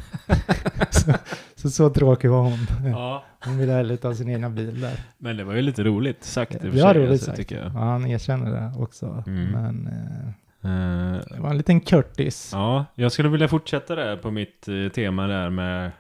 så, 0.90 1.12
så 1.56 1.70
så 1.70 1.90
tråkig 1.90 2.30
var 2.30 2.42
hon. 2.42 2.58
ja. 2.92 3.24
Hon 3.46 3.58
ville 3.58 3.72
hellre 3.72 3.98
ta 3.98 4.14
sin 4.14 4.30
egna 4.30 4.50
bil 4.50 4.82
där. 4.82 4.94
Men 5.18 5.38
det 5.38 5.44
var 5.44 5.54
ju 5.54 5.62
lite 5.62 5.84
roligt 5.84 6.24
sagt 6.24 6.54
i 6.54 6.58
och 6.58 6.62
för 6.62 6.70
Det 6.72 6.84
var 6.84 6.94
sig, 6.94 7.02
roligt 7.02 7.12
alltså, 7.12 7.26
sagt. 7.26 7.38
tycker 7.38 7.58
jag. 7.58 7.66
Ja, 7.66 7.80
han 7.80 8.06
erkänner 8.08 8.52
det 8.52 8.84
också. 8.84 9.24
Mm. 9.28 9.52
Men 9.52 9.88
eh, 9.88 10.34
Eh, 10.64 11.20
det 11.30 11.40
var 11.40 11.50
en 11.50 11.58
liten 11.58 11.80
Curtis. 11.82 12.50
ja, 12.54 12.86
jag 12.96 13.12
skulle 13.12 13.30
vilja 13.30 13.48
fortsätta 13.48 13.96
där 13.96 14.18
på 14.18 14.32
mitt 14.32 14.68
eh, 14.68 14.92
tema 14.92 15.28
där 15.28 15.50
med 15.50 15.92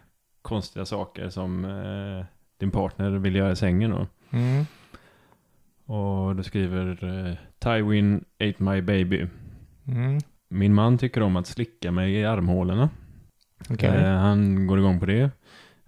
konstiga 0.41 0.85
saker 0.85 1.29
som 1.29 1.65
eh, 1.65 2.25
din 2.59 2.71
partner 2.71 3.09
vill 3.09 3.35
göra 3.35 3.51
i 3.51 3.55
sängen 3.55 3.91
då. 3.91 4.07
Mm. 4.37 4.65
Och 5.91 6.35
du 6.35 6.43
skriver 6.43 7.03
eh, 7.03 7.35
Tywin 7.59 8.25
ate 8.39 8.63
my 8.63 8.81
baby. 8.81 9.27
Mm. 9.87 10.19
Min 10.49 10.73
man 10.73 10.97
tycker 10.97 11.21
om 11.21 11.35
att 11.35 11.47
slicka 11.47 11.91
mig 11.91 12.13
i 12.13 12.25
armhålorna. 12.25 12.89
Okej. 13.69 13.89
Eh, 13.89 14.17
han 14.17 14.67
går 14.67 14.79
igång 14.79 14.99
på 14.99 15.05
det. 15.05 15.31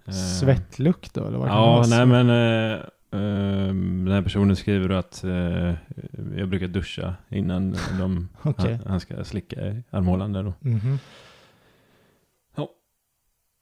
Eh, 0.06 0.12
Svettlukt 0.12 1.14
då? 1.14 1.26
Eller 1.26 1.38
vad 1.38 1.48
kan 1.48 1.56
Ja, 1.56 1.84
nej 1.88 2.06
men 2.06 2.30
eh, 2.30 2.72
eh, 3.20 3.74
den 4.04 4.12
här 4.12 4.22
personen 4.22 4.56
skriver 4.56 4.88
då 4.88 4.94
att 4.94 5.24
eh, 5.24 5.74
jag 6.36 6.48
brukar 6.48 6.68
duscha 6.68 7.14
innan 7.28 7.76
de, 7.98 8.28
Okej. 8.42 8.72
han, 8.72 8.86
han 8.86 9.00
ska 9.00 9.24
slicka 9.24 9.66
i 9.66 9.82
armhålan 9.90 10.32
där 10.32 10.42
då. 10.42 10.52
Mhm. 10.60 10.80
Ja. 10.92 10.98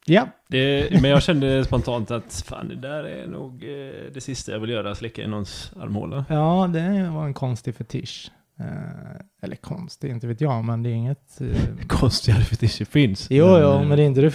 Ja. 0.05 0.27
Det, 0.47 0.91
men 1.01 1.11
jag 1.11 1.23
kände 1.23 1.65
spontant 1.65 2.11
att 2.11 2.43
fan 2.47 2.67
det 2.67 2.75
där 2.75 3.03
är 3.03 3.27
nog 3.27 3.63
eh, 3.63 4.13
det 4.13 4.21
sista 4.21 4.51
jag 4.51 4.59
vill 4.59 4.69
göra, 4.69 4.95
slicka 4.95 5.21
i 5.21 5.27
någons 5.27 5.71
armhåla. 5.79 6.25
ja, 6.29 6.69
det 6.73 7.09
var 7.09 7.25
en 7.25 7.33
konstig 7.33 7.75
fetisch. 7.75 8.31
Eh, 8.59 9.21
eller 9.41 9.55
konstig, 9.55 10.11
inte 10.11 10.27
vet 10.27 10.41
jag, 10.41 10.65
men 10.65 10.83
det 10.83 10.89
är 10.89 10.93
inget... 10.93 11.41
Eh... 11.41 11.47
Konstigare 11.87 12.41
fetischer 12.41 12.85
finns. 12.85 13.27
Jo, 13.29 13.45
jo, 13.45 13.71
eh, 13.71 13.87
men 13.87 13.97
det 13.97 14.03
är 14.03 14.07
inte 14.07 14.21
det... 14.21 14.33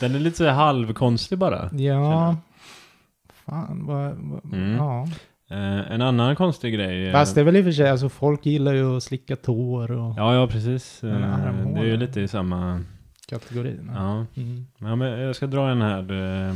Den 0.00 0.14
är 0.14 0.18
lite 0.18 0.36
så 0.36 0.48
halvkonstig 0.48 1.38
bara. 1.38 1.70
ja. 1.72 2.36
Fan, 3.46 3.86
vad... 3.86 4.14
vad 4.16 4.44
Mm. 4.44 4.76
Ja. 4.76 5.08
En 5.88 6.02
annan 6.02 6.36
konstig 6.36 6.74
grej. 6.74 7.12
Fast 7.12 7.34
det 7.34 7.40
är 7.40 7.44
väl 7.44 7.56
i 7.56 7.60
och 7.60 7.64
för 7.64 7.72
sig, 7.72 7.90
alltså 7.90 8.08
folk 8.08 8.46
gillar 8.46 8.74
ju 8.74 8.96
att 8.96 9.02
slicka 9.02 9.36
tår 9.36 9.90
och 9.90 10.14
Ja, 10.16 10.34
ja 10.34 10.46
precis. 10.46 10.98
Men 11.02 11.74
det 11.74 11.80
är 11.80 11.84
ju 11.84 11.96
lite 11.96 12.20
i 12.20 12.28
samma... 12.28 12.80
kategorierna. 13.30 13.92
Ja. 13.94 14.42
Mm. 14.42 14.66
ja, 14.78 14.96
men 14.96 15.20
jag 15.20 15.36
ska 15.36 15.46
dra 15.46 15.70
en 15.70 15.82
här. 15.82 16.12
eh, 16.48 16.54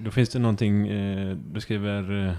Då 0.04 0.10
finns 0.10 0.28
det 0.28 0.38
någonting, 0.38 0.88
eh, 0.88 1.36
du 1.36 1.60
skriver 1.60 2.26
eh, 2.28 2.34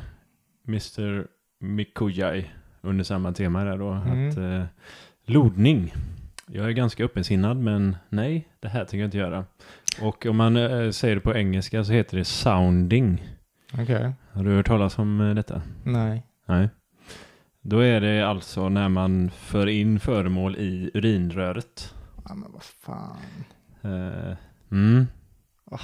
Mr. 0.68 1.28
Mikujai 1.60 2.46
under 2.82 3.04
samma 3.04 3.32
tema 3.32 3.64
där 3.64 3.78
då. 3.78 3.90
Mm. 3.92 4.30
Att, 4.30 4.38
eh, 4.38 4.64
lodning. 5.26 5.94
Jag 6.48 6.66
är 6.66 6.72
ganska 6.72 7.04
öppensinnad 7.04 7.58
men 7.58 7.96
nej, 8.10 8.48
det 8.60 8.68
här 8.68 8.80
tänker 8.86 8.98
jag 8.98 9.08
inte 9.08 9.18
göra. 9.18 9.46
Och 10.02 10.26
om 10.26 10.38
man 10.38 10.58
eh, 10.58 10.90
säger 10.92 11.16
det 11.16 11.22
på 11.22 11.36
engelska 11.36 11.84
så 11.84 11.92
heter 11.94 12.18
det 12.18 12.26
sounding. 12.26 13.24
Okej. 13.74 14.12
Har 14.32 14.44
du 14.44 14.52
hört 14.56 14.68
talas 14.68 14.98
om 15.00 15.22
eh, 15.22 15.36
detta? 15.36 15.62
Nej. 15.84 16.24
Nej. 16.46 16.70
Då 17.62 17.80
är 17.80 18.02
det 18.02 18.22
alltså 18.28 18.70
när 18.70 18.90
man 18.90 19.30
för 19.30 19.68
in 19.68 20.00
föremål 20.00 20.56
i 20.56 20.92
urinröret. 20.94 21.94
Ja, 22.30 22.36
men 22.36 22.52
vad 22.52 22.64
fan. 22.64 23.18
Eh, 23.82 24.36
mm. 24.72 25.08
Ah. 25.72 25.80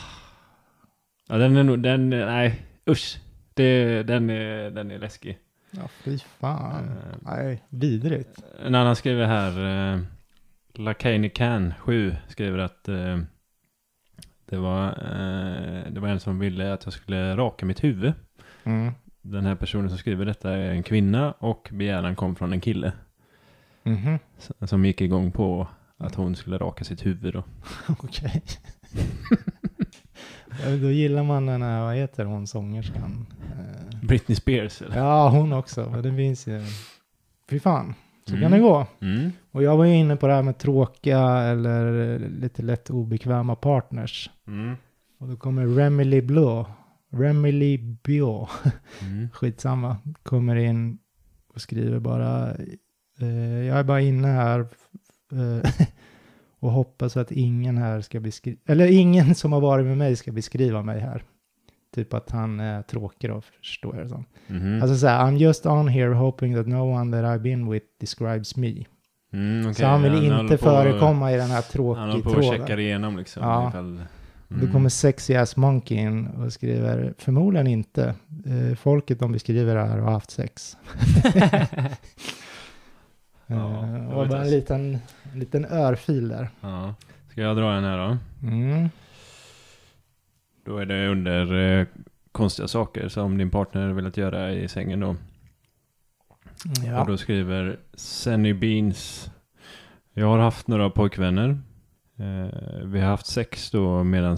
Ja, 1.28 1.38
den 1.38 1.58
är 1.58 1.64
nog, 1.64 1.80
den, 1.84 2.10
nej, 2.10 2.66
usch. 2.90 3.20
Det, 3.54 4.04
den, 4.04 4.30
är, 4.30 4.70
den 4.72 4.92
är 4.92 5.00
läskig. 5.00 5.38
Ja, 5.72 5.88
fy 6.04 6.18
fan. 6.20 6.84
Eh. 6.86 7.18
Nej, 7.22 7.64
vidrigt. 7.70 8.44
En 8.66 8.76
annan 8.76 8.96
skriver 8.96 9.26
här, 9.26 9.94
eh, 9.94 10.00
Lacani 10.74 11.30
Can 11.30 11.74
7 11.80 12.16
skriver 12.28 12.58
att 12.58 12.88
eh, 12.90 13.18
det, 14.46 14.58
var, 14.58 14.88
eh, 14.88 15.92
det 15.92 16.00
var 16.00 16.08
en 16.08 16.20
som 16.20 16.40
ville 16.40 16.74
att 16.74 16.84
jag 16.86 16.94
skulle 16.94 17.38
raka 17.38 17.66
mitt 17.66 17.84
huvud. 17.84 18.14
Mm. 18.64 18.92
Den 19.22 19.46
här 19.46 19.56
personen 19.56 19.90
som 19.90 19.98
skriver 19.98 20.26
detta 20.26 20.52
är 20.52 20.70
en 20.72 20.84
kvinna 20.84 21.32
och 21.32 21.70
begäran 21.72 22.16
kom 22.16 22.36
från 22.36 22.54
en 22.54 22.62
kille 22.62 22.94
Mhm. 23.84 24.20
s- 24.38 24.70
som 24.70 24.86
gick 24.86 25.02
igång 25.02 25.32
på 25.32 25.68
att 25.98 26.16
hon 26.16 26.36
skulle 26.36 26.58
raka 26.58 26.84
sitt 26.84 27.06
huvud 27.06 27.34
då. 27.34 27.44
Okej. 27.88 28.44
Ja, 30.64 30.70
Då 30.82 30.92
gillar 30.92 31.24
man 31.24 31.46
den 31.46 31.62
här, 31.62 31.82
vad 31.84 31.96
heter 31.96 32.26
hon, 32.26 32.48
sångerskan? 32.48 33.26
Eh, 33.58 34.00
Britney 34.08 34.36
Spears 34.36 34.82
eller? 34.82 34.98
Ja, 34.98 35.30
hon 35.30 35.54
också. 35.54 35.90
Men 35.92 36.02
det 36.04 36.16
finns 36.16 36.48
ju. 36.48 36.62
Fy 37.50 37.60
fan. 37.60 37.94
Så 38.28 38.36
Mm. 38.36 38.42
kan 38.42 38.52
det 38.52 38.60
gå. 38.60 38.88
Mm. 39.02 39.32
Och 39.52 39.64
jag 39.64 39.78
var 39.78 39.86
ju 39.86 39.94
inne 39.96 40.16
på 40.16 40.28
det 40.28 40.34
här 40.34 40.44
med 40.44 40.58
tråkiga 40.58 41.22
eller 41.30 42.20
lite 42.20 42.62
lätt 42.62 42.90
obekväma 42.90 43.56
partners. 43.56 44.30
Mm. 44.48 44.76
Och 45.20 45.28
då 45.28 45.36
kommer 45.38 45.66
Remily 45.68 46.22
Blå. 46.22 46.68
Remily 47.14 47.78
Bio. 47.78 48.48
Mm. 49.02 49.30
Skitsamma. 49.34 49.98
Kommer 50.24 50.56
in 50.56 50.98
och 51.54 51.62
skriver 51.62 52.00
bara. 52.00 52.52
Eh, 53.20 53.28
jag 53.66 53.80
är 53.80 53.84
bara 53.84 54.02
inne 54.02 54.28
här. 54.28 54.68
Eh, 55.32 55.72
och 56.60 56.72
hoppas 56.72 57.18
att 57.18 57.32
ingen 57.32 57.78
här 57.78 58.02
ska 58.02 58.20
beskriva. 58.20 58.58
Eller 58.66 58.88
ingen 58.88 59.36
som 59.36 59.54
har 59.54 59.62
varit 59.62 59.86
med 59.86 59.98
mig 59.98 60.16
ska 60.16 60.32
beskriva 60.32 60.82
mig 60.82 61.00
här. 61.00 61.24
Typ 61.96 62.14
att 62.14 62.32
han 62.32 62.60
är 62.60 62.82
tråkig 62.82 63.30
då, 63.30 63.42
förstår 63.42 63.96
jag 63.96 64.06
det 64.06 64.10
som. 64.10 64.26
Mhm. 64.48 64.82
Alltså 64.82 64.98
så 64.98 65.08
här, 65.08 65.26
I'm 65.26 65.38
just 65.38 65.66
on 65.66 65.88
here 65.88 66.14
hoping 66.14 66.56
that 66.56 66.68
no 66.68 66.76
one 67.00 67.12
that 67.18 67.26
I've 67.26 67.42
been 67.44 67.70
with 67.70 67.86
describes 68.00 68.56
me. 68.56 68.86
Mm, 69.34 69.62
okej. 69.62 69.74
så 69.76 69.86
han 69.86 70.02
vill 70.04 70.12
håller 70.14 70.42
inte 70.42 70.58
förekomma 70.58 71.32
i 71.34 71.38
den 71.38 71.50
här 71.50 71.64
Han 71.96 72.10
håller 72.10 72.12
tråkig 72.12 72.24
på 72.24 72.30
och 72.30 72.44
checkar 72.44 72.58
tråden. 72.66 72.80
igenom 72.80 73.18
liksom. 73.18 73.44
Ja. 73.44 73.70
Ifall, 73.70 74.04
Då 74.48 74.56
Mm. 74.56 74.72
kommer 74.72 74.90
Sexy 74.90 75.36
Ass 75.36 75.56
Monkey 75.58 75.98
in 75.98 76.28
och 76.28 76.54
skriver 76.54 77.14
förmodligen 77.18 77.68
inte. 77.68 78.16
Eh, 78.46 78.76
folket 78.76 79.20
de 79.20 79.32
beskriver 79.32 79.76
här 79.76 79.98
har 79.98 80.12
haft 80.12 80.32
sex. 80.32 80.78
Ja, 83.48 83.84
eh, 83.86 84.10
och 84.10 84.28
bara 84.28 84.42
en 84.42 84.50
liten, 84.52 84.98
en 85.34 85.40
liten 85.40 85.66
örfil 85.66 86.28
där. 86.28 86.50
Ja. 86.62 86.96
Ska 87.32 87.42
jag 87.42 87.58
dra 87.58 87.74
en 87.74 87.84
här 87.84 87.98
då? 87.98 88.18
Mm. 88.48 88.90
Då 90.66 90.78
är 90.78 90.86
det 90.86 91.08
under 91.08 91.54
eh, 91.80 91.88
konstiga 92.32 92.68
saker 92.68 93.08
som 93.08 93.38
din 93.38 93.50
partner 93.50 93.88
vill 93.94 94.08
att 94.08 94.18
göra 94.18 94.52
i 94.54 94.68
sängen 94.68 95.00
då. 95.00 95.16
Och 96.28 96.40
Ja. 96.86 97.04
då 97.08 97.18
skriver 97.18 97.80
Senny 97.94 98.54
Beans. 98.54 99.30
Jag 100.14 100.28
har 100.28 100.40
haft 100.40 100.68
några 100.68 100.90
pojkvänner. 100.90 101.50
Eh, 102.20 102.86
vi 102.86 103.00
har 103.00 103.08
haft 103.08 103.26
sex 103.26 103.72
då 103.72 104.04
medan 104.04 104.38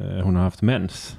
eh, 0.00 0.06
hon 0.24 0.36
har 0.36 0.42
haft 0.42 0.62
mens. 0.62 1.18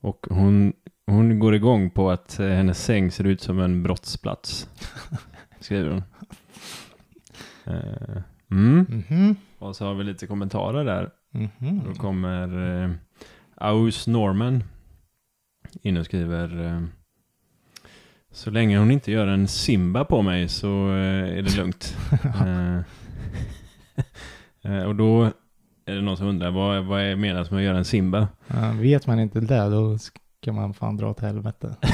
Och 0.00 0.26
hon, 0.30 0.72
hon 1.06 1.38
går 1.38 1.54
igång 1.54 1.90
på 1.90 2.10
att 2.10 2.38
eh, 2.40 2.46
hennes 2.48 2.84
säng 2.84 3.10
ser 3.10 3.24
ut 3.24 3.40
som 3.40 3.60
en 3.60 3.82
brottsplats. 3.82 4.68
Skriver 5.66 5.90
hon. 5.90 6.02
Eh, 7.68 8.22
mm. 8.50 9.04
Mhm. 9.08 9.36
Och 9.58 9.76
så 9.76 9.84
har 9.84 9.94
vi 9.94 10.04
lite 10.04 10.26
kommentarer 10.26 10.84
där. 10.84 11.10
Mhm. 11.30 11.82
Då 11.86 11.94
kommer 11.94 12.82
eh, 12.84 12.90
Aus 13.54 14.06
Norman 14.06 14.64
in 15.82 15.96
och 15.96 16.04
skriver 16.04 16.64
eh, 16.66 16.82
Så 18.30 18.50
länge 18.50 18.78
hon 18.78 18.90
inte 18.90 19.12
gör 19.12 19.26
en 19.26 19.48
Simba 19.48 20.04
på 20.04 20.22
mig 20.22 20.48
så 20.48 20.88
eh, 20.88 21.38
är 21.38 21.42
det 21.42 21.56
lugnt. 21.56 21.96
eh, 22.22 22.78
eh, 24.72 24.82
och 24.82 24.96
då 24.96 25.24
är 25.86 25.94
det 25.94 26.02
någon 26.02 26.16
som 26.16 26.26
undrar 26.26 26.50
vad, 26.50 26.84
vad 26.84 27.00
är 27.00 27.16
menas 27.16 27.50
med 27.50 27.58
att 27.58 27.64
göra 27.64 27.78
en 27.78 27.84
Simba? 27.84 28.28
Ja, 28.46 28.72
vet 28.80 29.06
man 29.06 29.20
inte 29.20 29.40
det 29.40 29.68
då 29.68 29.98
ska 30.46 30.52
man 30.52 30.74
fan 30.74 30.96
dra 30.96 31.10
åt 31.10 31.20
helvete. 31.20 31.76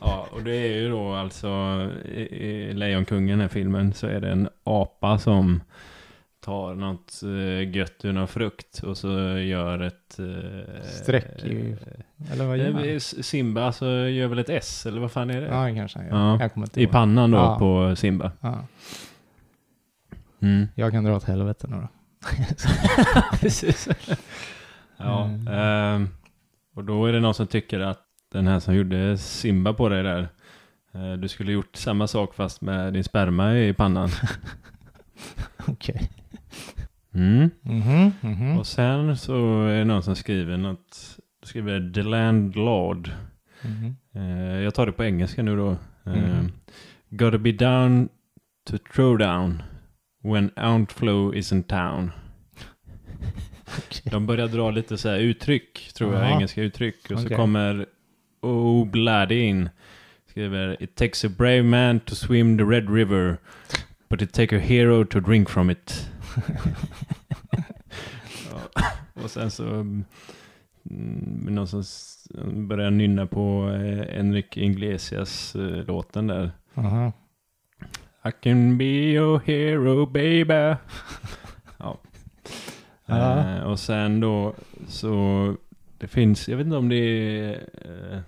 ja, 0.00 0.26
och 0.32 0.42
det 0.42 0.56
är 0.56 0.72
ju 0.76 0.88
då 0.90 1.14
alltså 1.14 1.48
i, 2.04 2.20
i 2.20 2.72
Lejonkungen, 2.72 3.28
den 3.28 3.40
här 3.40 3.48
filmen, 3.48 3.92
så 3.94 4.06
är 4.06 4.20
det 4.20 4.30
en 4.30 4.48
apa 4.64 5.18
som 5.18 5.60
tar 6.40 6.74
något 6.74 7.20
uh, 7.24 7.76
gött 7.76 8.04
ur 8.04 8.12
någon 8.12 8.28
frukt 8.28 8.82
och 8.82 8.96
så 8.98 9.08
gör 9.38 9.80
ett... 9.80 10.18
eh, 10.18 10.82
Streck 10.84 11.44
i- 11.44 11.76
Eller 12.32 12.46
vad 12.46 12.58
gör 12.58 12.66
eh, 12.66 12.72
man? 12.72 12.82
S- 12.84 13.26
Simba 13.26 13.62
alltså 13.64 13.86
gör 14.08 14.26
väl 14.26 14.38
ett 14.38 14.50
S, 14.50 14.86
eller 14.86 15.00
vad 15.00 15.12
fan 15.12 15.30
är 15.30 15.40
det? 15.40 15.46
Ja, 15.46 15.74
kanske. 15.74 15.98
Ja, 16.10 16.40
Jag 16.40 16.52
kommer 16.54 16.66
inte 16.66 16.80
I 16.80 16.82
ihåg. 16.82 16.92
pannan 16.92 17.30
då 17.30 17.38
Ja. 17.38 17.58
på 17.58 17.96
Simba. 17.96 18.32
Ja, 18.40 18.58
Mm. 20.42 20.68
jag 20.74 20.92
kan 20.92 21.04
dra 21.04 21.16
åt 21.16 21.24
helvete 21.24 21.66
nu 21.70 21.76
då. 21.76 21.88
Precis. 23.40 23.88
ja, 24.96 25.24
Mm. 25.24 25.48
ehm, 25.48 26.08
Och 26.78 26.84
då 26.84 27.06
är 27.06 27.12
det 27.12 27.20
någon 27.20 27.34
som 27.34 27.46
tycker 27.46 27.80
att 27.80 28.02
den 28.32 28.46
här 28.46 28.60
som 28.60 28.74
gjorde 28.74 29.18
Simba 29.18 29.72
på 29.72 29.88
dig 29.88 30.02
där, 30.02 30.28
eh, 30.94 31.12
du 31.12 31.28
skulle 31.28 31.52
gjort 31.52 31.76
samma 31.76 32.06
sak 32.06 32.34
fast 32.34 32.60
med 32.60 32.92
din 32.92 33.04
sperma 33.04 33.58
i 33.58 33.72
pannan. 33.74 34.08
Okej. 35.66 36.10
Mm. 37.14 37.50
Mhm, 37.62 38.12
mhm. 38.20 38.58
Och 38.58 38.66
sen 38.66 39.16
så 39.16 39.64
är 39.66 39.78
det 39.78 39.84
någon 39.84 40.02
som 40.02 40.16
skriver 40.16 40.56
något, 40.56 41.18
skriver 41.42 41.92
The 41.94 42.02
Landlord. 42.02 43.10
Mhm. 43.62 43.96
Eh, 44.14 44.60
jag 44.62 44.74
tar 44.74 44.86
det 44.86 44.92
på 44.92 45.04
engelska 45.04 45.42
nu 45.42 45.56
då. 45.56 45.70
Eh, 46.06 46.12
Mhm. 46.12 46.52
Gotta 47.10 47.38
be 47.38 47.52
down 47.52 48.08
to 48.70 48.78
throw 48.94 49.18
down 49.18 49.62
when 50.22 50.50
outflow 50.56 51.34
is 51.34 51.52
in 51.52 51.62
town. 51.62 52.10
Okej. 53.78 54.02
De 54.04 54.26
börjar 54.26 54.48
dra 54.48 54.70
lite 54.70 54.98
så 54.98 55.08
här 55.08 55.18
uttryck, 55.18 55.92
tror 55.94 56.14
jag, 56.14 56.22
Jaha. 56.22 56.30
engelska 56.30 56.62
uttryck. 56.62 57.10
Och 57.10 57.18
så 57.20 57.24
Okej. 57.26 57.36
kommer 57.36 57.86
Bloody 58.90 59.40
in. 59.40 59.68
Skriver 60.30 60.82
It 60.82 60.94
takes 60.94 61.24
a 61.24 61.28
brave 61.38 61.62
man 61.62 62.00
to 62.00 62.14
swim 62.14 62.58
the 62.58 62.64
red 62.64 62.90
river. 62.94 63.36
But 64.10 64.22
it 64.22 64.32
takes 64.32 64.52
a 64.52 64.58
hero 64.58 65.04
to 65.04 65.20
drink 65.20 65.48
from 65.50 65.70
it. 65.70 66.10
ja. 68.50 68.82
Och 69.22 69.30
sen 69.30 69.50
så 69.50 69.64
mm, 69.64 70.04
någon 71.48 71.68
som 71.68 71.80
s- 71.80 72.28
börjar 72.68 72.90
nynna 72.90 73.26
på 73.26 73.70
eh, 73.74 74.18
Enrique 74.20 74.60
Iglesias 74.64 75.54
eh, 75.56 75.84
låten 75.86 76.26
där. 76.26 76.50
Aha. 76.74 77.12
I 78.24 78.30
can 78.42 78.78
be 78.78 78.84
your 78.84 79.40
hero 79.44 80.06
baby. 80.06 80.54
ja. 81.78 81.98
Eh, 83.08 83.62
och 83.62 83.78
sen 83.78 84.20
då 84.20 84.54
så 84.88 85.54
det 85.98 86.08
finns, 86.08 86.48
jag 86.48 86.56
vet 86.56 86.64
inte 86.64 86.76
om 86.76 86.88
det 86.88 86.96
är 86.96 87.52
eh, 87.84 88.20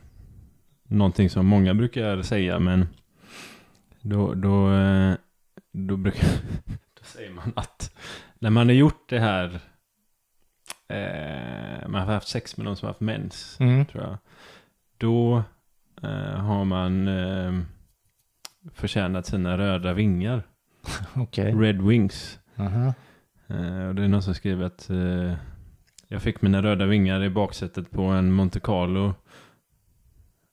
någonting 0.85 1.31
som 1.31 1.47
många 1.47 1.75
brukar 1.75 2.23
säga 2.23 2.59
men 2.59 2.87
då, 4.01 4.35
då, 4.35 4.73
eh, 4.73 5.15
då 5.73 5.97
brukar, 5.97 6.29
då 6.95 7.03
säger 7.03 7.31
man 7.31 7.53
att 7.57 7.97
när 8.39 8.51
man 8.51 8.67
har 8.69 8.75
gjort 8.75 9.09
det 9.09 9.19
här 9.21 9.61
eh, 10.89 11.89
man 11.89 12.01
har 12.07 12.15
haft 12.15 12.29
sex 12.29 12.57
med 12.57 12.65
någon 12.65 12.77
som 12.77 12.87
har 12.87 12.91
haft 12.91 13.01
mens 13.01 13.57
Mm. 13.61 13.87
tror 13.87 14.03
jag. 14.05 14.17
Då 14.99 15.43
eh, 16.03 16.35
har 16.41 16.65
man 16.65 17.09
eh, 17.09 17.61
förtjänat 18.75 19.27
sina 19.27 19.59
röda 19.59 19.93
vingar. 19.93 20.43
Okej. 21.15 21.53
Red 21.55 21.83
wings. 21.83 22.39
Aha. 22.57 22.87
Eh, 22.87 22.93
och 23.89 23.95
det 23.95 24.05
är 24.05 24.09
någon 24.09 24.23
som 24.23 24.35
skriver 24.35 24.65
att 24.65 24.91
eh, 24.91 25.35
jag 26.09 26.23
fick 26.23 26.43
mina 26.43 26.63
röda 26.63 26.87
vingar 26.87 27.25
i 27.25 27.31
baksätet 27.31 27.91
på 27.91 28.03
en 28.03 28.33
Monte 28.33 28.61
Carlo 28.61 29.15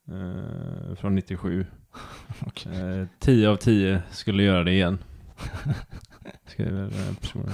eh, 0.08 0.95
från 0.95 1.16
97. 1.16 1.66
Okej. 2.45 3.00
Eh, 3.00 3.08
10 3.20 3.50
av 3.50 3.56
10 3.56 4.02
skulle 4.12 4.43
göra 4.43 4.64
det 4.64 4.72
igen. 4.72 5.00
Skriver 6.45 6.82
den 6.82 7.16
personen. 7.16 7.54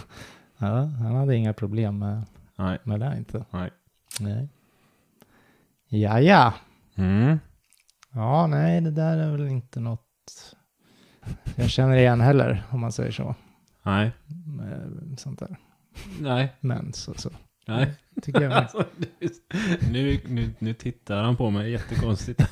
Ja, 0.58 0.76
han 0.84 1.16
hade 1.16 1.36
inga 1.36 1.54
problem 1.54 2.00
med, 2.00 2.24
Nej. 2.56 2.80
med 2.84 3.00
det 3.00 3.18
inte. 3.18 3.46
Nej. 3.52 3.70
Nej. 4.20 4.50
Ja, 5.88 6.20
ja. 6.20 6.54
Mm. 6.96 7.40
Ja, 8.12 8.48
nej, 8.48 8.82
det 8.82 8.92
där 8.92 9.18
är 9.18 9.32
väl 9.32 9.48
inte 9.48 9.80
något 9.80 10.56
jag 11.56 11.70
känner 11.70 11.96
igen 11.98 12.22
heller, 12.22 12.64
om 12.70 12.80
man 12.80 12.92
säger 12.92 13.12
så. 13.12 13.36
Nej. 13.84 14.12
Med 14.46 15.20
sånt 15.20 15.40
där. 15.40 15.56
Nej. 16.20 16.54
Mens 16.60 17.08
och 17.08 17.20
så. 17.20 17.30
Nej. 17.68 17.94
Tycker 18.22 18.42
jag. 18.42 18.52
Alltså, 18.58 18.86
nu, 19.92 20.20
nu, 20.28 20.50
nu 20.60 20.74
tittar 20.74 21.24
han 21.24 21.36
på 21.38 21.50
mig 21.50 21.72
jättekonstigt. 21.72 22.42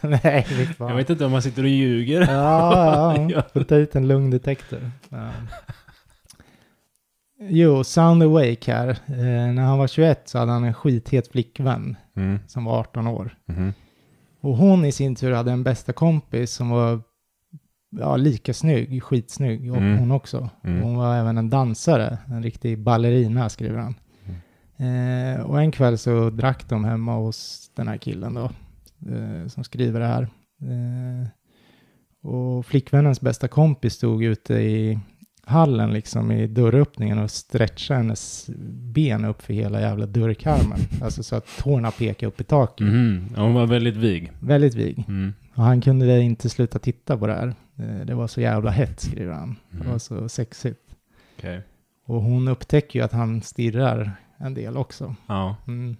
nej, 0.00 0.44
fy 0.48 0.66
fan. 0.66 0.88
Jag 0.88 0.96
vet 0.96 1.10
inte 1.10 1.24
om 1.24 1.32
han 1.32 1.42
sitter 1.42 1.62
och 1.62 1.68
ljuger. 1.68 2.20
Ja, 2.32 3.16
ja. 3.30 3.42
Får 3.52 3.62
ta 3.64 3.74
ut 3.74 3.96
en 3.96 4.08
lungdetektor. 4.08 4.90
Ja. 5.08 5.30
Jo, 7.42 7.84
Sound 7.84 8.22
Awake 8.22 8.72
här. 8.72 8.88
Eh, 9.06 9.52
när 9.54 9.62
han 9.62 9.78
var 9.78 9.86
21 9.88 10.28
så 10.28 10.38
hade 10.38 10.52
han 10.52 10.64
en 10.64 10.74
skithet 10.74 11.28
flickvän 11.28 11.96
Mm. 12.16 12.38
som 12.46 12.64
var 12.64 12.78
18 12.80 13.06
år. 13.06 13.36
Mhm. 13.46 13.72
Och 14.40 14.56
hon 14.56 14.84
i 14.84 14.92
sin 14.92 15.14
tur 15.16 15.32
hade 15.32 15.52
en 15.52 15.62
bästa 15.62 15.92
kompis 15.92 16.52
som 16.52 16.70
var 16.70 17.00
ja, 17.90 18.16
lika 18.16 18.54
snygg, 18.54 19.02
skitsnygg, 19.02 19.70
och 19.70 19.76
Mm. 19.76 19.98
hon 19.98 20.10
också. 20.10 20.50
Mm. 20.64 20.82
Hon 20.82 20.96
var 20.96 21.16
även 21.16 21.38
en 21.38 21.50
dansare, 21.50 22.18
en 22.26 22.42
riktig 22.42 22.78
ballerina 22.78 23.48
skriver 23.48 23.78
han. 23.78 23.94
Eh, 24.76 25.40
och 25.40 25.60
en 25.60 25.70
kväll 25.72 25.98
så 25.98 26.30
drack 26.30 26.68
de 26.68 26.84
hemma 26.84 27.14
hos 27.14 27.70
den 27.76 27.88
här 27.88 27.96
killen 27.96 28.34
då, 28.34 28.44
eh, 29.12 29.46
som 29.48 29.64
skriver 29.64 30.00
det 30.00 30.06
här. 30.06 30.22
Eh, 30.62 31.28
och 32.22 32.66
flickvännens 32.66 33.20
bästa 33.20 33.48
kompis 33.48 33.92
stod 33.94 34.24
ute 34.24 34.54
i 34.54 34.98
hallen 35.44 35.92
liksom 35.92 36.32
i 36.32 36.46
dörröppningen 36.46 37.18
och 37.18 37.30
stretchade 37.30 38.00
hennes 38.00 38.50
ben 38.94 39.24
upp 39.24 39.42
för 39.42 39.54
hela 39.54 39.80
jävla 39.80 40.06
dörrkarmen. 40.06 40.78
Alltså 41.02 41.22
så 41.22 41.36
att 41.36 41.46
tårna 41.58 41.90
pekade 41.90 42.26
upp 42.28 42.40
i 42.40 42.44
taket. 42.44 42.86
Mhm. 42.86 43.24
Ja, 43.36 43.42
Hon 43.42 43.54
var 43.54 43.66
väldigt 43.66 43.96
vig. 43.96 44.32
Väldigt 44.40 44.74
vig. 44.74 45.04
Mm. 45.08 45.32
Och 45.54 45.62
han 45.64 45.80
kunde 45.80 46.20
inte 46.20 46.48
sluta 46.50 46.78
titta 46.78 47.16
på 47.18 47.26
det 47.26 47.32
här. 47.34 47.54
Eh, 47.78 48.06
Det 48.06 48.14
var 48.14 48.26
så 48.26 48.40
jävla 48.40 48.70
hett, 48.70 49.00
skriver 49.00 49.32
han. 49.32 49.56
Det 49.70 49.78
Mhm. 49.84 49.90
var 49.90 49.98
så 49.98 50.28
sexigt. 50.28 50.80
Okej. 51.38 51.62
Och 52.04 52.22
hon 52.22 52.48
upptäcker 52.48 52.98
ju 52.98 53.04
att 53.04 53.12
han 53.12 53.42
stirrar 53.42 54.12
en 54.36 54.54
del 54.54 54.76
också. 54.76 55.14
Ja. 55.26 55.56
Mm. 55.66 55.96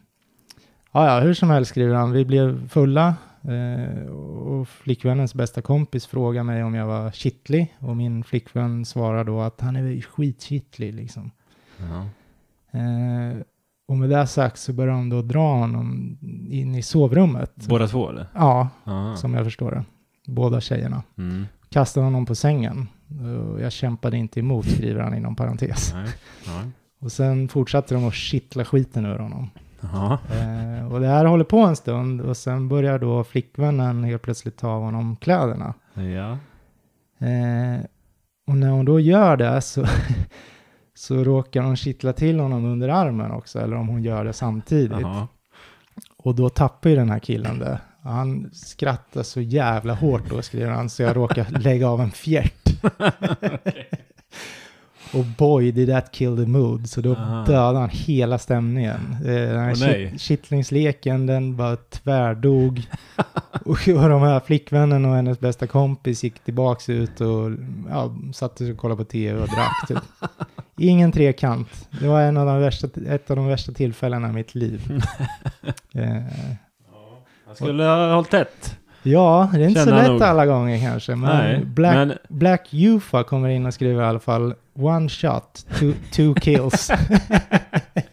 Ja, 0.93 1.07
ja, 1.15 1.21
hur 1.21 1.35
som 1.35 1.51
helst 1.51 1.69
skriver 1.71 1.95
han. 1.95 2.13
Vi 2.13 2.25
blev 2.25 2.69
fulla 2.69 3.15
eh, 3.43 4.07
och 4.11 4.69
flickvännens 4.69 5.35
bästa 5.35 5.63
kompis 5.63 6.07
frågar 6.07 6.43
mig 6.43 6.65
om 6.65 6.75
jag 6.75 6.87
var 6.87 7.11
kittlig. 7.11 7.75
Och 7.79 7.97
min 7.97 8.25
flickvän 8.25 8.85
svarar 8.85 9.25
då 9.25 9.41
att 9.41 9.61
han 9.61 9.77
är 9.77 10.01
skitkittlig 10.01 10.95
liksom. 10.95 11.31
ja. 11.79 12.07
Eh, 12.79 13.37
och 13.91 13.97
med 13.97 14.11
det 14.11 14.27
sagt 14.27 14.59
så 14.59 14.73
börjar 14.73 14.93
de 14.95 15.09
då 15.09 15.23
dra 15.23 15.55
honom 15.57 16.19
in 16.51 16.75
i 16.75 16.83
sovrummet. 16.83 17.53
Båda 17.69 17.87
två 17.89 18.11
eller? 18.11 18.27
Ja, 18.35 18.69
Ja. 18.85 19.17
som 19.17 19.35
jag 19.35 19.45
förstår 19.45 19.71
det. 19.71 19.85
Båda 20.27 20.61
tjejerna. 20.61 21.03
Mm. 21.19 21.47
Kastade 21.69 22.05
honom 22.07 22.27
på 22.27 22.35
sängen. 22.35 22.89
Jag 23.61 23.73
kämpade 23.73 24.17
inte 24.17 24.41
emot, 24.41 24.67
skriver 24.71 25.01
han 25.03 25.15
inom 25.15 25.37
parentes. 25.37 25.95
Nej. 25.95 26.09
Ja. 26.47 26.63
Och 27.01 27.13
sen 27.13 27.49
fortsatte 27.49 27.95
de 27.95 28.05
att 28.09 28.15
kittla 28.15 28.65
skiten 28.65 29.07
ur 29.07 29.19
honom. 29.19 29.51
Eh, 29.83 30.93
och 30.93 31.01
det 31.01 31.07
här 31.07 31.25
håller 31.25 31.45
på 31.45 31.59
en 31.61 31.77
stund 31.77 32.21
och 32.21 32.37
sen 32.37 32.69
börjar 32.69 32.99
då 32.99 33.25
flickvännen 33.25 34.05
helt 34.05 34.23
plötsligt 34.23 34.57
ta 34.57 34.69
av 34.69 34.83
honom 34.83 35.17
kläderna. 35.17 35.75
Ja. 35.95 36.31
Eh, 37.27 37.81
och 38.47 38.57
när 38.57 38.71
hon 38.71 38.85
då 38.85 39.01
gör 39.01 39.37
det 39.37 39.61
så, 39.61 39.85
så 41.01 41.25
råkar 41.25 41.63
hon 41.63 41.77
kittla 41.77 42.13
till 42.13 42.41
honom 42.41 42.65
under 42.65 42.89
armen 42.89 43.31
också, 43.31 43.59
eller 43.59 43.77
om 43.77 43.89
hon 43.89 44.03
gör 44.03 44.25
det 44.25 44.33
samtidigt. 44.33 45.01
Jaha. 45.01 45.29
Och 46.17 46.35
då 46.35 46.49
tappar 46.49 46.91
ju 46.91 46.97
den 46.97 47.11
här 47.11 47.19
killen 47.19 47.59
det. 47.59 47.81
Han 48.03 48.51
skrattar 48.53 49.23
så 49.23 49.41
jävla 49.41 49.95
hårt 49.95 50.31
då, 50.31 50.43
skriver 50.43 50.71
han, 50.71 50.91
så 50.91 51.03
jag 51.03 51.17
råkar 51.17 51.47
lägga 51.61 51.89
av 51.89 52.01
en 52.01 52.11
fjärt. 52.11 52.69
Och 55.13 55.25
boy, 55.25 55.73
did 55.73 55.89
that 55.89 56.13
kill 56.13 56.37
the 56.37 56.47
mood. 56.47 56.89
Så 56.89 57.01
då 57.01 57.15
Aha. 57.15 57.45
dödade 57.45 57.79
han 57.79 57.89
hela 57.93 58.39
stämningen. 58.39 59.17
Eh, 59.25 59.33
den 59.33 59.59
här 59.59 59.75
kit- 59.75 60.21
kittlingsleken, 60.21 61.27
den 61.27 61.57
bara 61.57 61.77
tvärdog. 61.77 62.83
och 63.65 63.79
de 63.87 64.23
här 64.23 64.41
flickvännen 64.41 65.05
och 65.05 65.15
hennes 65.15 65.41
bästa 65.41 65.67
kompis 65.67 66.25
gick 66.25 66.39
tillbaks 66.39 66.89
ut 66.89 67.21
och 67.21 67.51
ja, 67.91 68.15
satte 68.35 68.59
sig 68.59 68.73
och 68.73 68.79
kollade 68.79 69.05
på 69.05 69.11
tv 69.11 69.41
och 69.41 69.49
drack. 69.49 69.89
Typ. 69.89 69.99
Ingen 70.81 71.13
trekant. 71.13 71.89
Det 72.01 72.09
var 72.09 72.21
en 72.21 72.37
av 72.37 72.47
de 72.47 72.61
värsta, 72.61 72.89
ett 73.09 73.31
av 73.31 73.37
de 73.37 73.47
värsta 73.47 73.73
tillfällena 73.73 74.29
i 74.29 74.33
mitt 74.33 74.55
liv. 74.55 74.93
Eh, 75.95 76.23
Han 77.47 77.57
skulle 77.57 77.83
ha 77.83 78.15
hållit 78.15 78.31
tätt. 78.31 78.77
ja, 79.03 79.51
det 79.53 79.59
är 79.65 79.69
inte 79.69 79.81
så 79.81 79.87
Känner 79.87 80.03
lätt 80.03 80.11
nog. 80.11 80.23
alla 80.23 80.47
gånger 80.47 80.79
kanske. 80.91 81.17
Men 81.17 81.37
Nej, 81.39 81.65
Black, 81.65 81.95
men 81.95 82.13
Black 82.29 82.69
Ufa 82.73 83.23
kommer 83.25 83.49
in 83.49 83.67
och 83.67 83.75
skriver 83.75 84.03
i 84.03 84.07
alla 84.07 84.21
fall 84.21 84.55
one 84.75 85.09
shot, 85.09 85.67
two, 85.79 85.93
two 86.13 86.35
kills. 86.41 86.91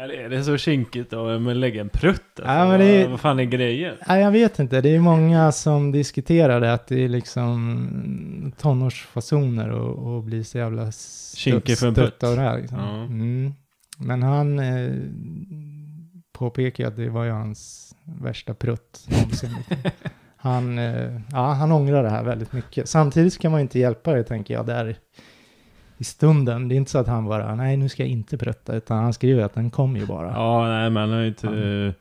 Men 0.00 0.10
är 0.10 0.28
det 0.28 0.44
så 0.44 0.56
kinkigt 0.56 1.10
då 1.10 1.38
med 1.38 1.50
att 1.50 1.56
lägga 1.56 1.80
en 1.80 1.88
prutt? 1.88 2.22
Alltså? 2.36 2.52
Ja, 2.52 2.68
men 2.68 2.80
det 2.80 3.02
vad, 3.02 3.10
vad 3.10 3.20
fan 3.20 3.40
är 3.40 3.44
grejen? 3.44 3.96
Nej, 4.08 4.22
jag 4.22 4.30
vet 4.30 4.58
inte. 4.58 4.80
Det 4.80 4.94
är 4.94 5.00
många 5.00 5.52
som 5.52 5.92
diskuterar 5.92 6.60
det, 6.60 6.72
att 6.72 6.86
det 6.86 7.04
är 7.04 7.08
liksom 7.08 8.52
tonårsfasoner 8.58 9.70
och, 9.70 10.14
och 10.14 10.22
blir 10.22 10.42
så 10.42 10.58
jävla 10.58 10.92
Kinkig 11.36 11.78
för 11.78 11.86
en 11.86 11.94
stött 11.94 12.20
putt. 12.20 12.22
av 12.22 12.36
det 12.36 12.42
här. 12.42 12.58
Liksom. 12.58 12.78
Ja. 12.78 12.94
Mm. 13.02 13.52
Men 13.98 14.22
han 14.22 14.58
eh, 14.58 14.94
påpekar 16.32 16.86
att 16.86 16.96
det 16.96 17.08
var 17.08 17.24
ju 17.24 17.30
hans 17.30 17.92
värsta 18.04 18.54
prutt 18.54 19.06
någonsin. 19.08 19.56
han, 20.36 20.78
eh, 20.78 21.20
ja, 21.32 21.52
han 21.52 21.72
ångrar 21.72 22.02
det 22.02 22.10
här 22.10 22.24
väldigt 22.24 22.52
mycket. 22.52 22.88
Samtidigt 22.88 23.38
kan 23.38 23.50
man 23.50 23.60
ju 23.60 23.62
inte 23.62 23.78
hjälpa 23.78 24.12
det, 24.12 24.24
tänker 24.24 24.54
jag, 24.54 24.66
där 24.66 24.96
i 26.00 26.04
stunden. 26.04 26.68
Det 26.68 26.74
är 26.74 26.76
inte 26.76 26.90
så 26.90 26.98
att 26.98 27.06
han 27.06 27.24
bara, 27.24 27.54
nej 27.54 27.76
nu 27.76 27.88
ska 27.88 28.02
jag 28.02 28.10
inte 28.10 28.38
prutta, 28.38 28.74
utan 28.74 28.98
han 28.98 29.12
skriver 29.12 29.42
att 29.42 29.54
den 29.54 29.70
kommer 29.70 30.00
ju 30.00 30.06
bara. 30.06 30.32
Ja, 30.32 30.68
nej, 30.68 30.90
man 30.90 31.10
har 31.10 31.22
inte... 31.22 31.94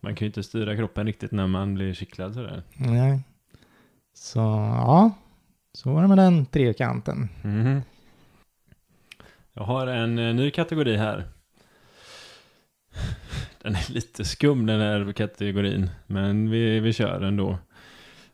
Man 0.00 0.14
kan 0.14 0.24
ju 0.24 0.26
inte 0.26 0.42
styra 0.42 0.76
kroppen 0.76 1.06
riktigt 1.06 1.32
när 1.32 1.46
man 1.46 1.74
blir 1.74 1.94
kittlad 1.94 2.34
sådär. 2.34 2.62
Nej. 2.74 3.20
Så 4.14 4.38
ja, 4.38 5.10
så 5.72 5.92
var 5.92 6.02
det 6.02 6.08
med 6.08 6.18
den 6.18 6.46
trekanten. 6.46 7.28
Mhm. 7.42 7.82
Jag 9.52 9.64
har 9.64 9.86
en 9.86 10.18
eh, 10.18 10.34
ny 10.34 10.50
kategori 10.50 10.96
här. 10.96 11.24
Den 13.62 13.74
är 13.74 13.92
lite 13.92 14.24
skum 14.24 14.66
den 14.66 14.80
här 14.80 15.12
kategorin, 15.12 15.90
men 16.06 16.50
vi, 16.50 16.80
vi 16.80 16.92
kör 16.92 17.20
ändå. 17.20 17.58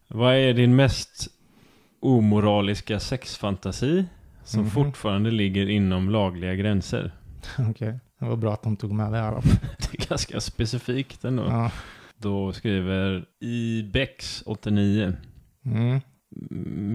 Vad 0.08 0.34
är 0.34 0.54
din 0.54 0.76
mest 0.76 1.28
omoraliska 2.00 3.00
sexfantasi 3.00 4.04
som 4.48 4.60
Mhm. 4.60 4.70
fortfarande 4.70 5.30
ligger 5.30 5.68
inom 5.68 6.10
lagliga 6.10 6.54
gränser? 6.54 7.12
Okej, 7.70 7.98
det 8.18 8.24
var 8.24 8.36
bra 8.36 8.52
att 8.52 8.62
de 8.62 8.76
tog 8.76 8.92
med 8.92 9.12
det 9.12 9.18
här. 9.18 9.32
Det 9.92 10.04
är 10.04 10.08
ganska 10.08 10.40
specifikt 10.40 11.24
ändå. 11.24 11.42
Ja. 11.48 11.70
Då 12.16 12.52
skriver 12.52 13.24
Ibex 13.40 14.42
89 14.46 15.12
Mm. 15.64 16.00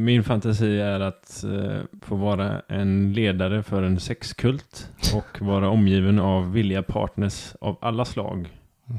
Min 0.06 0.24
fantasi 0.24 0.80
är 0.80 1.00
att 1.00 1.44
eh, 1.44 1.82
få 2.02 2.16
vara 2.16 2.62
en 2.70 3.14
ledare 3.14 3.64
för 3.64 3.84
en 3.84 4.00
sexkult 4.00 4.90
och 5.16 5.42
vara 5.48 5.70
omgiven 5.70 6.20
av 6.20 6.52
villiga 6.54 6.84
partners 6.84 7.56
av 7.62 7.78
alla 7.82 8.06
slag 8.06 8.50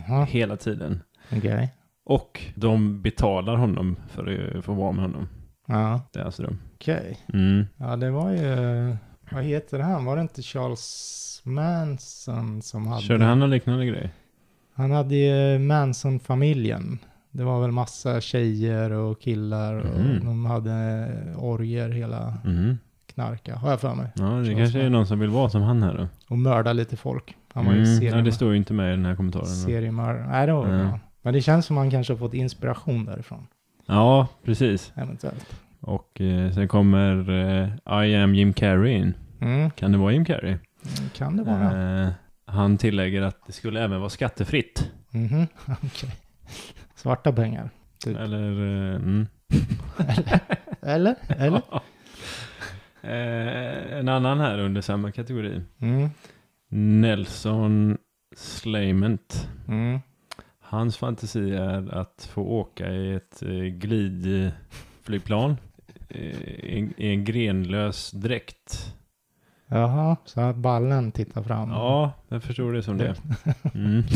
Jaha, 0.08 0.24
hela 0.24 0.56
tiden. 0.56 1.00
okej. 1.36 1.68
Och 2.04 2.40
de 2.54 3.02
betalar 3.02 3.56
honom 3.56 3.96
för 4.08 4.54
att 4.58 4.64
få 4.64 4.72
vara 4.74 4.92
med 4.92 5.02
honom. 5.04 5.28
Ja, 5.66 6.00
Det 6.12 6.18
är 6.20 6.24
alltså 6.24 6.42
de. 6.42 6.58
okej. 6.74 7.18
Mm. 7.32 7.66
Ja, 7.76 7.96
det 7.96 8.10
var 8.10 8.30
ju, 8.30 8.96
vad 9.30 9.42
heter 9.44 9.78
han? 9.78 10.04
Var 10.04 10.16
det 10.16 10.22
inte 10.22 10.42
Charles 10.42 11.40
Manson 11.44 12.62
som 12.62 12.86
hade? 12.86 13.02
Körde 13.02 13.24
han 13.24 13.38
någon 13.38 13.50
liknande 13.50 13.86
grej? 13.86 14.12
Han 14.74 14.90
hade 14.90 15.14
ju 15.14 15.58
Manson-familjen. 15.58 16.98
Det 17.30 17.44
var 17.44 17.60
väl 17.60 17.70
massa 17.70 18.20
tjejer 18.20 18.90
och 18.90 19.20
killar 19.20 19.74
och 19.74 20.00
Mhm. 20.00 20.24
de 20.24 20.44
hade 20.46 21.06
orger 21.36 21.90
hela 21.90 22.34
Mhm. 22.44 22.78
knarka, 23.14 23.56
har 23.56 23.70
jag 23.70 23.80
för 23.80 23.94
mig. 23.94 24.06
Ja, 24.14 24.24
det 24.24 24.54
kanske 24.54 24.80
är 24.82 24.90
någon 24.90 25.06
som 25.06 25.18
vill 25.18 25.30
vara 25.30 25.50
som 25.50 25.62
han 25.62 25.82
här 25.82 25.94
då. 25.98 26.08
Och 26.28 26.38
mörda 26.38 26.72
lite 26.72 26.96
folk. 26.96 27.36
Han 27.52 27.64
var 27.66 27.72
ju 27.72 27.78
Mm. 27.82 27.96
seriemör- 27.96 28.18
Ja, 28.18 28.24
det 28.24 28.32
står 28.32 28.50
ju 28.50 28.56
inte 28.56 28.72
med 28.72 28.88
i 28.88 28.96
den 28.96 29.04
här 29.06 29.16
kommentaren. 29.16 29.46
seriemördare. 29.46 30.26
Nej, 30.28 30.46
det 30.46 30.52
var 30.52 30.66
Nej. 30.66 30.86
bra. 30.86 31.00
Men 31.22 31.32
det 31.34 31.40
känns 31.42 31.66
som 31.66 31.76
han 31.76 31.90
kanske 31.90 32.12
har 32.12 32.18
fått 32.18 32.34
inspiration 32.34 33.04
därifrån, 33.04 33.46
Ja, 33.86 34.28
precis. 34.44 34.92
eventuellt. 34.96 35.60
Och 35.80 36.20
eh, 36.20 36.52
sen 36.52 36.68
kommer 36.68 37.30
eh, 37.30 38.04
I 38.04 38.14
am 38.16 38.34
Jim 38.34 38.52
Carrey 38.52 38.92
in. 38.92 39.14
Mm. 39.40 39.70
Kan 39.70 39.92
det 39.92 39.98
vara 39.98 40.12
Jim 40.12 40.24
Carrey? 40.24 40.56
Kan 41.16 41.36
det 41.36 41.42
vara? 41.42 42.02
Eh, 42.02 42.08
han 42.46 42.78
tillägger 42.78 43.22
att 43.22 43.46
det 43.46 43.52
skulle 43.52 43.84
även 43.84 43.98
vara 44.00 44.10
skattefritt. 44.10 44.90
Mhm, 45.10 45.46
okej. 45.82 46.10
Svarta 46.94 47.32
pengar. 47.32 47.70
Typ. 48.04 48.16
Eller... 48.18 48.50
Eh, 48.50 48.96
mm. 48.96 49.26
Eller? 50.82 51.16
Eller? 51.28 51.62
eh, 53.02 53.98
en 53.98 54.08
annan 54.08 54.40
här 54.40 54.58
under 54.58 54.80
samma 54.80 55.12
kategori. 55.12 55.62
Mm. 55.80 56.10
Nelson 57.00 57.98
Slayment. 58.36 59.48
Hans 60.74 60.96
fantasi 60.96 61.54
är 61.54 61.94
att 61.94 62.28
få 62.32 62.42
åka 62.42 62.90
i 62.90 63.14
ett 63.14 63.42
eh, 63.42 63.50
glidflygplan. 63.58 65.56
I 66.08 66.94
en, 66.96 67.24
grenlös 67.24 68.10
dräkt. 68.10 68.94
Jaha, 69.66 70.16
så 70.24 70.40
att 70.40 70.56
ballen 70.56 71.12
tittar 71.12 71.42
fram. 71.42 71.70
Ja, 71.70 72.12
jag 72.28 72.42
förstår 72.42 72.72
det 72.72 72.82
som 72.82 72.98
det. 72.98 73.14
Mm. 73.74 74.02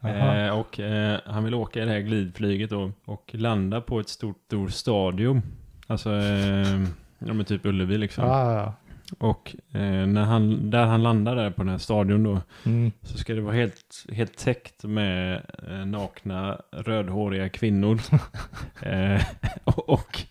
Eh, 0.02 0.58
och 0.58 0.80
eh, 0.80 1.20
han 1.24 1.44
vill 1.44 1.54
åka 1.54 1.82
i 1.82 1.84
det 1.84 1.90
här 1.90 2.00
glidflyget 2.00 2.70
då 2.70 2.92
och 3.04 3.30
landa 3.34 3.80
på 3.80 4.00
ett 4.00 4.08
stort, 4.08 4.36
stort 4.46 4.70
stadion. 4.70 5.42
Alltså, 5.86 6.10
eh, 6.10 6.80
ja 7.18 7.32
men 7.32 7.44
typ 7.44 7.66
Ullevi 7.66 7.98
liksom. 7.98 8.24
Ja, 8.24 8.52
ja. 8.54 8.74
Och 9.18 9.56
eh, 9.72 10.06
när 10.06 10.24
han, 10.24 10.70
där 10.70 10.86
han 10.86 11.02
landar 11.02 11.36
där 11.36 11.50
på 11.50 11.62
den 11.62 11.68
här 11.70 11.78
stadion 11.78 12.22
då 12.24 12.40
Mm. 12.66 12.92
så 13.02 13.18
ska 13.18 13.34
det 13.34 13.40
vara 13.40 13.54
helt, 13.54 14.06
helt 14.12 14.36
täckt 14.36 14.84
med 14.84 15.42
eh, 15.68 15.86
nakna 15.86 16.60
rödhåriga 16.72 17.48
kvinnor. 17.48 18.00
eh, 18.82 19.22
och, 19.64 20.22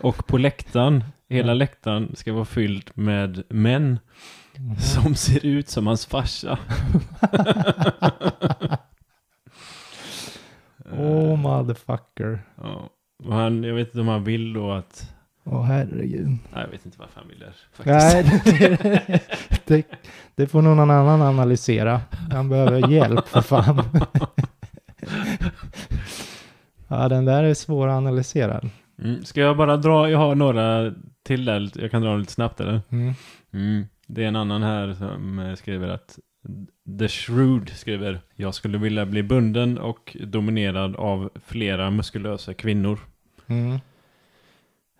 och, 0.00 0.26
på 0.26 0.38
läktaren, 0.38 1.04
hela 1.28 1.54
läktaren 1.54 2.16
ska 2.16 2.32
vara 2.32 2.44
fylld 2.44 2.90
med 2.94 3.42
män 3.48 3.98
Mhm. 4.58 4.76
som 4.76 5.14
ser 5.14 5.46
ut 5.46 5.68
som 5.68 5.86
hans 5.86 6.06
farsa. 6.06 6.58
Oh 10.92 11.36
motherfucker. 11.36 12.42
Ja. 12.62 12.90
Och 13.24 13.34
han, 13.34 13.62
jag 13.64 13.74
vet 13.74 13.88
inte 13.88 14.00
om 14.00 14.08
han 14.08 14.24
vill 14.24 14.52
då 14.52 14.72
att... 14.72 15.12
Åh 15.48 15.62
herregud. 15.62 16.26
Nej, 16.26 16.38
jag 16.52 16.68
vet 16.68 16.86
inte 16.86 16.98
varför 16.98 17.20
han 17.20 17.28
vill 17.28 17.38
det. 17.38 17.52
Faktiskt. 17.72 18.60
Nej, 18.60 19.22
det, 19.66 19.66
det, 19.66 19.86
det 20.34 20.46
får 20.46 20.62
nog 20.62 20.76
någon 20.76 20.90
annan 20.90 21.22
analysera. 21.22 22.00
Han 22.30 22.48
behöver 22.48 22.88
hjälp 22.88 23.28
för 23.28 23.40
fan. 23.40 23.82
Ja, 26.88 27.08
den 27.08 27.24
där 27.24 27.44
är 27.44 27.54
svåranalyserad. 27.54 28.70
Mm. 29.02 29.24
Ska 29.24 29.40
jag 29.40 29.56
bara 29.56 29.76
dra? 29.76 30.10
Jag 30.10 30.18
har 30.18 30.34
några 30.34 30.94
till 31.22 31.44
där. 31.44 31.70
Jag 31.74 31.90
kan 31.90 32.02
dra 32.02 32.10
dem 32.10 32.20
lite 32.20 32.32
snabbt 32.32 32.60
eller? 32.60 32.80
Mm. 32.88 33.14
Mm. 33.52 33.84
Det 34.06 34.24
är 34.24 34.28
en 34.28 34.36
annan 34.36 34.62
här 34.62 34.94
som 34.94 35.38
eh, 35.38 35.54
skriver 35.54 35.88
att 35.88 36.18
The 36.98 37.08
Shrewd 37.08 37.68
skriver 37.68 38.20
Jag 38.34 38.54
skulle 38.54 38.78
vilja 38.78 39.06
bli 39.06 39.22
bunden 39.22 39.78
och 39.78 40.16
dominerad 40.20 40.96
av 40.96 41.30
flera 41.46 41.90
muskulösa 41.90 42.54
kvinnor. 42.54 42.98
Mm. 43.46 43.78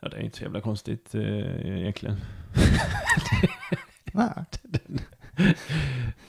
Ja, 0.07 0.11
det 0.11 0.17
är 0.17 0.23
inte 0.25 0.37
så 0.37 0.45
jävla 0.45 0.61
konstigt 0.61 1.15
eh, 1.15 1.79
egentligen. 1.79 2.17
Nej. 4.13 4.31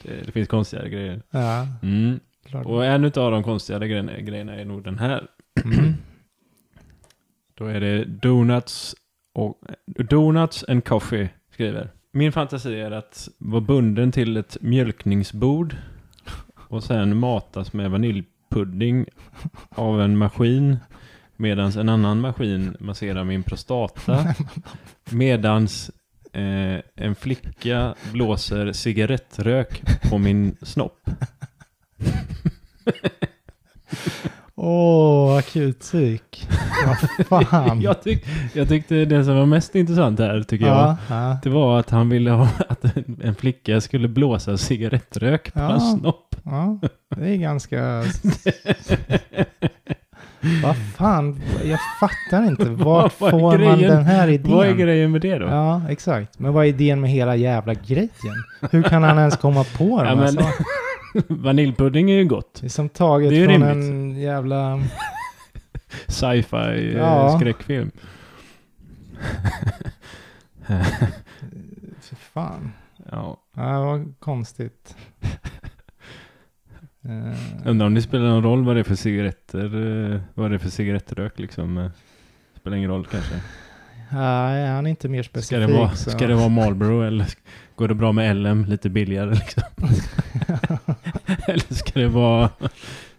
Det, 0.03 0.25
det 0.25 0.31
finns 0.31 0.47
konstigare 0.47 0.89
grejer. 0.89 1.21
Ja, 1.31 1.67
Mm. 1.81 2.19
Och 2.65 2.85
en 2.85 3.05
av 3.05 3.11
de 3.31 3.43
konstigare 3.43 3.87
grejerna, 3.87 4.19
grejerna 4.19 4.55
är 4.55 4.65
nog 4.65 4.83
den 4.83 4.99
här. 4.99 5.27
Mm. 5.63 5.93
Då 7.53 7.65
är 7.65 7.79
det 7.79 8.05
Donuts 8.05 8.95
och 9.33 9.61
Donuts 9.85 10.65
and 10.67 10.85
Coffee 10.85 11.29
skriver. 11.51 11.89
Min 12.11 12.31
fantasi 12.31 12.79
är 12.79 12.91
att 12.91 13.29
vara 13.37 13.61
bunden 13.61 14.11
till 14.11 14.37
ett 14.37 14.57
mjölkningsbord 14.61 15.75
och 16.67 16.83
sen 16.83 17.17
matas 17.17 17.73
med 17.73 17.91
vaniljpudding 17.91 19.05
av 19.69 20.01
en 20.01 20.17
maskin 20.17 20.77
medan 21.37 21.71
en 21.71 21.89
annan 21.89 22.19
maskin 22.21 22.75
masserar 22.79 23.23
min 23.23 23.43
prostata 23.43 24.35
medans 25.11 25.91
eh, 26.33 26.79
en 26.95 27.15
flicka 27.15 27.95
blåser 28.11 28.71
cigarettrök 28.73 29.81
på 30.09 30.17
min 30.17 30.55
snopp. 30.61 31.09
Åh, 34.59 35.37
akutpsyk. 35.37 36.47
Vad 37.29 37.47
fan. 37.47 37.81
jag, 37.81 38.01
tyck, 38.03 38.25
jag 38.53 38.67
tyckte 38.67 39.05
det 39.05 39.23
som 39.25 39.35
var 39.37 39.45
mest 39.45 39.75
intressant 39.75 40.19
här 40.19 40.43
tycker 40.43 40.65
jag 40.65 40.75
ja, 40.77 40.97
ja. 41.09 41.37
Det 41.43 41.49
var 41.49 41.79
att 41.79 41.89
han 41.89 42.09
ville 42.09 42.31
ha 42.31 42.49
att 42.69 42.83
en, 42.83 43.19
en 43.23 43.35
flicka 43.35 43.81
skulle 43.81 44.07
blåsa 44.07 44.57
cigarettrök 44.57 45.53
på 45.53 45.59
Ja. 45.59 45.65
hans 45.65 45.99
snopp. 45.99 46.35
ja, 46.45 46.79
det 47.17 47.29
är 47.29 47.35
ganska... 47.35 48.03
Vad 50.63 50.75
fan, 50.95 51.41
jag 51.63 51.79
fattar 51.99 52.47
inte. 52.47 52.63
Är 52.69 53.09
får 53.09 53.39
man 53.41 53.79
den 53.81 54.05
här 54.05 54.27
idén? 54.27 54.51
Vad 54.55 54.67
är 54.67 54.73
grejen 54.73 55.11
med 55.11 55.21
det 55.21 55.37
då? 55.37 55.45
Ja, 55.45 55.81
exakt. 55.89 56.39
Men 56.39 56.53
vad 56.53 56.65
är 56.65 56.69
idén 56.69 57.01
med 57.01 57.09
hela 57.09 57.35
jävla 57.35 57.73
grejen? 57.73 58.09
Hur 58.71 58.83
kan 58.83 59.03
han 59.03 59.17
ens 59.17 59.37
komma 59.37 59.63
på 59.77 60.03
de 60.03 60.07
Ja, 60.07 60.15
men-? 60.15 60.37
Vaniljpudding 61.43 62.11
är 62.11 62.15
ju 62.15 62.25
gott. 62.25 62.57
Det 62.61 62.67
är 62.67 62.69
som 62.69 62.89
taget 62.89 63.29
Det 63.29 63.35
är 63.35 63.45
från 63.45 63.53
rimligt. 63.53 63.89
en 63.91 64.15
jävla... 64.21 64.79
Sci-fi 66.07 66.93
Ja. 66.97 67.29
eh, 67.29 67.37
skräckfilm. 67.39 67.91
Fy 72.01 72.15
fan. 72.15 72.71
ja. 73.11 73.37
Ja, 73.55 73.85
var 73.85 74.13
konstigt. 74.19 74.95
Eh, 77.07 77.69
Undrar 77.69 77.87
om 77.87 77.93
det 77.93 78.01
spelar 78.01 78.25
någon 78.25 78.43
roll 78.43 78.63
vad 78.65 78.75
det 78.75 78.79
är 78.79 78.83
för 78.83 78.95
cigaretter, 78.95 79.65
eh, 80.13 80.19
vad 80.33 80.51
det 80.51 80.55
är 80.55 80.59
för 80.59 80.69
cigarettrök 80.69 81.39
liksom. 81.39 81.77
eh. 81.77 81.89
Spelar 82.59 82.77
ingen 82.77 82.89
roll 82.89 83.05
kanske. 83.11 83.35
Nej, 84.11 84.67
han 84.67 84.85
är 84.85 84.89
inte 84.89 85.09
mer 85.09 85.23
specifik. 85.23 85.47
Ska 85.63 85.67
det, 85.67 85.73
vara, 85.79 85.91
så- 85.95 86.09
ska 86.09 86.27
det 86.27 86.35
vara 86.35 86.49
Marlboro 86.49 87.01
eller 87.01 87.27
går 87.75 87.87
det 87.87 87.95
bra 87.95 88.11
med 88.11 88.35
LM 88.35 88.65
lite 88.65 88.89
billigare 88.89 89.29
liksom? 89.35 89.63
eller 91.47 91.73
ska 91.73 91.99
det 91.99 92.07
vara, 92.07 92.49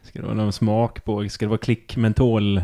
ska 0.03 0.19
det 0.21 0.25
vara 0.27 0.35
någon 0.37 0.53
smak 0.53 1.05
på, 1.05 1.29
ska 1.29 1.45
det 1.47 1.51
vara 1.51 1.59
klick 1.59 1.97
mentol 1.97 2.63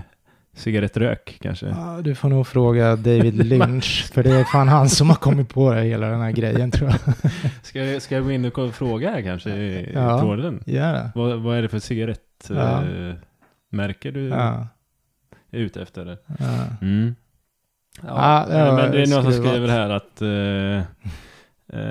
cigarettrök 0.55 1.39
kanske. 1.43 1.67
Ja, 1.67 2.01
du 2.05 2.15
får 2.15 2.29
nog 2.29 2.47
fråga 2.47 2.97
David 2.97 3.35
Lynch, 3.47 4.11
för 4.13 4.23
det 4.23 4.31
är 4.31 4.45
fan 4.45 4.69
han 4.69 4.89
som 4.89 5.09
har 5.09 5.17
kommit 5.17 5.49
på 5.49 5.73
hela 5.73 6.09
den 6.09 6.21
här 6.21 6.31
grejen 6.31 6.71
tror 6.71 6.91
jag. 6.91 6.99
Ska, 7.63 7.85
jag- 7.85 8.03
ska 8.03 8.15
jag 8.15 8.25
gå 8.25 8.33
in 8.33 8.45
och 8.45 8.75
fråga 8.75 9.11
här 9.11 9.23
kanske 9.23 9.51
i, 9.51 9.91
Ja. 9.95 10.21
tråden? 10.21 10.63
Det. 10.67 11.11
Vad, 11.15 11.41
vad 11.43 11.59
är 11.59 11.63
det 11.63 11.69
för 11.69 11.79
cigarettmärke 11.79 14.09
Ja. 14.09 14.09
eh, 14.09 14.13
du 14.15 14.29
Ja. 14.29 14.67
är 15.51 15.59
ute 15.59 15.83
efter? 15.83 16.03
Eller? 16.03 16.19
ja. 16.39 16.59
Mm. 16.83 17.15
Ja, 18.07 18.47
men 18.49 18.91
det 18.93 19.03
är 19.03 19.07
någon 19.15 19.23
som 19.23 19.33
skriver 19.33 19.69
här 19.69 19.91
att 19.91 20.23
eh, 20.23 20.83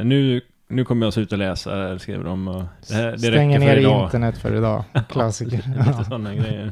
nu, 0.04 0.42
nu 0.68 0.86
kommer 0.86 1.06
jag 1.06 1.14
sluta 1.14 1.36
läsa, 1.36 1.76
här, 1.76 1.98
skriver 1.98 2.24
de. 2.26 2.48
Och 2.48 2.64
det, 2.90 2.94
här, 2.96 3.12
det 3.12 3.20
Stänger 3.20 3.60
ner 3.60 3.78
idag. 3.78 4.06
internet 4.06 4.38
för 4.38 4.56
idag. 4.56 4.84
Klassiker. 5.10 5.58
Lite 5.58 5.84
Ja. 5.98 6.04
sådana 6.04 6.36
grejer. 6.36 6.72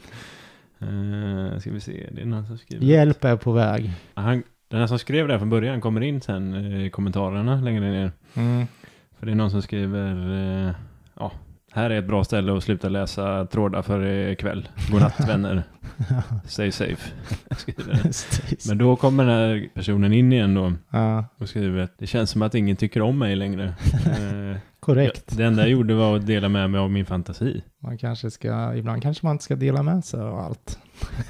Uh, 0.84 1.60
ska 1.60 1.72
vi 1.72 1.80
se, 1.80 2.10
det 2.12 2.22
är 2.22 2.26
någon 2.26 2.46
som 2.46 2.58
skriver. 2.58 2.86
Hjälp 2.86 3.24
är 3.24 3.36
på 3.36 3.52
väg. 3.52 3.92
Han, 4.14 4.44
den 4.68 4.80
här 4.80 4.88
som 4.88 5.00
skrev 5.00 5.28
det 5.28 5.34
här 5.34 5.40
från 5.40 5.50
början 5.50 5.82
kommer 5.82 6.02
in 6.02 6.22
sen 6.22 6.54
eh, 6.54 6.86
i 6.86 6.90
kommentarerna 6.90 7.56
längre 7.56 7.92
ner. 7.92 8.12
Mm. 8.34 8.66
För 9.20 9.26
det 9.26 9.32
är 9.32 9.36
någon 9.36 9.52
som 9.52 9.62
skriver, 9.62 10.34
eh, 10.68 10.74
ja, 11.16 11.32
här 11.72 11.90
är 11.90 12.00
ett 12.00 12.08
bra 12.08 12.24
ställe 12.24 12.58
att 12.58 12.64
sluta 12.64 12.90
läsa 12.90 13.46
trådar 13.46 13.82
för 13.82 14.06
ikväll. 14.06 14.70
Godnatt 14.92 15.20
vänner. 15.28 15.64
Stay 16.46 16.72
safe. 16.72 17.12
skriver 17.58 17.94
den. 17.94 18.12
Men 18.68 18.78
då 18.78 18.96
kommer 18.96 19.26
den 19.26 19.34
här 19.34 19.68
personen 19.74 20.14
in 20.14 20.34
igen 20.34 20.54
då 20.54 20.74
och 21.38 21.50
skriver 21.50 21.80
att 21.80 21.98
det 21.98 22.08
känns 22.08 22.30
som 22.30 22.42
att 22.42 22.56
ingen 22.56 22.76
tycker 22.76 23.02
om 23.02 23.20
mig 23.20 23.36
längre. 23.36 23.74
Korrekt. 24.86 25.24
ja, 25.30 25.38
det 25.38 25.44
enda 25.46 25.62
jag 25.62 25.70
gjorde 25.70 25.94
var 25.94 26.16
att 26.16 26.26
dela 26.26 26.50
med 26.50 26.70
mig 26.70 26.80
av 26.80 26.92
min 26.92 27.06
fantasi. 27.06 27.64
Man 27.80 27.98
kanske 27.98 28.32
ska, 28.32 28.76
ibland 28.76 29.02
kanske 29.02 29.26
man 29.26 29.32
inte 29.36 29.44
ska 29.44 29.56
dela 29.56 29.84
med 29.84 30.06
sig 30.06 30.22
av 30.22 30.40
allt. 30.40 30.80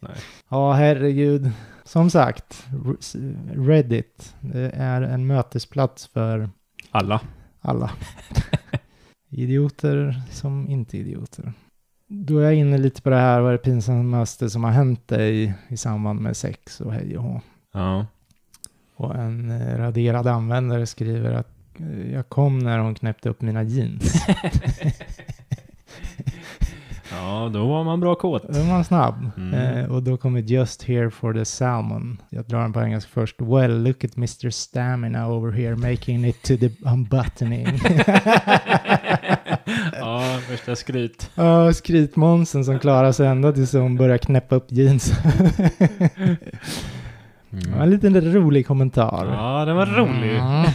Nej. 0.00 0.16
Ja, 0.48 0.72
herregud. 0.72 1.50
Som 1.84 2.10
sagt, 2.10 2.66
Reddit 3.54 4.34
det 4.40 4.70
är 4.74 5.02
en 5.02 5.26
mötesplats 5.26 6.06
för 6.06 6.50
Alla. 6.90 7.20
alla. 7.60 7.90
idioter 9.30 10.22
som 10.30 10.68
inte 10.68 10.98
idioter. 10.98 11.52
Då 12.06 12.38
är 12.38 12.42
jag 12.42 12.54
inne 12.54 12.78
lite 12.78 13.02
på 13.02 13.10
det 13.10 13.16
här, 13.16 13.40
vad 13.40 13.48
är 13.48 13.52
det 13.52 13.62
pinsammaste 13.64 14.50
som 14.50 14.64
har 14.64 14.70
hänt 14.70 15.08
dig 15.08 15.54
i 15.68 15.76
samband 15.76 16.20
med 16.20 16.36
sex 16.36 16.80
och 16.80 16.92
hej 16.92 17.18
och 17.18 17.22
hå. 17.24 17.40
Ja. 17.72 18.06
Och 18.96 19.14
en 19.14 19.50
eh, 19.50 19.78
raderad 19.78 20.26
användare 20.26 20.86
skriver 20.86 21.32
att 21.32 21.59
jag 22.12 22.28
kom 22.28 22.58
när 22.58 22.78
hon 22.78 22.94
knäppte 22.94 23.28
upp 23.28 23.40
mina 23.40 23.62
jeans. 23.62 24.26
Ja, 27.12 27.50
då 27.52 27.66
var 27.66 27.84
man 27.84 28.00
bra 28.00 28.14
kåt. 28.14 28.42
Då 28.48 28.58
är 28.58 28.64
man 28.64 28.84
snabb. 28.84 29.30
Mm. 29.36 29.54
Eh, 29.54 29.90
och 29.90 30.02
då 30.02 30.16
kommer 30.16 30.40
Just 30.40 30.82
here 30.82 31.10
for 31.10 31.34
the 31.34 31.44
salmon. 31.44 32.18
Jag 32.30 32.44
drar 32.44 32.62
den 32.62 32.72
på 32.72 32.82
engelska 32.82 33.10
först. 33.14 33.36
Well, 33.40 33.82
look 33.82 34.04
at 34.04 34.16
Mr. 34.16 34.50
Stamina 34.50 35.28
over 35.28 35.52
here 35.52 35.76
making 35.76 36.24
it 36.24 36.42
to 36.42 36.56
the 36.56 36.70
unbuttoning. 36.84 37.66
ja, 39.92 40.38
värsta 40.50 40.76
skryt. 40.76 41.30
Ja, 41.34 41.72
skrytmånsen 41.72 42.64
som 42.64 42.78
klarar 42.78 43.12
sig 43.12 43.26
ända 43.26 43.52
tills 43.52 43.72
hon 43.72 43.96
börjar 43.96 44.18
knäppa 44.18 44.54
upp 44.56 44.72
jeans. 44.72 45.12
Det 47.50 47.70
var 47.70 47.82
en 47.82 47.90
liten 47.90 48.32
rolig 48.32 48.66
kommentar. 48.66 49.26
Ja, 49.26 49.64
den 49.64 49.76
var 49.76 49.86
rolig. 49.86 50.36
Mm. 50.36 50.70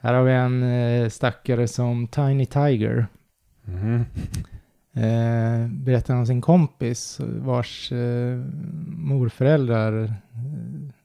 Här 0.00 0.14
har 0.14 0.22
vi 0.22 0.32
en 0.32 0.62
eh, 0.62 1.08
stackare 1.08 1.68
som 1.68 2.08
Tiny 2.08 2.46
Tiger. 2.46 3.06
Eh, 4.94 5.68
berättar 5.68 6.16
om 6.16 6.26
sin 6.26 6.40
kompis 6.40 7.20
vars 7.20 7.92
eh, 7.92 8.36
morföräldrar 8.86 10.02
eh, 10.04 10.10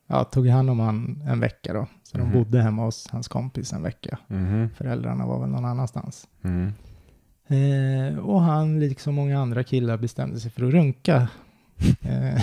ja, 0.07 0.23
tog 0.23 0.47
hand 0.47 0.69
om 0.69 0.79
han 0.79 1.21
en 1.27 1.39
vecka 1.39 1.73
då. 1.73 1.87
Så 2.03 2.17
Mhm. 2.17 2.31
de 2.31 2.37
bodde 2.37 2.61
hemma 2.61 2.85
hos 2.85 3.07
hans 3.11 3.27
kompis 3.27 3.73
en 3.73 3.83
vecka. 3.83 4.17
Mhm. 4.27 4.69
Föräldrarna 4.77 5.25
var 5.25 5.39
väl 5.39 5.49
någon 5.49 5.65
annanstans. 5.65 6.27
Mm. 6.43 6.71
Och 8.19 8.41
han, 8.41 8.79
liksom 8.79 9.15
många 9.15 9.39
andra 9.39 9.63
killar, 9.63 9.97
bestämde 9.97 10.39
sig 10.39 10.51
för 10.51 10.65
att 10.67 10.73
runka. 10.73 11.27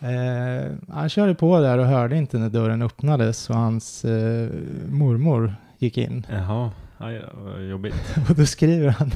eh, 0.00 0.72
han 0.94 1.08
körde 1.08 1.34
på 1.34 1.60
där 1.60 1.78
och 1.78 1.86
hörde 1.86 2.16
inte 2.16 2.38
när 2.38 2.48
dörren 2.48 2.82
öppnades 2.82 3.50
och 3.50 3.56
hans 3.56 4.04
eh, 4.04 4.48
mormor 4.88 5.54
gick 5.78 5.98
in. 5.98 6.26
Jaha, 6.30 6.70
aj, 6.98 7.22
vad 7.34 7.62
jobbigt. 7.68 7.94
Och 8.28 8.34
då 8.36 8.46
skriver 8.46 8.88
han 8.88 9.10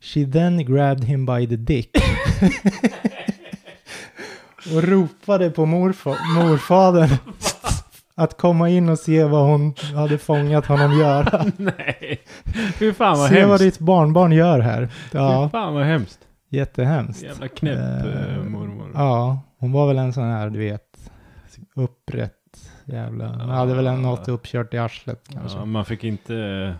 She 0.00 0.26
then 0.32 0.64
grabbed 0.74 1.04
him 1.04 1.26
by 1.26 1.46
the 1.48 1.56
dick. 1.56 1.90
och 4.74 4.82
ropade 4.82 5.50
på 5.50 5.66
morfa- 5.66 6.16
morfadern 6.34 7.08
att 8.14 8.36
komma 8.36 8.68
in 8.68 8.88
och 8.88 8.98
se 8.98 9.24
vad 9.24 9.46
hon 9.46 9.74
hade 9.94 10.18
fångat 10.18 10.66
honom 10.66 10.98
göra. 10.98 11.44
Nej, 11.56 12.20
fy 12.74 12.92
fan 12.92 13.18
vad 13.18 13.28
se 13.28 13.34
vad 13.44 13.60
hemskt. 13.60 13.64
ditt 13.64 13.78
barnbarn 13.86 14.32
gör 14.32 14.58
här. 14.60 14.88
Ja, 15.12 15.48
fan 15.52 15.74
vad 15.74 15.84
hemskt. 15.84 16.18
jättehemskt. 16.48 17.22
Jävla 17.22 17.48
knäpp 17.48 17.78
eh, 17.78 18.44
mormor. 18.44 18.90
Ja, 18.94 19.40
hon 19.58 19.72
var 19.72 19.86
väl 19.88 19.98
en 19.98 20.12
sån 20.12 20.24
här, 20.24 20.50
du 20.50 20.58
vet, 20.58 21.10
upprätt 21.74 22.34
jävla... 22.84 23.28
Hon 23.28 23.48
hade 23.48 23.74
väl 23.74 23.86
en 23.86 24.02
något 24.02 24.28
uppkört 24.28 24.74
i 24.74 24.78
arslet 24.78 25.22
kanske. 25.32 25.58
Ja, 25.58 25.64
man 25.64 25.84
fick 25.84 26.04
inte 26.04 26.36
eh, 26.36 26.74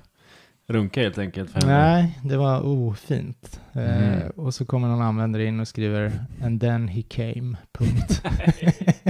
runka 0.72 1.00
helt 1.00 1.18
enkelt 1.18 1.50
för 1.50 1.60
henne. 1.60 1.72
Nej, 1.78 2.18
det 2.24 2.36
var 2.36 2.60
ofint. 2.66 3.60
Eh, 3.72 4.08
Mm. 4.18 4.30
och 4.36 4.54
så 4.54 4.64
kommer 4.64 4.88
någon 4.88 5.02
användare 5.02 5.44
in 5.44 5.60
och 5.60 5.68
skriver 5.68 6.24
And 6.44 6.60
then 6.60 6.88
he 6.88 7.02
came. 7.02 7.56
Punkt. 7.72 8.22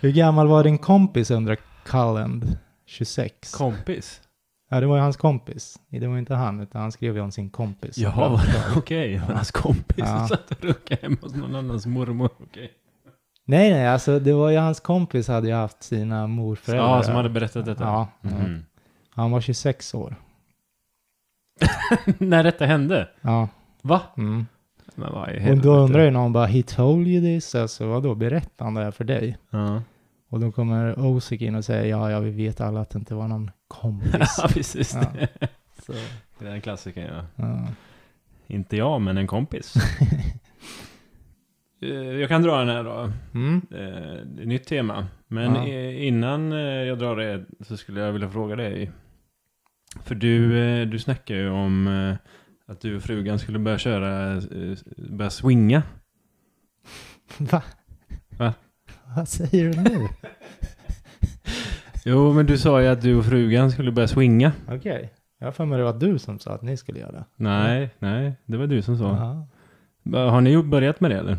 Hur 0.00 0.10
gammal 0.12 0.48
var 0.48 0.64
din 0.64 0.78
kompis 0.78 1.30
undrar 1.30 1.56
Cullen? 1.84 2.56
26. 2.86 3.52
Kompis? 3.54 4.20
Ja, 4.68 4.80
det 4.80 4.86
var 4.86 4.96
ju 4.96 5.02
hans 5.02 5.16
kompis. 5.16 5.78
Det 5.88 6.06
var 6.06 6.18
inte 6.18 6.34
han, 6.34 6.60
utan 6.60 6.80
han 6.80 6.92
skrev 6.92 7.14
ju 7.16 7.20
om 7.22 7.32
sin 7.32 7.50
kompis. 7.50 7.98
Jaha, 7.98 8.40
okej. 8.76 9.22
Men 9.26 9.36
hans 9.36 9.50
kompis 9.50 9.96
Ja. 9.98 10.28
satt 10.30 10.50
och 10.50 10.64
runkade 10.64 11.00
hemma 11.02 11.16
hos 11.20 11.34
någon 11.34 11.54
annans 11.56 11.86
mormor. 11.86 12.30
Okej. 12.42 12.72
Nej, 13.44 13.70
nej, 13.70 13.88
alltså 13.88 14.18
det 14.18 14.32
var 14.32 14.50
ju 14.50 14.58
hans 14.58 14.80
kompis 14.80 15.28
hade 15.28 15.48
ju 15.48 15.54
haft 15.54 15.82
sina 15.82 16.26
morföräldrar. 16.26 16.96
Ja, 16.96 17.02
som 17.02 17.14
hade 17.14 17.30
berättat 17.30 17.66
detta? 17.66 17.84
Ja. 17.84 18.08
Mhm. 18.20 18.64
Han 19.10 19.30
var 19.30 19.40
26 19.40 19.94
år. 19.94 20.16
När 22.18 22.44
detta 22.44 22.66
hände? 22.66 23.08
Ja. 23.20 23.48
Va? 23.82 24.00
Mm. 24.16 24.46
Men 24.94 25.12
vad 25.12 25.50
Och 25.50 25.56
då 25.56 25.74
undrar 25.76 26.04
ju 26.04 26.10
någon 26.10 26.32
bara, 26.32 26.46
he 26.46 26.62
told 26.62 27.08
you 27.08 27.22
this? 27.22 27.54
Alltså 27.54 27.86
vadå, 27.86 28.14
berättade 28.14 28.64
han 28.64 28.74
det 28.74 28.84
här 28.84 28.90
för 28.90 29.04
dig? 29.04 29.38
Ja. 29.50 29.82
Och 30.36 30.40
då 30.42 30.52
kommer 30.52 30.98
Osik 30.98 31.42
in 31.42 31.54
och 31.54 31.64
säger, 31.64 31.84
ja, 31.84 32.10
ja, 32.10 32.20
vi 32.20 32.30
vet 32.30 32.60
alla 32.60 32.80
att 32.80 32.90
det 32.90 32.98
inte 32.98 33.14
var 33.14 33.28
någon 33.28 33.50
kompis. 33.68 34.12
ja, 34.38 34.48
precis. 34.48 34.94
Ja. 34.94 35.26
Så, 35.82 35.92
Det 36.38 36.46
är 36.48 36.52
en 36.52 36.60
klassiker, 36.60 37.12
ja. 37.36 37.44
ja. 37.46 37.66
Inte 38.46 38.76
jag, 38.76 39.00
men 39.00 39.18
en 39.18 39.26
kompis. 39.26 39.74
Eh, 41.82 41.90
jag 41.90 42.28
kan 42.28 42.42
dra 42.42 42.58
den 42.58 42.68
här 42.68 42.84
då. 42.84 43.12
Mm. 43.34 43.56
Eh, 43.70 44.24
det 44.26 44.42
är 44.42 44.46
nytt 44.46 44.66
tema. 44.66 45.06
Men 45.28 45.54
Ja. 45.54 45.66
innan 45.92 46.52
eh, 46.52 46.58
jag 46.58 46.98
drar 46.98 47.16
det 47.16 47.44
så 47.60 47.76
skulle 47.76 48.00
jag 48.00 48.12
vilja 48.12 48.30
fråga 48.30 48.56
dig. 48.56 48.90
För 50.04 50.14
du, 50.14 50.84
du 50.84 50.98
snackar 50.98 51.34
ju 51.34 51.50
om 51.50 51.86
att 52.66 52.80
du 52.80 52.96
och 52.96 53.02
frugan 53.02 53.38
skulle 53.38 53.58
börja 53.58 53.78
köra, 53.78 54.42
börja 54.96 55.30
swinga. 55.30 55.82
Va? 57.38 57.62
Vad 59.16 59.28
säger 59.28 59.72
du 59.72 59.80
nu? 59.80 60.08
Jo, 62.04 62.32
men 62.32 62.46
du 62.46 62.58
sa 62.58 62.82
ju 62.82 62.88
att 62.88 63.02
du 63.02 63.16
och 63.16 63.24
frugan 63.24 63.70
skulle 63.70 63.92
börja 63.92 64.08
swinga. 64.08 64.52
Okej. 64.68 65.12
Jag 65.38 65.46
har 65.46 65.52
för 65.52 65.64
mig 65.64 65.78
det 65.78 65.84
var 65.84 65.92
du 65.92 66.18
som 66.18 66.38
sa 66.38 66.54
att 66.54 66.62
ni 66.62 66.76
skulle 66.76 66.98
göra 66.98 67.12
det. 67.12 67.24
Nej, 67.36 67.90
nej, 67.98 68.32
det 68.46 68.56
var 68.56 68.66
du 68.66 68.82
som 68.82 68.98
sa. 68.98 69.04
Jaha. 69.04 69.46
Ba- 70.02 70.28
Har 70.30 70.40
ni 70.40 70.62
börjat 70.62 71.00
med 71.00 71.10
det 71.10 71.18
eller? 71.18 71.36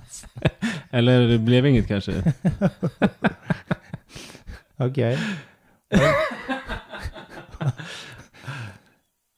eller 0.90 1.28
det 1.28 1.38
blev 1.38 1.66
inget 1.66 1.88
kanske? 1.88 2.12
Okej. 4.76 5.18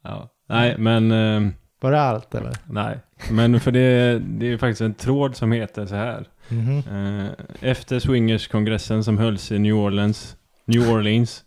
Ja. 0.05 0.29
Nej, 0.49 0.79
men... 0.79 1.13
eh, 1.13 1.51
Var 1.81 1.93
det 1.93 2.01
allt 2.01 2.35
eller? 2.35 2.53
nej. 2.67 2.99
Men 3.31 3.61
för 3.61 3.73
det, 3.73 4.19
det 4.19 4.53
är 4.53 4.59
faktiskt 4.59 4.81
en 4.81 4.95
tråd 4.95 5.37
som 5.37 5.53
heter 5.53 5.87
så 5.87 5.95
här. 5.95 6.29
Mhm. 6.49 6.79
Eh, 6.79 7.31
efter 7.61 7.99
swingerskongressen 7.99 9.05
som 9.05 9.19
hölls 9.19 9.53
i 9.53 9.59
New 9.59 9.75
Orleans, 9.75 10.37
New 10.65 10.91
Orleans 10.91 11.45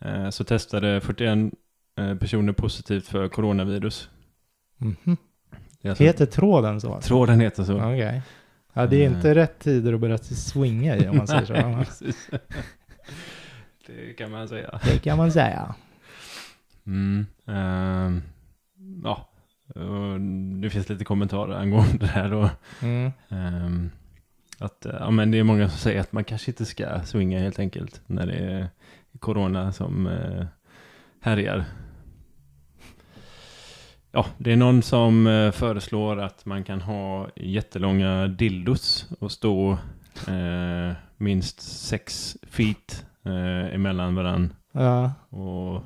eh, 0.00 0.30
så 0.30 0.44
testade 0.44 1.00
41 1.00 1.38
eh, 1.98 2.14
personer 2.14 2.52
positivt 2.52 3.06
för 3.06 3.28
coronavirus. 3.28 4.08
Det 4.78 5.88
är 5.88 5.90
alltså- 5.90 6.04
Heter 6.04 6.26
tråden 6.26 6.80
så? 6.80 6.94
alltså? 6.94 7.08
Tråden 7.08 7.40
heter 7.40 7.64
så. 7.64 7.76
Okej. 7.76 8.22
Ja, 8.72 8.86
det 8.86 8.96
är 8.96 9.06
Mm. 9.06 9.16
inte 9.16 9.34
rätt 9.34 9.58
tider 9.58 9.92
att 9.92 10.00
börja 10.00 10.18
swinga 10.18 10.96
i 10.96 11.08
om 11.08 11.16
man 11.16 11.26
säger 11.26 11.44
så. 11.44 11.54
precis. 11.84 12.30
det 13.86 14.12
kan 14.18 14.30
man 14.30 14.48
säga. 14.48 14.80
Det 14.84 14.98
kan 14.98 15.16
man 15.18 15.32
säga. 15.32 15.74
Mm. 16.86 17.26
ehm, 17.46 18.22
ja, 19.04 19.28
Och 19.68 20.20
det 20.60 20.70
finns 20.70 20.88
lite 20.88 21.04
kommentarer 21.04 21.54
angående 21.54 21.98
det 21.98 22.06
här 22.06 22.30
då. 22.30 22.50
Mm. 22.82 23.12
Ehm, 23.28 23.90
att, 24.58 24.86
ja 25.00 25.10
men 25.10 25.30
det 25.30 25.38
är 25.38 25.44
många 25.44 25.68
som 25.68 25.78
säger 25.78 26.00
att 26.00 26.12
man 26.12 26.24
kanske 26.24 26.50
inte 26.50 26.64
ska 26.64 27.00
swinga 27.04 27.40
helt 27.40 27.58
enkelt 27.58 28.00
när 28.06 28.26
det 28.26 28.34
är 28.34 28.68
corona 29.18 29.72
som 29.72 30.06
uh, 30.06 30.44
härjar. 31.20 31.64
Ja, 34.12 34.26
det 34.38 34.52
är 34.52 34.56
någon 34.56 34.82
som 34.82 35.26
eh, 35.26 35.50
föreslår 35.50 36.20
att 36.20 36.46
man 36.46 36.64
kan 36.64 36.80
ha 36.80 37.28
jättelånga 37.36 38.26
dildos 38.26 39.08
och 39.20 39.32
stå 39.32 39.78
eh, 40.28 40.92
minst 41.16 41.60
sex 41.60 42.36
feet 42.42 43.06
eh, 43.24 43.74
emellan 43.74 44.14
varandra 44.14 44.54
Ja. 44.72 45.12
och 45.28 45.82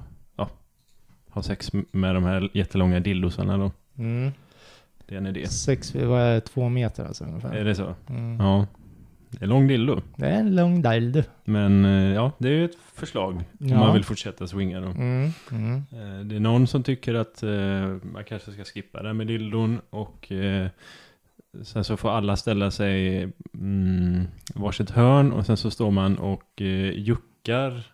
ha 1.31 1.43
sex 1.43 1.70
med 1.93 2.14
de 2.14 2.24
här 2.24 2.51
jättelånga 2.55 3.01
dildosarna 3.01 3.57
då. 3.59 3.72
Mm. 3.99 4.33
Det 5.07 5.14
är 5.14 5.18
en 5.18 5.26
idé. 5.26 5.47
Sex, 5.49 5.95
vad 5.95 6.20
är 6.20 6.35
det, 6.35 6.41
två 6.41 6.68
meter 6.68 7.05
alltså 7.05 7.24
ungefär? 7.24 7.53
Är 7.57 7.64
det 7.64 7.74
så? 7.74 7.95
Mm. 8.09 8.41
Ja. 8.41 8.66
Det 9.31 9.45
är 9.45 9.49
lång 9.49 9.66
dildo. 9.66 10.01
Det 10.16 10.26
är 10.26 10.41
en 10.41 10.57
lång 10.57 10.83
dildo. 10.83 11.22
Men 11.45 11.85
eh, 11.85 12.14
ja, 12.14 12.33
det 12.39 12.49
är 12.49 12.53
ju 12.53 12.64
ett 12.64 12.79
förslag 12.95 13.35
om 13.61 13.68
Ja. 13.68 13.79
man 13.79 13.95
vill 13.95 14.05
fortsätta 14.05 14.47
swinga 14.47 14.81
då. 14.81 14.87
Mm. 14.87 15.31
Mm. 15.53 15.74
Eh, 15.93 16.24
Det 16.24 16.37
är 16.37 16.41
någon 16.41 16.66
som 16.66 16.83
tycker 16.83 17.14
att 17.14 17.43
eh, 17.43 17.51
man 18.12 18.24
kanske 18.29 18.53
ska 18.53 18.64
skippa 18.64 19.03
det 19.03 19.12
med 19.14 19.26
dildon 19.26 19.81
och 19.91 20.33
sen 21.62 21.85
så 21.85 21.97
får 21.97 22.11
alla 22.11 22.37
ställa 22.37 22.70
sig 22.70 23.22
mm, 23.55 24.24
varsitt 24.55 24.91
hörn 24.91 25.33
och 25.33 25.47
sen 25.47 25.57
så 25.57 25.70
står 25.70 25.91
man 25.91 26.18
och 26.18 26.61
juckar 26.95 27.87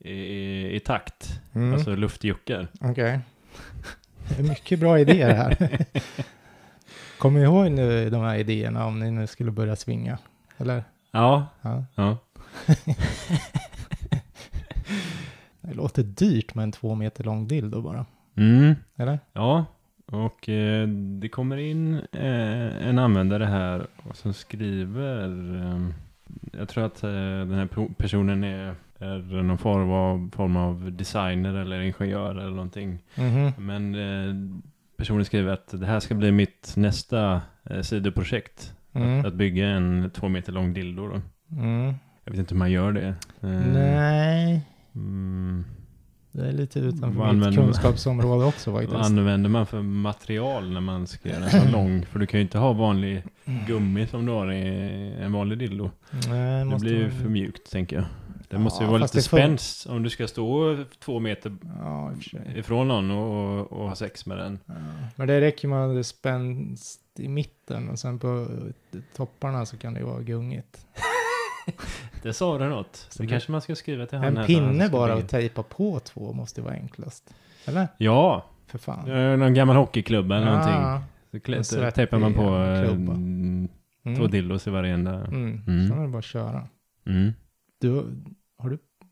i, 0.00 0.10
i, 0.12 0.74
i 0.76 0.80
takt. 0.80 1.40
Mm. 1.54 1.74
Alltså 1.74 1.96
luftjuckar. 1.96 2.68
Okej. 2.80 3.20
Det 4.28 4.38
är 4.42 4.48
mycket 4.48 4.80
bra 4.80 4.98
idéer 5.00 5.34
här. 5.34 5.56
Kommer 7.18 7.38
ni 7.40 7.44
ihåg 7.44 7.70
nu 7.70 8.10
de 8.10 8.22
här 8.22 8.36
idéerna 8.36 8.86
om 8.86 9.00
ni 9.00 9.10
nu 9.10 9.26
skulle 9.26 9.50
börja 9.50 9.76
svinga? 9.76 10.18
Eller? 10.58 10.84
Ja, 11.10 11.46
Ja. 11.62 11.84
ja. 11.94 12.18
Det 15.60 15.74
låter 15.74 16.02
dyrt 16.02 16.54
med 16.54 16.62
en 16.62 16.72
två 16.72 16.94
meter 16.94 17.24
lång 17.24 17.48
dildo 17.48 17.82
bara. 17.82 18.06
Mm, 18.36 18.74
Eller? 18.96 19.18
ja. 19.32 19.64
Och 20.06 20.48
eh, 20.48 20.88
det 21.20 21.28
kommer 21.28 21.56
in 21.56 21.94
eh, 22.12 22.88
en 22.88 22.98
användare 22.98 23.44
här 23.44 23.86
och 23.96 24.16
som 24.16 24.32
skriver 24.34 25.28
eh, 25.56 25.88
Jag 26.58 26.68
tror 26.68 26.84
att 26.84 27.02
eh, 27.02 27.10
den 27.10 27.54
här 27.54 27.92
personen 27.94 28.44
är, 28.44 28.74
är 29.04 29.42
någon 29.42 29.58
form 29.58 29.90
av, 29.90 30.30
form 30.36 30.56
av 30.56 30.92
designer 30.92 31.54
eller 31.54 31.80
ingenjör 31.80 32.30
eller 32.34 32.50
någonting. 32.50 32.98
Mhm. 33.16 33.52
Men 33.58 33.94
eh, 33.94 34.34
personen 34.96 35.24
skriver 35.24 35.52
att 35.52 35.80
det 35.80 35.86
här 35.86 36.00
ska 36.00 36.14
bli 36.14 36.32
mitt 36.32 36.72
nästa 36.76 37.40
eh, 37.70 37.80
sidoprojekt. 37.80 38.72
Mm. 38.92 39.20
Att, 39.20 39.26
att 39.26 39.34
bygga 39.34 39.68
en 39.68 40.10
två 40.14 40.28
meter 40.28 40.52
lång 40.52 40.72
dildo 40.74 41.08
då. 41.08 41.20
Mm. 41.56 41.94
Jag 42.24 42.32
vet 42.32 42.38
inte 42.40 42.54
hur 42.54 42.58
man 42.58 42.70
gör 42.70 42.92
det. 42.92 43.06
Eh, 43.40 43.48
Nej, 43.72 44.60
Mm, 44.94 45.64
det 46.32 46.48
är 46.48 46.52
lite 46.52 46.80
Vad 46.80 46.88
utanför 46.88 47.08
mitt 47.18 47.28
använder 47.28 47.58
man? 47.62 47.66
kunskapsområde 47.66 48.44
också 48.44 48.70
vad 48.70 48.82
faktiskt. 48.90 49.10
använder 49.10 49.50
man 49.50 49.66
för 49.66 49.82
material 49.82 50.70
när 50.72 50.80
man 50.80 51.06
ska 51.06 51.28
göra 51.28 51.44
en 51.44 51.50
så 51.50 51.70
lång? 51.72 52.06
För 52.06 52.18
du 52.18 52.26
kan 52.26 52.40
ju 52.40 52.42
inte 52.42 52.58
ha 52.58 52.72
vanlig 52.72 53.22
gummi 53.66 54.06
som 54.06 54.26
du 54.26 54.32
har 54.32 54.52
i 54.52 55.12
en 55.20 55.32
vanlig 55.32 55.58
dildo. 55.58 55.90
Nej, 56.28 56.64
Det 56.64 56.76
blir 56.80 56.96
ju 56.98 57.10
för 57.10 57.28
mjukt 57.28 57.72
tänker 57.72 57.96
jag. 57.96 58.04
Det 58.48 58.58
måste 58.58 58.84
ju 58.84 58.90
vara 58.90 58.98
lite 58.98 59.22
spänst 59.22 59.86
om 59.86 60.02
du 60.02 60.10
ska 60.10 60.28
stå 60.28 60.76
två 60.98 61.20
meter 61.20 61.56
Ja, 61.78 62.10
och 62.10 62.56
ifrån 62.56 62.88
någon 62.88 63.10
och, 63.10 63.58
och, 63.60 63.72
och 63.72 63.88
ha 63.88 63.94
sex 63.94 64.26
med 64.26 64.38
den. 64.38 64.58
Ja. 64.66 64.74
Men 65.16 65.28
det 65.28 65.40
räcker 65.40 65.68
med 65.68 65.84
att 65.86 65.94
det 65.94 65.98
är 65.98 66.02
spänst 66.02 67.00
i 67.18 67.28
mitten 67.28 67.88
och 67.88 67.98
sen 67.98 68.18
på 68.18 68.46
topparna 69.16 69.66
så 69.66 69.76
kan 69.76 69.94
det 69.94 70.00
ju 70.00 70.06
vara 70.06 70.22
gungigt. 70.22 70.86
Det 72.22 72.32
sa 72.32 72.58
du 72.58 72.68
något. 72.68 73.06
Så 73.08 73.22
det 73.22 73.28
kanske 73.28 73.52
man 73.52 73.60
ska 73.60 73.74
skriva 73.74 74.06
till 74.06 74.18
han 74.18 74.26
En 74.36 74.36
så 74.36 74.46
pinne 74.46 74.88
bara 74.88 75.14
att 75.14 75.28
tejpa 75.28 75.62
på 75.62 76.00
två 76.00 76.32
måste 76.32 76.62
vara 76.62 76.74
enklast. 76.74 77.34
Eller? 77.64 77.88
Ja, 77.98 78.44
För 78.66 78.78
fan. 78.78 79.10
eh, 79.10 79.36
någon 79.36 79.54
gammal 79.54 79.76
hockeyklubba 79.76 80.36
eller 80.36 80.46
någonting. 80.46 80.72
Ja. 80.74 81.02
Så 81.30 81.36
En 81.36 81.40
klä- 81.40 81.62
svettig 81.62 81.94
tejpar 81.94 82.18
man 82.18 82.34
på 82.34 82.42
eh, 82.56 82.90
mm, 82.90 83.68
två 84.16 84.26
dildos 84.26 84.66
i 84.66 84.70
varje 84.70 84.94
ända. 84.94 85.14
Mm. 85.14 85.62
Mm. 85.66 85.88
Så 85.88 85.94
är 85.94 86.00
det 86.02 86.08
bara 86.08 86.18
att 86.18 86.24
köra. 86.24 86.68
Mm. 87.06 87.32
Du, 87.80 88.04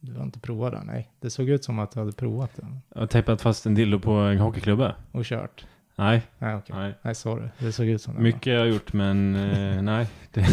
du, 0.06 0.14
har 0.18 0.24
inte 0.24 0.40
provat 0.40 0.72
det? 0.72 0.82
Nej. 0.84 1.10
Det 1.20 1.30
såg 1.30 1.48
ut 1.48 1.64
som 1.64 1.78
att 1.78 1.90
du 1.92 2.00
hade 2.00 2.12
provat 2.12 2.50
Jag 2.94 3.00
har 3.00 3.06
tejpat 3.06 3.42
fast 3.42 3.66
en 3.66 3.74
dildo 3.74 3.98
på 3.98 4.10
en 4.12 4.38
hockeyklubba. 4.38 4.94
och 5.12 5.24
kört. 5.24 5.66
Nej, 5.98 6.22
Nej, 6.38 6.54
okej. 6.54 6.76
nej. 6.76 6.94
Nej, 7.02 7.14
sorry. 7.14 7.48
Det 7.58 7.72
såg 7.72 7.86
ut 7.86 8.02
som 8.02 8.14
det. 8.14 8.20
Mycket 8.20 8.52
har 8.58 8.64
jag 8.66 8.68
gjort 8.74 8.92
men 8.92 9.34
eh, 9.52 9.82
nej. 9.82 10.06
Det, 10.32 10.40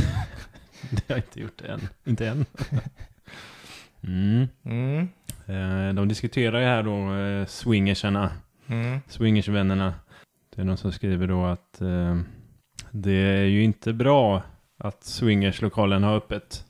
det 0.92 1.02
har 1.08 1.16
jag 1.16 1.18
inte 1.18 1.42
gjort 1.42 1.62
än. 1.62 1.80
Inte 2.06 2.28
än. 2.28 2.46
Mm. 4.08 4.48
Mm. 4.64 5.08
Eh, 5.46 5.94
de 5.96 6.08
diskuterar 6.08 6.60
ju 6.60 6.66
här 6.66 6.84
då 6.84 7.14
eh, 7.16 7.46
swingersarna. 7.46 8.32
Mm. 8.68 9.00
Swingersvännerna. 9.08 9.94
Det 10.56 10.62
är 10.62 10.66
någon 10.66 10.78
som 10.78 10.92
skriver 10.92 11.28
då 11.28 11.46
att 11.46 11.82
eh, 11.82 12.18
det 12.92 13.12
är 13.12 13.44
ju 13.46 13.64
inte 13.64 13.94
bra 13.94 14.44
att 14.78 15.04
swingerslokalen 15.04 16.04
har 16.04 16.16
öppet. 16.16 16.66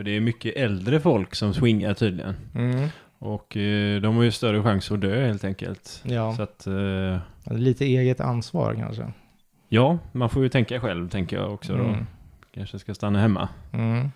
För 0.00 0.04
det 0.04 0.16
är 0.16 0.20
mycket 0.20 0.56
äldre 0.56 1.00
folk 1.00 1.34
som 1.34 1.54
swingar 1.54 1.94
tydligen. 1.94 2.34
Mm. 2.54 2.88
Och 3.18 3.56
eh, 3.56 4.00
de 4.00 4.16
har 4.16 4.22
ju 4.22 4.30
större 4.30 4.62
chans 4.62 4.90
att 4.90 5.00
dö 5.00 5.26
helt 5.26 5.44
enkelt. 5.44 6.02
Ja, 6.04 6.34
Så 6.36 6.42
att 6.42 6.66
eh, 6.66 7.18
lite 7.58 7.84
eget 7.84 8.20
ansvar 8.20 8.74
kanske. 8.74 9.12
ja, 9.68 9.98
man 10.12 10.30
får 10.30 10.42
ju 10.42 10.48
tänka 10.48 10.80
själv 10.80 11.08
tänker 11.08 11.36
jag 11.36 11.54
också 11.54 11.76
då. 11.76 11.84
Mm. 11.84 12.06
Kanske 12.54 12.78
ska 12.78 12.94
stanna 12.94 13.20
hemma. 13.20 13.48
Mm. 13.72 14.08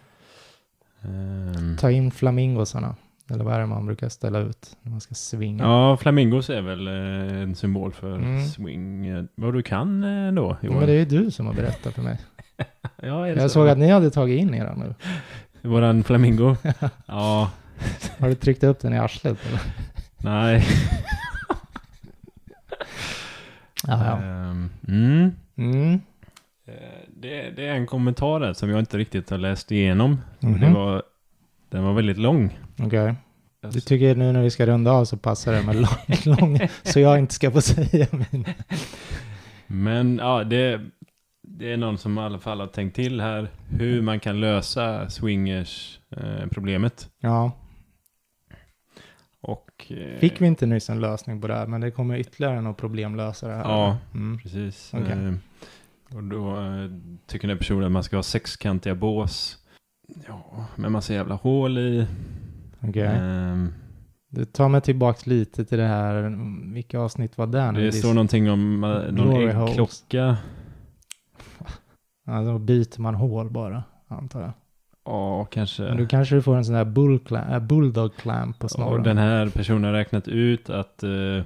Ehm, 1.02 1.76
Ta 1.76 1.90
in 1.90 2.10
flamingosarna. 2.10 2.96
Eller 3.30 3.44
vad 3.44 3.54
är 3.54 3.60
det 3.60 3.66
man 3.66 3.86
brukar 3.86 4.08
ställa 4.08 4.38
ut 4.38 4.76
när 4.82 4.90
man 4.90 5.00
ska 5.00 5.14
svinga? 5.14 5.64
Ja, 5.64 5.96
flamingos 5.96 6.50
är 6.50 6.60
väl 6.62 6.86
eh, 6.88 7.42
en 7.42 7.54
symbol 7.54 7.92
för 7.92 8.14
Mm. 8.16 8.44
swing. 8.46 9.28
Vad 9.34 9.54
du 9.54 9.62
kan 9.62 10.04
eh, 10.26 10.32
då, 10.32 10.56
Johan? 10.62 10.78
men 10.78 10.86
det 10.86 10.92
är 10.92 10.98
ju 10.98 11.04
du 11.04 11.30
som 11.30 11.46
har 11.46 11.54
berättat 11.54 11.94
för 11.94 12.02
mig. 12.02 12.18
Ja, 13.02 13.28
Jag 13.28 13.40
så? 13.42 13.48
såg 13.48 13.68
att 13.68 13.78
ni 13.78 13.88
hade 13.90 14.10
tagit 14.10 14.40
in 14.40 14.54
era 14.54 14.74
nu. 14.74 14.94
Våran 15.64 16.04
flamingo? 16.04 16.56
ja, 17.06 17.50
Har 18.18 18.28
du 18.28 18.34
tryckt 18.34 18.64
upp 18.64 18.80
den 18.80 18.92
i 18.92 18.98
arslet? 18.98 19.38
Eller? 19.46 19.60
nej. 20.18 20.66
Ja. 23.86 24.16
Ehm, 24.22 24.70
mm. 24.88 25.32
Mm. 25.56 25.94
Eh, 26.66 26.74
Det, 27.16 27.50
det 27.56 27.66
är 27.66 27.74
en 27.74 27.86
kommentar 27.86 28.40
där 28.40 28.52
som 28.52 28.70
jag 28.70 28.78
inte 28.78 28.98
riktigt 28.98 29.30
har 29.30 29.38
läst 29.38 29.72
igenom. 29.72 30.20
Mhm. 30.40 30.60
Det 30.60 30.70
var, 30.70 31.02
den 31.70 31.84
var 31.84 31.92
väldigt 31.92 32.18
lång. 32.18 32.58
Okej. 32.78 33.14
Du 33.72 33.80
tycker 33.80 34.14
nu 34.14 34.32
när 34.32 34.42
vi 34.42 34.50
ska 34.50 34.66
runda 34.66 34.90
av 34.92 35.04
så 35.04 35.16
passar 35.16 35.52
det 35.52 35.62
med 35.62 35.76
lång, 35.76 36.14
lång 36.38 36.60
så 36.82 37.00
jag 37.00 37.18
inte 37.18 37.34
ska 37.34 37.50
få 37.50 37.60
säga 37.60 38.06
min. 38.10 38.44
Men 39.66 40.16
ja, 40.18 40.44
det, 40.44 40.80
det 41.46 41.72
är 41.72 41.76
någon 41.76 41.98
som 41.98 42.18
i 42.18 42.20
alla 42.20 42.38
fall 42.38 42.60
har 42.60 42.66
tänkt 42.66 42.96
till 42.96 43.20
här 43.20 43.48
hur 43.68 44.02
man 44.02 44.20
kan 44.20 44.40
lösa 44.40 45.10
swingers 45.10 46.00
eh. 46.16 46.48
Ja, 47.20 47.52
Och, 49.40 49.92
eh, 49.92 50.18
fick 50.18 50.40
vi 50.40 50.46
inte 50.46 50.66
nyss 50.66 50.90
en 50.90 51.00
lösning 51.00 51.40
på 51.40 51.46
det 51.48 51.54
här, 51.54 51.66
men 51.66 51.80
det 51.80 51.90
kommer 51.90 52.16
ytterligare 52.18 52.60
någon 52.60 52.74
problemlösare 52.74 53.52
här. 53.52 53.62
Ja. 53.62 53.98
Mm. 54.14 54.38
Precis. 54.38 54.90
Okej. 54.94 55.12
Eh, 55.12 55.34
och 56.16 56.24
då 56.24 56.56
eh, 56.60 56.90
tycker 57.26 57.48
den 57.48 57.58
personen 57.58 57.84
att 57.84 57.92
man 57.92 58.02
ska 58.02 58.16
ha 58.16 58.22
sexkantiga 58.22 58.94
bås. 58.94 59.58
Ja, 60.28 60.66
med 60.76 60.92
massa 60.92 61.14
jävla 61.14 61.34
hål 61.34 61.78
i. 61.78 62.06
Okej. 62.80 63.06
Ehm, 63.06 63.72
Du 64.28 64.44
tar 64.44 64.68
mig 64.68 64.80
tillbaka 64.80 65.30
lite 65.30 65.64
till 65.64 65.78
det 65.78 65.86
här, 65.86 66.38
vilka 66.74 66.98
avsnitt 66.98 67.38
var 67.38 67.46
det? 67.46 67.72
det 67.80 67.92
står 67.92 68.14
någonting 68.14 68.50
om 68.50 68.84
eh, 68.84 69.12
någon 69.12 69.48
äggklocka. 69.48 70.36
Ja, 72.24 72.42
då 72.42 72.58
byter 72.58 73.00
man 73.00 73.14
hål 73.14 73.50
bara, 73.50 73.82
antar 74.08 74.40
jag. 74.40 74.52
Ja, 75.04 75.44
kanske. 75.44 75.82
Men 75.82 75.96
då 75.96 76.06
kanske 76.06 76.34
du 76.34 76.42
får 76.42 76.56
en 76.56 76.64
sån 76.64 76.74
där 76.74 76.84
bull 76.84 77.18
clamp, 77.18 77.50
äh, 77.50 77.58
bulldog 77.58 78.16
clamp 78.16 78.58
på 78.58 78.68
snorren. 78.68 78.92
Och 78.92 79.02
den 79.02 79.18
här 79.18 79.48
personen 79.48 79.84
har 79.84 79.92
räknat 79.92 80.28
ut 80.28 80.70
att 80.70 81.02
eh, 81.02 81.42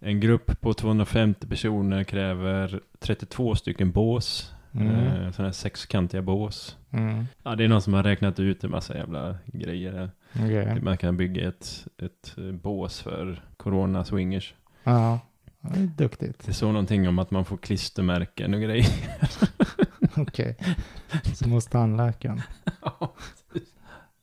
en 0.00 0.20
grupp 0.20 0.60
på 0.60 0.74
250 0.74 1.46
personer 1.46 2.04
kräver 2.04 2.80
32 2.98 3.54
stycken 3.54 3.92
bås. 3.92 4.54
Mm. 4.72 4.88
Eh, 4.88 5.32
sådana 5.32 5.48
här 5.48 5.52
sexkantiga 5.52 6.22
bås. 6.22 6.76
Mm. 6.90 7.24
Ja, 7.42 7.56
det 7.56 7.64
är 7.64 7.68
någon 7.68 7.82
som 7.82 7.94
har 7.94 8.02
räknat 8.02 8.40
ut 8.40 8.64
en 8.64 8.70
massa 8.70 8.96
jävla 8.96 9.36
grejer. 9.46 9.92
här. 9.92 10.10
Okej. 10.34 10.80
Man 10.82 10.96
kan 10.96 11.16
bygga 11.16 11.48
ett, 11.48 11.86
ett 12.02 12.34
eh, 12.38 12.52
bås 12.52 13.00
för 13.00 13.42
corona 13.56 14.04
swingers. 14.04 14.54
Ja, 14.84 15.20
det 15.60 15.80
är 15.80 15.86
duktigt. 15.86 16.46
Det 16.46 16.52
står 16.52 16.72
någonting 16.72 17.08
om 17.08 17.18
att 17.18 17.30
man 17.30 17.44
får 17.44 17.56
klistermärken 17.56 18.54
och 18.54 18.60
grejer. 18.60 18.86
Okej. 20.28 20.56
Som 21.34 21.52
hos 21.52 21.66
tandläkaren. 21.66 22.42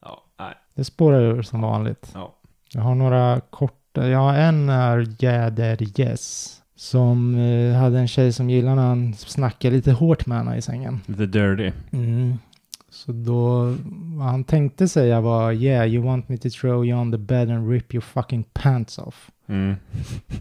ja, 0.02 0.24
nej. 0.40 0.54
Det 0.76 0.84
spårar 0.84 1.22
ur 1.22 1.42
som 1.42 1.62
vanligt. 1.62 2.12
Ja. 2.14 2.34
Jag 2.74 2.82
har 2.82 2.96
några 2.96 3.42
korta, 3.50 4.08
ja 4.08 4.36
en 4.36 4.70
är 4.70 5.08
Jäder 5.20 6.00
Yes 6.00 6.62
Som 6.76 7.36
eh, 7.36 7.76
hade 7.76 8.00
en 8.00 8.08
tjej 8.08 8.34
som 8.34 8.50
gillade 8.50 8.76
när 8.76 8.88
han 8.88 9.14
snackade 9.14 9.76
lite 9.76 9.92
hårt 9.92 10.26
med 10.26 10.38
henne 10.38 10.58
i 10.58 10.62
sängen. 10.62 11.02
Lite 11.06 11.26
dirty. 11.26 11.72
Mm. 11.92 12.38
Så 12.90 13.12
då, 13.12 13.76
vad 14.18 14.28
han 14.28 14.44
tänkte 14.44 14.88
säga 14.88 15.22
var 15.22 15.52
Yeah, 15.52 15.88
you 15.88 16.06
want 16.06 16.30
me 16.30 16.38
to 16.38 16.50
throw 16.50 16.86
you 16.86 17.00
on 17.00 17.12
the 17.12 17.18
bed 17.18 17.52
and 17.52 17.70
rip 17.70 17.94
your 17.94 18.02
fucking 18.02 18.44
pants 18.54 18.98
off. 18.98 19.32
Mm. 19.50 19.76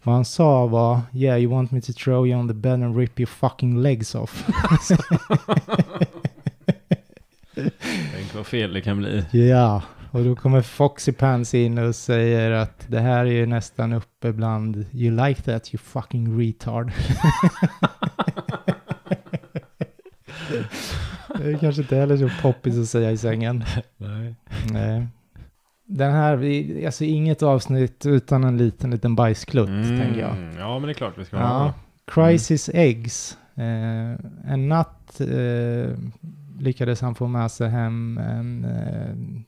Vad 0.03 0.15
han 0.15 0.25
sa 0.25 0.67
var 0.67 1.01
Yeah, 1.13 1.39
you 1.39 1.53
want 1.53 1.71
me 1.71 1.81
to 1.81 1.93
throw 1.93 2.27
you 2.27 2.41
on 2.41 2.49
the 2.49 2.55
bed 2.55 2.73
and 2.73 2.97
rip 2.97 3.21
your 3.21 3.27
fucking 3.27 3.83
legs 3.83 4.15
off. 4.15 4.47
Tänk 8.15 8.35
vad 8.35 8.47
fel 8.47 8.73
det 8.73 8.81
kan 8.81 8.99
bli. 8.99 9.25
Ja, 9.31 9.83
och 10.11 10.25
då 10.25 10.37
kommer 10.37 10.63
Foxy 10.63 11.13
Pants 11.13 11.55
in 11.55 11.79
och 11.79 11.95
säger 11.95 12.51
att 12.51 12.85
det 12.89 13.01
här 13.01 13.27
är 13.27 13.31
ju 13.31 13.47
nästan 13.47 13.93
uppe 13.93 14.33
bland 14.33 14.85
You 14.93 15.27
like 15.27 15.43
that 15.43 15.75
you 15.75 15.79
fucking 15.79 16.41
retard. 16.41 16.93
det 21.39 21.53
är 21.53 21.59
kanske 21.59 21.83
inte 21.83 21.97
heller 21.97 22.17
så 22.17 22.31
poppis 22.43 22.79
att 22.79 22.89
säga 22.89 23.11
i 23.11 23.17
sängen. 23.17 23.65
Nej. 23.97 24.35
Nej. 24.71 25.07
Den 25.89 26.13
här, 26.13 26.33
alltså 26.87 27.05
inget 27.05 27.43
avsnitt 27.43 28.07
utan 28.07 28.45
en 28.45 28.57
liten, 28.59 28.91
liten 28.91 29.15
bajsklutt, 29.15 29.69
tänker 29.69 30.21
jag. 30.21 30.37
Mm. 30.37 30.59
Ja, 30.59 30.79
men 30.79 30.87
det 30.87 30.93
är 30.93 30.95
klart 30.95 31.19
vi 31.19 31.25
ska 31.25 31.37
Ja. 31.37 31.43
ha. 31.47 31.75
Crisis 32.07 32.71
Eggs. 32.75 33.39
Eh, 33.55 34.53
en 34.53 34.69
natt 34.69 35.21
eh, 35.21 35.97
lyckades 36.61 37.01
han 37.01 37.15
få 37.15 37.27
med 37.27 37.51
sig 37.51 37.69
hem 37.69 38.19
en, 38.19 38.65
eh, 38.65 39.43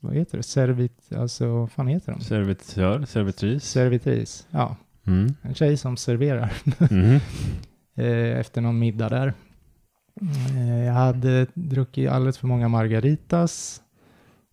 vad 0.00 0.14
heter 0.14 0.36
det, 0.36 0.42
servit, 0.42 1.12
alltså 1.16 1.46
vad 1.48 1.70
fan 1.70 1.86
heter 1.88 2.12
de? 2.12 2.20
Servitör, 2.20 3.04
servitris. 3.04 3.64
Servitris, 3.64 4.46
ja. 4.50 4.76
Mm. 5.06 5.34
En 5.42 5.54
tjej 5.54 5.76
som 5.76 5.96
serverar 5.96 6.52
Mhm. 6.90 7.20
eh, 7.94 8.38
efter 8.38 8.60
någon 8.60 8.78
middag 8.78 9.08
där. 9.08 9.32
Eh, 10.56 10.84
jag 10.84 10.92
hade 10.92 11.46
druckit 11.54 12.10
alldeles 12.10 12.38
för 12.38 12.46
många 12.46 12.68
margaritas 12.68 13.82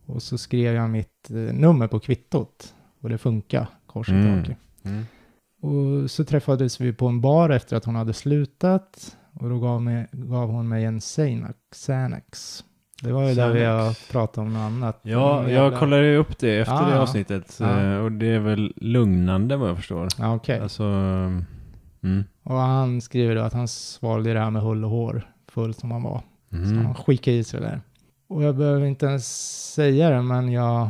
och 0.06 0.24
så 0.24 0.38
skrev 0.38 0.76
jag 0.76 0.90
mitt 0.90 1.30
eh, 1.32 1.36
nummer 1.36 1.88
på 1.88 2.00
kvittot 2.00 2.74
och 3.02 3.10
det 3.10 3.18
funkar 3.18 3.68
kors 3.86 4.10
och 4.10 4.16
Mm. 4.16 4.44
Mm. 4.84 5.04
Och 5.62 6.12
så 6.12 6.24
träffades 6.26 6.82
vi 6.82 6.94
på 6.94 7.08
en 7.08 7.22
bar 7.22 7.50
efter 7.50 7.78
att 7.78 7.86
hon 7.86 7.96
hade 7.96 8.14
slutat. 8.14 9.18
Och 9.34 9.50
då 9.50 9.60
gav, 9.60 9.82
mig, 9.82 10.08
gav 10.12 10.50
hon 10.50 10.68
mig 10.68 10.86
en 10.86 11.00
Xanax. 11.02 11.58
Xanax. 11.86 12.64
Det 13.02 13.12
var 13.12 13.30
ju 13.30 13.36
där 13.36 13.54
vi 13.54 13.64
har 13.64 13.80
Xanax. 13.80 14.10
pratat 14.12 14.38
om 14.38 14.54
något 14.54 14.60
annat. 14.60 15.00
Ja, 15.04 15.42
jag 15.42 15.52
jävla- 15.52 15.80
kollade 15.80 16.16
upp 16.18 16.38
det 16.40 16.58
efter 16.60 16.74
Ah. 16.74 16.90
det 16.90 17.00
avsnittet. 17.02 17.58
Ja. 17.62 17.82
eh, 17.82 17.98
Och 17.98 18.12
det 18.12 18.28
är 18.28 18.40
väl 18.40 18.74
lugnande 18.76 19.58
vad 19.58 19.70
jag 19.70 19.78
förstår. 19.78 20.08
Ja, 20.18 20.36
okej. 20.36 20.60
Alltså, 20.60 20.84
mm. 20.84 22.24
Och 22.44 22.56
han 22.56 23.02
skriver 23.02 23.36
då 23.36 23.42
att 23.42 23.54
han 23.54 23.68
svalde 23.68 24.34
det 24.34 24.40
här 24.40 24.50
med 24.52 24.62
hull 24.62 24.84
och 24.86 24.90
hår. 24.92 25.32
Full 25.48 25.74
som 25.74 25.92
han 25.92 26.04
var. 26.04 26.22
Så 26.50 26.56
Mm. 26.58 26.86
han 26.86 26.96
skickade 26.96 27.38
i 27.38 27.44
sig 27.44 27.60
det 27.60 27.66
där. 27.66 27.82
Och 28.28 28.44
jag 28.44 28.56
behöver 28.58 28.86
inte 28.86 29.06
ens 29.06 29.28
säga 29.74 30.10
det, 30.10 30.22
men 30.22 30.52
jag... 30.52 30.90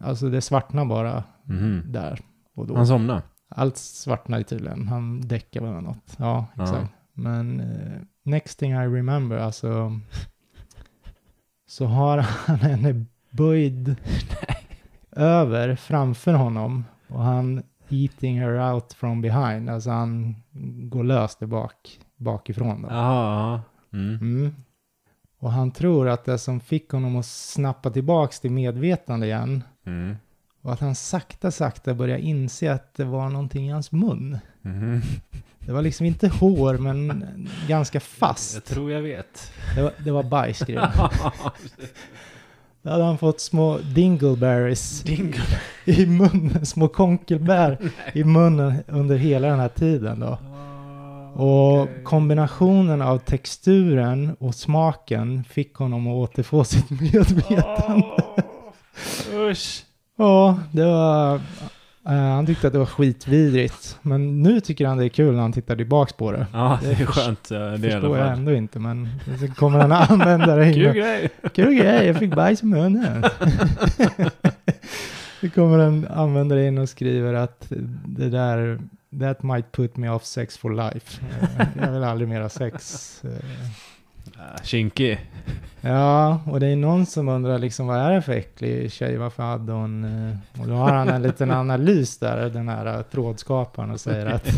Alltså 0.00 0.28
det 0.28 0.40
svartnar 0.40 0.84
bara 0.84 1.24
Mhm. 1.44 1.82
där 1.86 2.20
och 2.54 2.66
då. 2.66 2.76
Han 2.76 2.86
somnade. 2.86 3.22
Allt 3.48 3.76
svartnar 3.76 4.42
tydligen. 4.42 4.88
Han 4.88 5.20
däckar 5.20 5.60
väl 5.60 5.82
något. 5.82 6.14
Ja, 6.18 6.46
Ja. 6.56 6.62
exakt. 6.62 6.92
Men 7.12 7.60
eh, 7.60 8.00
next 8.22 8.58
thing 8.58 8.72
I 8.72 8.76
remember, 8.86 9.36
alltså. 9.38 10.00
Så 11.68 11.86
har 11.86 12.18
han 12.18 12.56
henne 12.56 13.04
böjd 13.30 13.96
över 15.10 15.76
framför 15.76 16.32
honom. 16.32 16.84
Och 17.08 17.22
han 17.22 17.62
eating 17.88 18.40
her 18.40 18.72
out 18.72 18.92
from 18.92 19.20
behind. 19.22 19.70
Alltså 19.70 19.90
han 19.90 20.34
går 20.90 21.04
lös 21.04 21.38
bak, 21.38 22.00
bakifrån. 22.16 22.82
Då. 22.82 22.88
Jaha. 22.90 23.60
Mm. 23.92 24.14
Mm. 24.20 24.54
Och 25.38 25.52
han 25.52 25.70
tror 25.70 26.08
att 26.08 26.24
det 26.24 26.38
som 26.38 26.60
fick 26.60 26.90
honom 26.90 27.16
att 27.16 27.26
snappa 27.26 27.90
tillbaks 27.90 28.40
till 28.40 28.50
medvetande 28.50 29.26
igen 29.26 29.62
Mm. 29.86 30.16
var 30.60 30.72
att 30.72 30.80
han 30.80 30.94
sakta, 30.94 31.50
sakta 31.50 31.94
började 31.94 32.20
inse 32.22 32.72
att 32.72 32.94
det 32.94 33.04
var 33.04 33.28
någonting 33.28 33.68
i 33.68 33.70
hans 33.72 33.92
mun. 33.92 34.38
Mhm. 34.62 35.02
Det 35.58 35.72
var 35.72 35.82
liksom 35.82 36.06
inte 36.06 36.28
hår, 36.28 36.78
men 36.78 37.24
ganska 37.68 37.96
Jag 37.96 38.02
fast. 38.02 38.64
tror 38.64 38.92
jag 38.92 39.02
vet. 39.02 39.52
Det 39.74 39.82
var, 39.82 39.92
det 40.04 40.10
var 40.10 40.22
bajs. 40.22 40.62
Då 42.82 42.90
hade 42.90 43.04
han 43.04 43.18
fått 43.18 43.40
små 43.40 43.78
dingleberries 43.78 45.02
Dingle. 45.02 45.42
i 45.84 46.06
munnen, 46.06 46.66
små 46.66 46.88
konkelbär 46.88 47.78
i 48.12 48.24
munnen 48.24 48.74
under 48.86 49.16
hela 49.16 49.48
den 49.48 49.58
här 49.60 49.68
tiden 49.68 50.20
då. 50.20 50.38
Och 51.38 51.88
kombinationen 52.04 53.02
av 53.02 53.18
texturen 53.18 54.36
och 54.40 54.54
smaken 54.54 55.44
fick 55.44 55.74
honom 55.74 56.06
att 56.06 56.12
återfå 56.14 56.64
sitt 56.64 56.90
medvetande. 57.00 58.04
Usch. 59.34 59.84
Ja, 60.16 60.58
det 60.72 60.84
var... 60.84 61.34
eh, 61.34 61.40
han 62.12 62.46
tyckte 62.46 62.66
att 62.66 62.72
det 62.72 62.78
var 62.78 62.86
skitvidrigt. 62.86 63.98
Men 64.02 64.42
nu 64.42 64.60
tycker 64.60 64.86
han 64.86 64.98
det 64.98 65.04
är 65.04 65.08
kul 65.08 65.34
när 65.34 65.42
han 65.42 65.52
tittar 65.52 65.76
tillbaks 65.76 66.12
på 66.12 66.32
det. 66.32 66.46
Ja, 66.52 66.78
det 66.82 66.90
är 66.90 67.06
skönt. 67.06 67.48
Det 67.48 67.78
förstår 67.82 68.18
jag 68.18 68.26
fall. 68.28 68.38
ändå 68.38 68.52
inte, 68.52 68.78
men 68.78 69.08
så 69.40 69.54
kommer 69.54 69.78
han 69.78 69.92
använda 69.92 70.56
det. 70.56 70.72
Kul 70.74 70.92
grej. 70.92 71.30
Kul 71.54 71.74
grej, 71.74 72.06
jag 72.06 72.16
fick 72.16 72.34
bajs 72.34 72.62
i 72.62 72.66
munnen. 72.66 73.24
Så 75.40 75.50
kommer 75.50 75.78
han 75.78 76.06
använda 76.10 76.54
det 76.54 76.66
in 76.66 76.78
och 76.78 76.88
skriver 76.88 77.34
att 77.34 77.66
det 78.06 78.28
där, 78.28 78.78
that 79.20 79.42
might 79.42 79.72
put 79.72 79.96
me 79.96 80.08
off 80.08 80.24
sex 80.24 80.58
for 80.58 80.72
life. 80.74 81.20
Eh, 81.58 81.66
Jag 81.82 81.92
vill 81.92 82.04
aldrig 82.04 82.28
mer 82.28 82.40
ha 82.40 82.48
sex. 82.48 83.22
Eh, 83.24 83.30
Ah, 84.40 84.62
Kinky. 84.62 85.16
Ja, 85.80 86.40
och 86.46 86.60
det 86.60 86.66
är 86.66 86.76
någon 86.76 87.06
som 87.06 87.28
undrar 87.28 87.58
liksom 87.58 87.86
vad 87.86 87.98
är 87.98 88.10
det 88.10 88.22
för 88.22 88.32
äcklig 88.32 88.92
tjej, 88.92 89.16
varför 89.16 89.42
hade 89.42 89.72
hon... 89.72 90.04
eh, 90.04 90.60
Och 90.60 90.66
då 90.68 90.74
har 90.74 90.92
han 90.92 91.08
en 91.08 91.22
liten 91.22 91.50
analys 91.50 92.18
där, 92.18 92.50
den 92.50 92.68
här 92.68 93.02
trådskaparen 93.02 93.90
och 93.90 94.00
säger 94.00 94.26
att 94.26 94.48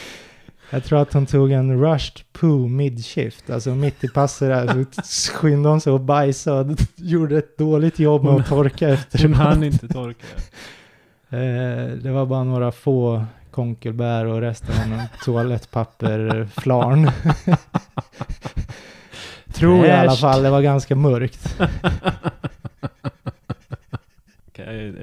jag 0.70 0.84
tror 0.84 1.02
att 1.02 1.12
hon 1.12 1.26
tog 1.26 1.52
en 1.52 1.80
rushed 1.80 2.20
poo 2.32 2.68
mid-shift, 2.68 3.50
alltså 3.50 3.70
mitt 3.74 4.04
i 4.04 4.08
passet 4.08 4.48
där 4.48 4.86
så 5.02 5.32
skyndade 5.32 5.72
hon 5.72 5.80
sig 5.80 5.92
att 5.94 6.00
bajsa 6.00 6.54
och 6.54 6.66
gjorde 6.96 7.38
ett 7.38 7.58
dåligt 7.58 7.98
jobb 7.98 8.24
med 8.24 8.32
att 8.34 8.46
torka 8.46 8.88
efter. 8.88 9.22
Hon 9.22 9.34
hann 9.34 9.62
inte 9.64 9.88
torka. 9.88 10.26
Det 12.02 12.10
var 12.10 12.26
bara 12.26 12.44
några 12.44 12.72
få 12.72 13.24
konkelbär 13.50 14.24
och 14.26 14.40
resten 14.40 14.74
var 14.78 14.86
någon 14.96 15.06
toalettpapper, 15.24 16.48
flarn. 16.60 17.10
Tror 19.52 19.86
jag 19.86 19.96
i 19.96 20.00
alla 20.08 20.16
fall, 20.16 20.42
det 20.42 20.50
var 20.50 20.62
ganska 20.62 20.96
mörkt. 20.96 21.56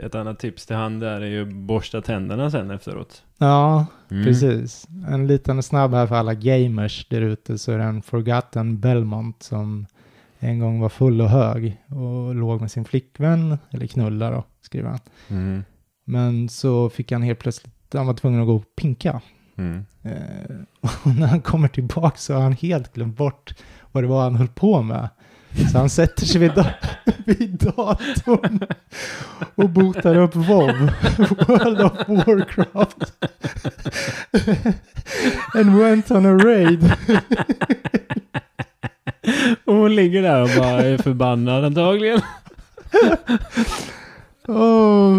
Ett 0.03 0.15
annat 0.15 0.39
tips 0.39 0.65
till 0.65 0.75
han 0.75 0.99
där 0.99 1.21
är 1.21 1.25
ju 1.25 1.45
borsta 1.45 2.01
tänderna 2.01 2.51
sen 2.51 2.71
efteråt. 2.71 3.23
Ja, 3.37 3.85
Mm. 4.11 4.25
precis. 4.25 4.87
En 5.07 5.27
liten 5.27 5.63
snabb 5.63 5.93
här 5.93 6.07
för 6.07 6.15
alla 6.15 6.33
gamers 6.33 7.07
där 7.09 7.21
ute 7.21 7.57
så 7.57 7.71
är 7.71 7.77
det 7.77 7.83
en 7.83 8.01
Forgotten 8.01 8.79
Belmont 8.79 9.43
som 9.43 9.85
en 10.39 10.59
gång 10.59 10.79
var 10.79 10.89
full 10.89 11.21
och 11.21 11.29
hög 11.29 11.77
och 11.87 12.35
låg 12.35 12.61
med 12.61 12.71
sin 12.71 12.85
flickvän, 12.85 13.57
eller 13.71 13.87
knulla 13.87 14.31
då, 14.31 14.43
skriver 14.61 14.89
han. 14.89 14.99
Mm. 15.29 15.63
Men 16.05 16.49
så 16.49 16.89
fick 16.89 17.11
han 17.11 17.21
helt 17.21 17.39
plötsligt, 17.39 17.73
han 17.93 18.07
var 18.07 18.13
tvungen 18.13 18.41
att 18.41 18.47
gå 18.47 18.55
och 18.55 18.75
pinka. 18.75 19.21
Mm. 19.57 19.85
Eh, 20.03 20.55
och 21.03 21.15
när 21.15 21.27
han 21.27 21.41
kommer 21.41 21.67
tillbaka 21.67 22.17
så 22.17 22.33
har 22.33 22.41
han 22.41 22.53
helt 22.53 22.93
glömt 22.93 23.17
bort 23.17 23.53
vad 23.91 24.03
det 24.03 24.07
var 24.07 24.23
han 24.23 24.35
höll 24.35 24.47
på 24.47 24.81
med. 24.81 25.09
Så 25.71 25.77
han 25.77 25.89
sätter 25.89 26.25
sig 26.25 26.41
vid, 26.41 26.51
da- 26.51 26.73
vid 27.25 27.49
datorn 27.59 28.59
och 29.55 29.69
botar 29.69 30.15
upp 30.15 30.35
WoW, 30.35 30.91
World 31.47 31.81
of 31.81 32.07
Warcraft. 32.07 33.13
And 35.53 35.77
went 35.79 36.11
on 36.11 36.25
a 36.25 36.33
raid. 36.43 36.93
Och 39.65 39.73
hon 39.75 39.95
ligger 39.95 40.21
där 40.21 40.41
och 40.41 40.49
bara 40.57 40.81
är 40.81 40.97
förbannad 40.97 41.65
antagligen. 41.65 42.21
Oh, 44.47 45.17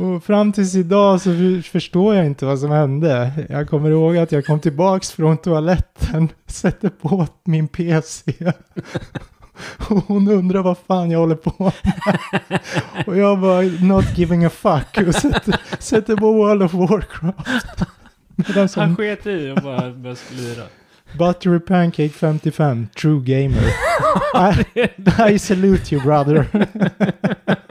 och 0.00 0.24
fram 0.24 0.52
tills 0.52 0.74
idag 0.74 1.20
så 1.20 1.30
för- 1.30 1.62
förstår 1.62 2.14
jag 2.14 2.26
inte 2.26 2.46
vad 2.46 2.58
som 2.58 2.70
hände. 2.70 3.32
Jag 3.48 3.68
kommer 3.68 3.90
ihåg 3.90 4.16
att 4.16 4.32
jag 4.32 4.46
kom 4.46 4.60
tillbaks 4.60 5.10
från 5.12 5.36
toaletten, 5.38 6.28
sätter 6.46 6.88
på 6.88 7.26
min 7.44 7.68
PC. 7.68 8.32
Och 9.88 10.04
hon 10.06 10.28
undrar 10.28 10.62
vad 10.62 10.76
fan 10.78 11.10
jag 11.10 11.18
håller 11.18 11.34
på 11.34 11.54
med. 11.64 12.60
Och 13.06 13.16
jag 13.16 13.40
bara 13.40 13.62
not 13.62 14.18
giving 14.18 14.44
a 14.44 14.50
fuck 14.50 15.06
och 15.08 15.14
sätter, 15.14 15.60
sätter 15.78 16.16
på 16.16 16.32
World 16.32 16.62
of 16.62 16.74
Warcraft. 16.74 17.82
Medan 18.36 18.54
Han 18.56 18.68
som 18.68 18.96
sket 18.96 19.26
i 19.26 19.50
och 19.56 19.62
bara 19.62 19.90
började 19.90 20.16
slira. 20.16 20.62
Buttery 21.18 21.60
Pancake 21.60 22.08
55, 22.08 22.86
true 23.00 23.20
gamer. 23.24 23.62
I, 25.28 25.34
I 25.34 25.38
salute 25.38 25.94
you 25.94 26.04
brother. 26.04 26.46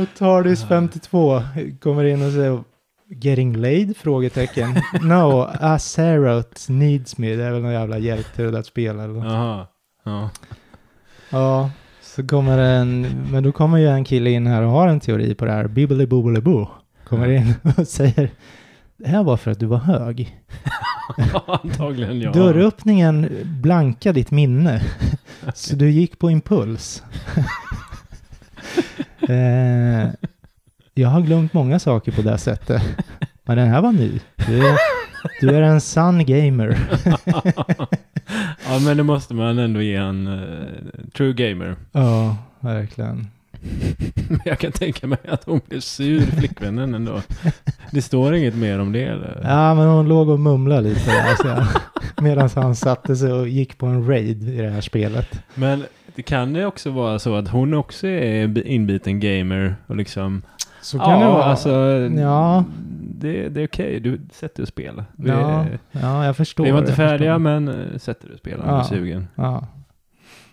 Och 0.00 0.08
Tardis 0.18 0.64
52 0.64 1.42
kommer 1.80 2.04
in 2.04 2.26
och 2.26 2.32
säger 2.32 2.62
Getting 3.08 3.56
laid? 3.56 3.96
Frågetecken. 3.96 4.74
No, 5.02 5.48
Azeroth 5.60 6.70
needs 6.70 7.18
me. 7.18 7.36
Det 7.36 7.44
är 7.44 7.52
väl 7.52 7.62
någon 7.62 7.72
jävla 7.72 7.98
hjälp 7.98 8.34
till 8.34 8.44
det 8.44 8.50
där 8.50 8.62
spelet. 8.62 9.04
eller 9.04 9.14
något. 9.14 9.24
Jaha. 9.24 9.66
Ja. 10.04 10.30
Ja, 11.30 11.70
så 12.02 12.26
kommer 12.26 12.58
en, 12.58 13.00
men 13.30 13.42
då 13.42 13.52
kommer 13.52 13.78
ju 13.78 13.88
en 13.88 14.04
kille 14.04 14.30
in 14.30 14.46
här 14.46 14.62
och 14.62 14.70
har 14.70 14.88
en 14.88 15.00
teori 15.00 15.34
på 15.34 15.44
det 15.44 15.52
här. 15.52 15.68
Bibbly 15.68 16.06
bobbly 16.06 16.40
boo. 16.40 16.68
Kommer 17.08 17.28
in 17.28 17.54
och 17.76 17.88
säger 17.88 18.30
det 18.96 19.08
här 19.08 19.22
var 19.22 19.36
för 19.36 19.50
att 19.50 19.60
du 19.60 19.66
var 19.66 19.78
hög. 19.78 20.38
Antagligen 21.46 22.20
ja. 22.20 22.32
Dörröppningen 22.32 23.28
blankade 23.44 24.20
ditt 24.20 24.30
minne. 24.30 24.82
Så 25.54 25.76
du 25.76 25.90
gick 25.90 26.18
på 26.18 26.30
impuls. 26.30 27.02
Eh, 29.28 30.10
jag 30.94 31.08
har 31.08 31.20
glömt 31.20 31.52
många 31.52 31.78
saker 31.78 32.12
på 32.12 32.22
det 32.22 32.38
sättet. 32.38 32.82
Men 33.44 33.56
den 33.56 33.68
här 33.68 33.82
var 33.82 33.92
ny. 33.92 34.20
Du 34.46 34.68
är, 34.68 34.76
du 35.40 35.50
är 35.50 35.62
en 35.62 35.80
sann 35.80 36.26
gamer. 36.26 36.78
ja 38.68 38.78
men 38.84 38.96
det 38.96 39.02
måste 39.02 39.34
man 39.34 39.58
ändå 39.58 39.82
ge 39.82 39.94
en 39.94 40.26
uh, 40.26 40.68
true 41.16 41.32
gamer. 41.32 41.76
Ja, 41.92 42.36
verkligen. 42.60 43.26
Men 44.28 44.40
jag 44.44 44.58
kan 44.58 44.72
tänka 44.72 45.06
mig 45.06 45.18
att 45.28 45.44
hon 45.44 45.60
blev 45.68 45.80
sur, 45.80 46.20
flickvännen 46.20 46.94
ändå. 46.94 47.22
Det 47.90 48.02
står 48.02 48.34
inget 48.34 48.54
mer 48.54 48.78
om 48.78 48.92
det 48.92 49.04
eller? 49.04 49.40
Ja, 49.42 49.74
men 49.74 49.88
hon 49.88 50.08
låg 50.08 50.28
och 50.28 50.40
mumlade 50.40 50.88
lite 50.88 51.10
där, 51.10 51.34
så 51.34 51.66
medan 52.22 52.50
han 52.54 52.76
satte 52.76 53.16
sig 53.16 53.32
och 53.32 53.48
gick 53.48 53.78
på 53.78 53.86
en 53.86 54.06
raid 54.06 54.48
i 54.48 54.56
det 54.56 54.70
här 54.70 54.80
spelet. 54.80 55.42
Men 55.54 55.84
det 56.14 56.22
kan 56.22 56.52
det 56.52 56.66
också 56.66 56.90
vara 56.90 57.18
så 57.18 57.34
att 57.34 57.48
hon 57.48 57.74
också 57.74 58.06
är 58.06 58.44
en 58.44 58.66
inbiten 58.66 59.20
gamer 59.20 59.76
och 59.86 59.96
liksom 59.96 60.42
Så 60.80 60.98
kan 60.98 61.20
det 61.20 61.26
vara. 61.26 61.44
alltså 61.44 61.70
Ja. 62.18 62.64
det, 63.00 63.48
det 63.48 63.60
är 63.62 63.66
okej, 63.66 64.00
du 64.00 64.20
sätter 64.32 64.62
och 64.62 64.68
spelar. 64.68 65.04
Vi, 65.16 65.30
ja, 65.30 65.66
ja, 65.92 66.24
jag 66.26 66.36
förstår. 66.36 66.64
vi 66.64 66.70
var 66.70 66.78
inte 66.78 66.92
färdiga 66.92 67.38
men 67.38 67.68
eh, 67.68 67.98
sätter 67.98 68.26
du 68.28 68.32
och 68.34 68.38
spelar 68.38 68.64
om 68.64 68.68
Ja. 68.70 68.74
du 68.74 68.80
är 68.80 68.84
sugen. 68.84 69.28
Ja. 69.34 69.66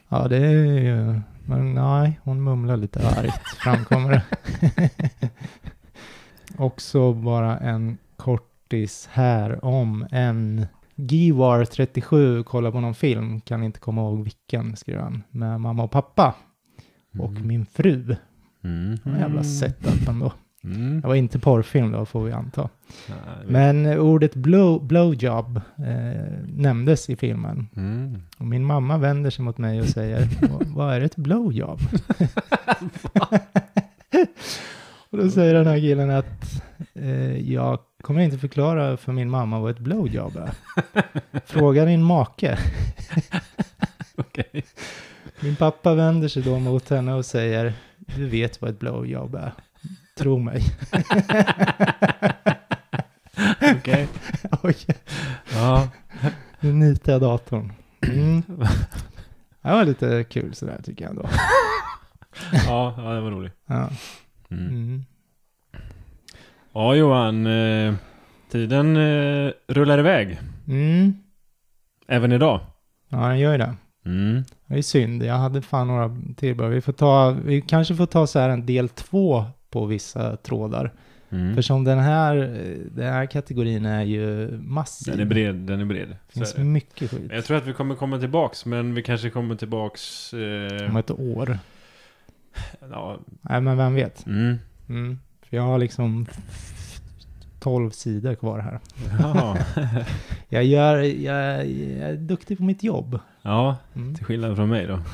ja, 0.10 0.28
det 0.28 0.38
är 0.38 0.80
ju... 0.80 1.20
Men 1.46 1.74
nej, 1.74 2.20
hon 2.24 2.44
mumlar 2.44 2.78
lite 2.78 3.00
argt, 3.08 3.48
framkommer 3.64 4.12
det. 4.12 4.24
Också 6.58 7.14
bara 7.14 7.58
en 7.58 7.98
kortis 8.18 9.10
här 9.12 9.66
om 9.66 10.06
en 10.12 10.66
Givar 11.02 11.66
37 11.66 12.44
kollar 12.44 12.72
på 12.72 12.80
någon 12.80 12.96
film, 12.96 13.42
kan 13.42 13.64
inte 13.64 13.80
komma 13.80 14.02
ihåg 14.02 14.24
vilken, 14.24 14.76
skriver 14.76 15.02
han, 15.02 15.24
med 15.32 15.62
mamma 15.62 15.84
och 15.84 15.92
pappa 15.92 16.36
och 17.20 17.30
Mm. 17.32 17.48
min 17.48 17.66
fru. 17.66 18.16
Mm. 18.64 18.98
En 19.04 19.20
jävla 19.20 19.44
setup 19.44 20.08
ändå. 20.08 20.34
Mm. 20.64 21.02
Det 21.02 21.08
var 21.08 21.16
inte 21.16 21.40
porrfilm 21.40 21.92
då, 21.92 22.06
får 22.06 22.24
vi 22.24 22.32
anta. 22.32 22.70
Jag 23.08 23.16
vet. 23.42 23.50
Men 23.50 24.00
ordet 24.00 24.36
blow, 24.36 24.88
blowjob 24.88 25.58
eh, 25.78 26.44
nämndes 26.48 27.10
i 27.10 27.16
filmen. 27.16 27.68
Mm. 27.76 28.18
Och 28.38 28.46
min 28.46 28.66
mamma 28.66 28.98
vänder 28.98 29.30
sig 29.30 29.46
mot 29.46 29.58
mig 29.58 29.82
och 29.82 29.88
säger, 29.88 30.28
"Vad- 30.50 30.68
vad 30.76 30.94
är 30.94 31.02
ett 31.02 31.16
blowjob? 31.16 31.80
och 35.10 35.18
då 35.18 35.30
säger 35.30 35.54
den 35.54 35.68
här 35.68 35.80
killen 35.80 36.10
att 36.10 36.64
eh, 36.94 37.52
jag 37.54 37.80
kommer 38.02 38.22
inte 38.22 38.38
förklara 38.38 38.98
för 38.98 39.12
min 39.12 39.30
mamma 39.30 39.60
vad 39.60 39.72
ett 39.72 39.80
blowjob 39.80 40.36
är. 40.38 40.52
Fråga 41.46 41.86
din 41.86 42.04
make. 42.04 42.60
Okej. 44.16 44.66
Min 45.40 45.56
pappa 45.56 45.94
vänder 45.96 46.28
sig 46.28 46.44
då 46.44 46.60
mot 46.60 46.90
henne 46.90 47.14
och 47.14 47.26
säger, 47.26 47.74
du 47.98 48.30
vet 48.30 48.62
vad 48.62 48.70
ett 48.72 48.80
blowjob 48.80 49.36
är. 49.36 49.52
Tro 50.18 50.38
mig. 50.40 50.64
Okej. 53.78 54.08
Oj, 54.64 54.76
Ja. 55.54 55.88
nu 56.60 56.74
nitar 56.74 57.12
jag 57.12 57.22
datorn. 57.22 57.74
Mm. 58.08 58.44
Det 59.62 59.70
var 59.72 59.86
lite 59.86 60.24
kul 60.24 60.54
sådär 60.56 60.82
tycker 60.84 61.04
jag 61.06 61.10
ändå. 61.12 61.30
ja, 62.52 62.94
ja, 62.98 63.14
det 63.14 63.22
var 63.22 63.32
roligt. 63.32 63.54
Ja. 63.66 63.90
Mm. 64.52 64.68
Mm. 64.68 65.06
Ja, 66.74 66.96
Johan. 66.96 67.48
Eh, 67.48 67.94
tiden 68.52 68.98
eh, 68.98 69.52
rullar 69.68 70.00
iväg. 70.00 70.40
Mm. 70.68 71.14
Även 72.08 72.32
idag. 72.32 72.60
Ja, 73.10 73.18
den 73.28 73.40
gör 73.40 73.52
ju 73.52 73.58
det. 73.58 73.74
Mm. 74.06 74.44
Det 74.66 74.78
är 74.78 74.82
synd. 74.82 75.24
Jag 75.24 75.34
hade 75.36 75.62
fan 75.62 75.88
några 75.88 76.16
till 76.38 76.56
bara. 76.56 76.68
Vi 76.70 76.82
får 76.82 76.94
ta, 76.94 77.32
vi 77.46 77.62
kanske 77.62 77.96
får 77.96 78.06
ta 78.06 78.28
så 78.28 78.40
här 78.40 78.50
en 78.50 78.66
del 78.66 78.90
två 78.90 79.46
på 79.70 79.86
vissa 79.86 80.36
trådar. 80.38 80.94
Mm. 81.32 81.56
För 81.56 81.62
som 81.62 81.84
den 81.84 82.00
här, 82.00 82.36
den 82.92 83.14
här 83.14 83.26
kategorin 83.26 83.86
är 83.86 84.04
ju 84.04 84.52
massiv. 84.62 85.12
Den 85.14 85.22
är 85.22 85.30
bred. 85.30 85.56
Den 85.56 85.80
är 85.80 85.86
bred. 85.86 86.08
Det 86.10 86.34
finns 86.34 86.54
är 86.54 86.58
det. 86.58 86.64
mycket 86.66 87.12
skit. 87.12 87.32
Jag 87.32 87.46
tror 87.46 87.58
att 87.58 87.66
vi 87.68 87.74
kommer 87.74 87.96
komma 87.96 88.20
tillbaks, 88.20 88.66
men 88.66 88.94
vi 88.94 89.04
kanske 89.04 89.30
kommer 89.30 89.56
tillbaks... 89.56 90.34
Eh, 90.34 90.90
Om 90.90 90.98
ett 90.98 91.12
år. 91.12 91.60
ja, 92.92 93.20
Nej, 93.42 93.62
men 93.62 93.78
vem 93.78 93.94
vet. 93.94 94.26
mm. 94.26 94.58
Mm. 94.90 95.20
För 95.50 95.58
jag 95.58 95.64
har 95.64 95.78
liksom 95.78 96.26
12 97.60 97.90
sidor 97.92 98.36
kvar 98.36 98.60
här. 98.60 98.80
Jag, 100.52 100.64
gör, 100.64 100.98
jag, 100.98 101.68
jag 101.70 102.10
är 102.10 102.16
duktig 102.18 102.58
på 102.58 102.64
mitt 102.64 102.84
jobb. 102.84 103.20
ja, 103.42 103.78
Mm. 103.96 104.16
till 104.16 104.26
skillnad 104.26 104.56
från 104.56 104.70
mig 104.70 104.88
då. 104.88 104.94
Mm. 104.94 105.06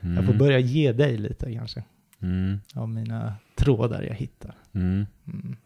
Jag 0.16 0.24
får 0.26 0.32
börja 0.34 0.58
ge 0.58 0.92
dig 0.92 1.16
lite 1.16 1.52
kanske. 1.54 1.82
Mm. 2.22 2.60
Av 2.74 2.88
mina 2.88 3.34
trådar 3.54 4.02
jag 4.02 4.14
hittar. 4.14 4.54
Mm. 4.74 5.06
Mm. 5.26 5.56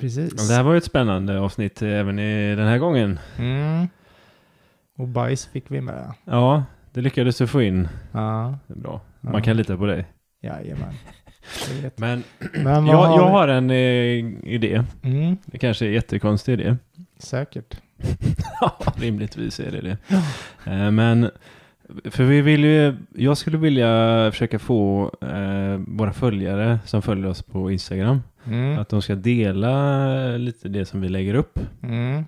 Precis. 0.00 0.32
Ja, 0.36 0.42
det 0.48 0.54
här 0.54 0.62
var 0.62 0.72
ju 0.72 0.78
ett 0.78 0.84
spännande 0.84 1.40
avsnitt 1.40 1.82
eh, 1.82 1.88
även 1.88 2.18
i 2.18 2.56
den 2.56 2.66
här 2.68 2.78
gången. 2.78 3.18
Mm. 3.38 3.86
Och 4.98 5.08
bajs 5.08 5.46
fick 5.46 5.70
vi 5.70 5.80
med. 5.80 6.12
Ja, 6.24 6.64
det 6.92 7.00
lyckades 7.00 7.38
du 7.38 7.46
få 7.46 7.62
in. 7.62 7.88
Ja, 8.12 8.58
Det 8.66 8.74
är 8.74 8.78
bra. 8.78 9.00
Ja. 9.20 9.32
Man 9.32 9.42
kan 9.42 9.56
lita 9.56 9.76
på 9.76 9.86
dig. 9.86 10.06
jajamän. 10.40 10.94
Men 11.96 12.24
Men 12.54 12.86
jag, 12.86 12.96
har 12.96 13.16
jag 13.18 13.28
har 13.28 13.48
en 13.48 13.70
eh, 13.70 13.76
idé. 14.54 14.84
Mm, 15.02 15.36
Det 15.44 15.58
kanske 15.58 15.84
är 15.84 15.86
en 15.86 15.94
jättekonstig 15.94 16.52
idé. 16.52 16.76
säkert. 17.18 17.76
Ja, 18.60 18.78
rimligtvis 18.96 19.60
är 19.60 19.70
det 19.70 19.80
det. 19.80 19.96
Eh, 20.72 20.90
Men, 20.90 21.30
för 22.04 22.24
vi 22.24 22.40
vill 22.40 22.64
ju, 22.64 22.96
jag 23.16 23.38
skulle 23.38 23.58
vilja 23.58 23.88
försöka 24.32 24.58
få 24.58 25.10
eh, 25.20 25.80
våra 25.86 26.12
följare 26.12 26.78
som 26.86 27.02
följer 27.02 27.26
oss 27.26 27.42
på 27.42 27.70
Instagram, 27.70 28.22
Mm. 28.46 28.78
att 28.78 28.88
de 28.88 29.02
ska 29.02 29.14
dela 29.14 30.36
lite 30.36 30.68
det 30.68 30.84
som 30.86 31.00
vi 31.00 31.08
lägger 31.08 31.34
upp. 31.34 31.58
Mm. 31.82 32.24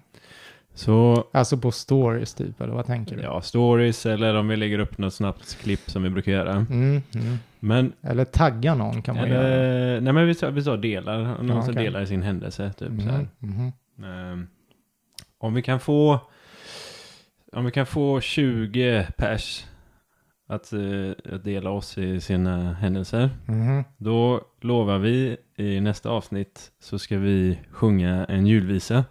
Så, 0.74 1.24
Alltså 1.32 1.56
på 1.56 1.72
stories 1.72 2.34
typ, 2.34 2.60
eller 2.60 2.72
vad 2.74 2.86
tänker 2.86 3.16
du? 3.16 3.22
ja, 3.22 3.40
stories 3.40 4.06
eller 4.06 4.34
om 4.34 4.48
vi 4.48 4.56
lägger 4.56 4.78
upp 4.78 4.98
något 4.98 5.14
snabbt 5.14 5.58
klipp 5.62 5.90
som 5.90 6.02
vi 6.02 6.10
brukar 6.10 6.32
göra. 6.32 6.52
Mm, 6.52 7.02
mm. 7.14 7.38
Men, 7.64 7.92
Eller 8.02 8.24
tagga 8.24 8.74
någon 8.74 9.02
kan 9.02 9.16
man 9.16 9.28
göra. 9.28 9.42
eller, 9.48 10.00
nej 10.00 10.12
men 10.12 10.26
vi 10.26 10.34
tar, 10.34 10.50
vi 10.50 10.64
tar 10.64 10.76
delar, 10.76 11.18
någon 11.42 11.48
Ja, 11.56 11.62
som 11.62 11.74
delar 11.74 12.04
sin 12.04 12.22
händelse, 12.22 12.72
typ 12.72 13.02
så 13.02 13.08
här. 13.08 13.28
Mhm, 13.38 13.72
mhm. 13.96 14.04
Ehm, 14.04 14.46
om 15.38 15.54
vi 15.54 15.62
kan 15.62 15.80
få 15.80 16.20
om 17.52 17.64
vi 17.64 17.70
kan 17.70 17.86
få 17.86 18.20
20 18.20 19.06
pers 19.16 19.66
att, 20.48 20.72
eh, 20.72 21.34
att 21.34 21.44
dela 21.44 21.70
oss 21.70 21.98
i 21.98 22.20
sina 22.20 22.72
händelser 22.72 23.30
Mhm. 23.46 23.84
då 23.96 24.40
lovar 24.60 24.98
vi 24.98 25.36
i 25.56 25.80
nästa 25.80 26.10
avsnitt 26.10 26.70
så 26.80 26.98
ska 26.98 27.18
vi 27.18 27.58
sjunga 27.70 28.24
en 28.24 28.46
julvisa 28.46 29.04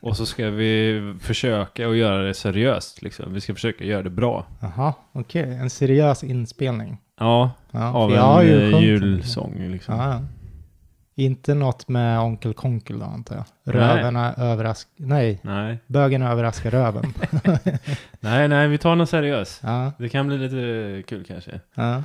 och 0.00 0.16
så 0.16 0.26
ska 0.26 0.50
vi 0.50 1.00
försöka 1.20 1.88
att 1.88 1.96
göra 1.96 2.22
det 2.22 2.34
seriöst 2.34 3.02
liksom. 3.02 3.34
Vi 3.34 3.40
ska 3.40 3.54
försöka 3.54 3.84
göra 3.84 4.02
det 4.02 4.10
bra. 4.10 4.46
Jaha, 4.60 4.94
okej. 5.12 5.54
En 5.54 5.70
seriös 5.70 6.24
inspelning. 6.24 6.98
Ja, 7.20 7.50
Ja, 7.70 7.92
av 7.92 8.12
en 8.42 8.46
ju 8.48 8.72
eh, 8.74 8.80
julsång 8.82 9.68
liksom. 9.68 9.94
Ja. 9.98 10.20
Inte 11.14 11.54
något 11.54 11.88
med 11.88 12.20
Onkel 12.20 12.54
Konkel 12.54 12.98
då 12.98 13.04
antar 13.04 13.36
jag. 13.36 13.44
Röven 13.74 14.16
är 14.16 14.40
överrask... 14.40 14.88
Nej, 14.96 15.40
Nej, 15.42 15.78
bögen 15.86 16.22
överraskar 16.22 16.70
röven. 16.70 17.04
nej, 18.20 18.48
nej, 18.48 18.68
vi 18.68 18.78
tar 18.78 18.96
något 18.96 19.08
seriöst. 19.08 19.60
ja, 19.62 19.92
Det 19.98 20.08
kan 20.08 20.26
bli 20.26 20.38
lite 20.38 21.02
kul 21.08 21.24
kanske. 21.24 21.60
ja. 21.74 22.02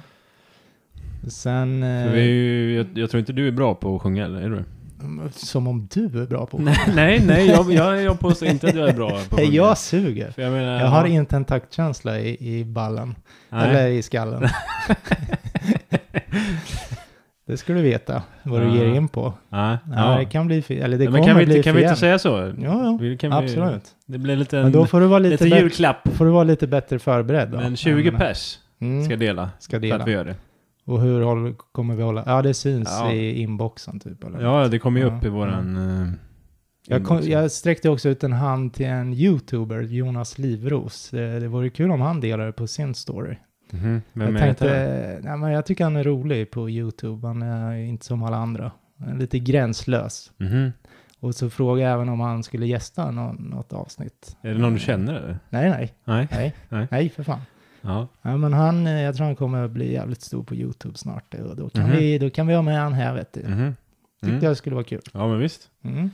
Sen... 1.27 1.83
Eh, 1.83 2.11
vi, 2.11 2.21
ju- 2.21 2.75
jag, 2.75 2.87
jag 2.93 3.09
tror 3.09 3.19
inte 3.19 3.33
du 3.33 3.47
är 3.47 3.51
bra 3.51 3.75
på 3.75 3.95
att 3.95 4.01
sjunga, 4.01 4.25
eller 4.25 4.41
är 4.41 4.49
du? 4.49 4.63
Som 5.31 5.67
om 5.67 5.87
du 5.93 6.05
är 6.21 6.25
bra 6.27 6.45
på 6.45 6.57
Nej, 6.57 6.77
nej, 6.95 7.23
nej 7.25 7.47
jag, 7.47 7.71
jag, 7.71 8.01
jag 8.01 8.19
påstår 8.19 8.47
inte 8.47 8.67
att 8.67 8.75
jag 8.75 8.89
är 8.89 8.93
bra 8.93 9.09
på 9.29 9.35
sjunga. 9.37 9.49
jag 9.51 9.77
suger. 9.77 10.31
För 10.31 10.41
jag 10.41 10.51
menar... 10.51 10.79
Jag 10.79 10.87
har 10.87 11.05
inte 11.05 11.35
en 11.35 11.45
taktkänsla 11.45 12.19
i, 12.19 12.59
i 12.59 12.65
ballen. 12.65 13.15
nej. 13.49 13.69
Eller 13.69 13.87
i 13.87 14.01
skallen. 14.01 14.47
det 17.47 17.57
ska 17.57 17.73
du 17.73 17.81
veta 17.81 18.21
vad 18.43 18.61
du 18.61 18.67
Ja. 18.67 18.73
ger 18.75 18.85
in 18.95 19.07
på. 19.07 19.33
Ja, 19.49 19.77
ja. 19.95 20.15
det 20.19 20.25
kan 20.25 20.47
bli 20.47 20.61
fel. 20.61 20.81
Eller 20.83 20.97
det 20.97 21.03
men 21.09 21.13
kommer 21.21 21.27
kan 21.27 21.39
vi, 21.39 21.45
bli 21.45 21.63
kan 21.63 21.75
vi 21.75 21.81
fel. 21.81 21.89
inte 21.89 21.99
säga 21.99 22.19
så? 22.19 22.53
Jo. 22.57 22.97
Vi- 23.01 23.17
kan 23.17 23.29
vi- 23.31 23.35
Absolut. 23.37 23.83
Det 24.05 24.17
blir 24.17 24.35
lite, 24.35 24.55
Men 24.55 24.65
en, 24.65 24.71
då 24.71 24.85
får 24.85 24.99
du 24.99 25.05
vara 25.07 25.19
lite, 25.19 25.31
lite 25.31 25.43
bättre, 25.43 25.59
julklapp. 25.59 26.07
får 26.15 26.25
du 26.25 26.31
vara 26.31 26.43
lite 26.43 26.67
bättre 26.67 26.99
förberedd 26.99 27.49
då. 27.49 27.57
Men 27.57 27.75
20 27.75 27.89
Jag 27.89 28.05
menar, 28.05 28.19
pers 28.19 28.59
mm, 28.81 29.05
ska 29.05 29.15
dela. 29.15 29.49
ska 29.59 29.69
För 29.71 29.77
att 29.77 29.83
vi 29.83 29.89
dela. 29.91 30.09
gör 30.09 30.25
det. 30.25 30.35
Och 30.85 31.01
hur 31.01 31.21
håller, 31.21 31.53
kommer 31.71 31.95
vi 31.95 32.03
hålla? 32.03 32.23
Ja, 32.25 32.41
det 32.41 32.53
syns 32.53 32.89
Ja. 33.01 33.11
i 33.11 33.41
inboxen 33.41 33.99
typ. 33.99 34.23
Eller? 34.23 34.41
Ja, 34.41 34.67
det 34.67 34.79
kommer 34.79 34.99
ju 35.01 35.07
Ja, 35.07 35.17
upp 35.17 35.25
i 35.25 35.29
våran... 35.29 35.77
eh, 36.01 36.07
Jag, 36.87 37.05
kom, 37.05 37.21
jag 37.21 37.51
sträckte 37.51 37.89
också 37.89 38.09
ut 38.09 38.23
en 38.23 38.33
hand 38.33 38.73
till 38.73 38.85
en 38.85 39.13
YouTuber, 39.13 39.81
Jonas 39.81 40.37
Livros. 40.37 41.09
Det, 41.09 41.39
det 41.39 41.47
vore 41.47 41.69
kul 41.69 41.91
om 41.91 42.01
han 42.01 42.19
delade 42.21 42.51
på 42.51 42.67
sin 42.67 42.95
story. 42.95 43.35
Mhm, 43.71 44.01
Vem 44.13 44.35
jag 44.35 44.35
är 44.35 44.39
tänkte, 44.45 44.65
det? 44.69 45.19
nej, 45.23 45.37
men 45.37 45.51
jag 45.51 45.65
tycker 45.65 45.83
han 45.83 45.95
är 45.95 46.03
rolig 46.03 46.51
på 46.51 46.69
YouTube. 46.69 47.27
Han 47.27 47.41
är 47.41 47.75
inte 47.75 48.05
som 48.05 48.23
alla 48.23 48.37
andra. 48.37 48.71
Han 48.99 49.09
är 49.09 49.19
lite 49.19 49.39
gränslös. 49.39 50.31
Mhm. 50.37 50.71
Och 51.19 51.35
så 51.35 51.49
frågade 51.49 51.81
jag 51.89 51.93
även 51.93 52.09
om 52.09 52.19
han 52.19 52.43
skulle 52.43 52.65
gästa 52.67 53.11
nå- 53.11 53.35
något 53.39 53.73
avsnitt. 53.73 54.37
Är 54.41 54.53
det 54.53 54.57
någon 54.59 54.73
du 54.73 54.79
känner 54.79 55.13
eller? 55.13 55.39
Nej, 55.49 55.69
nej, 55.69 55.93
Nej? 56.05 56.27
nej, 56.31 56.53
Nej. 56.69 56.87
nej, 56.91 57.09
för 57.09 57.23
fan. 57.23 57.39
Ja. 57.85 58.07
Ja, 58.21 58.37
men 58.37 58.53
han, 58.53 58.87
eh, 58.87 59.01
jag 59.01 59.15
tror 59.15 59.25
han 59.25 59.35
kommer 59.35 59.63
att 59.65 59.71
bli 59.71 59.93
jävligt 59.93 60.21
stor 60.21 60.43
på 60.43 60.55
YouTube 60.55 60.97
snart. 60.97 61.33
Och 61.33 61.55
då 61.55 61.69
kan, 61.69 61.83
Mhm. 61.83 61.91
vi, 61.97 62.17
då 62.17 62.29
kan 62.29 62.47
vi 62.47 62.53
ha 62.53 62.61
med 62.61 62.79
han 62.79 62.93
här, 62.93 63.13
vet 63.13 63.33
du. 63.33 63.39
Mhm. 63.47 63.75
Tyckte 64.21 64.31
Mm. 64.35 64.43
jag 64.45 64.57
skulle 64.57 64.75
vara 64.75 64.85
kul. 64.85 65.01
Ja, 65.13 65.27
men 65.27 65.39
visst. 65.39 65.69
Mm. 65.83 66.09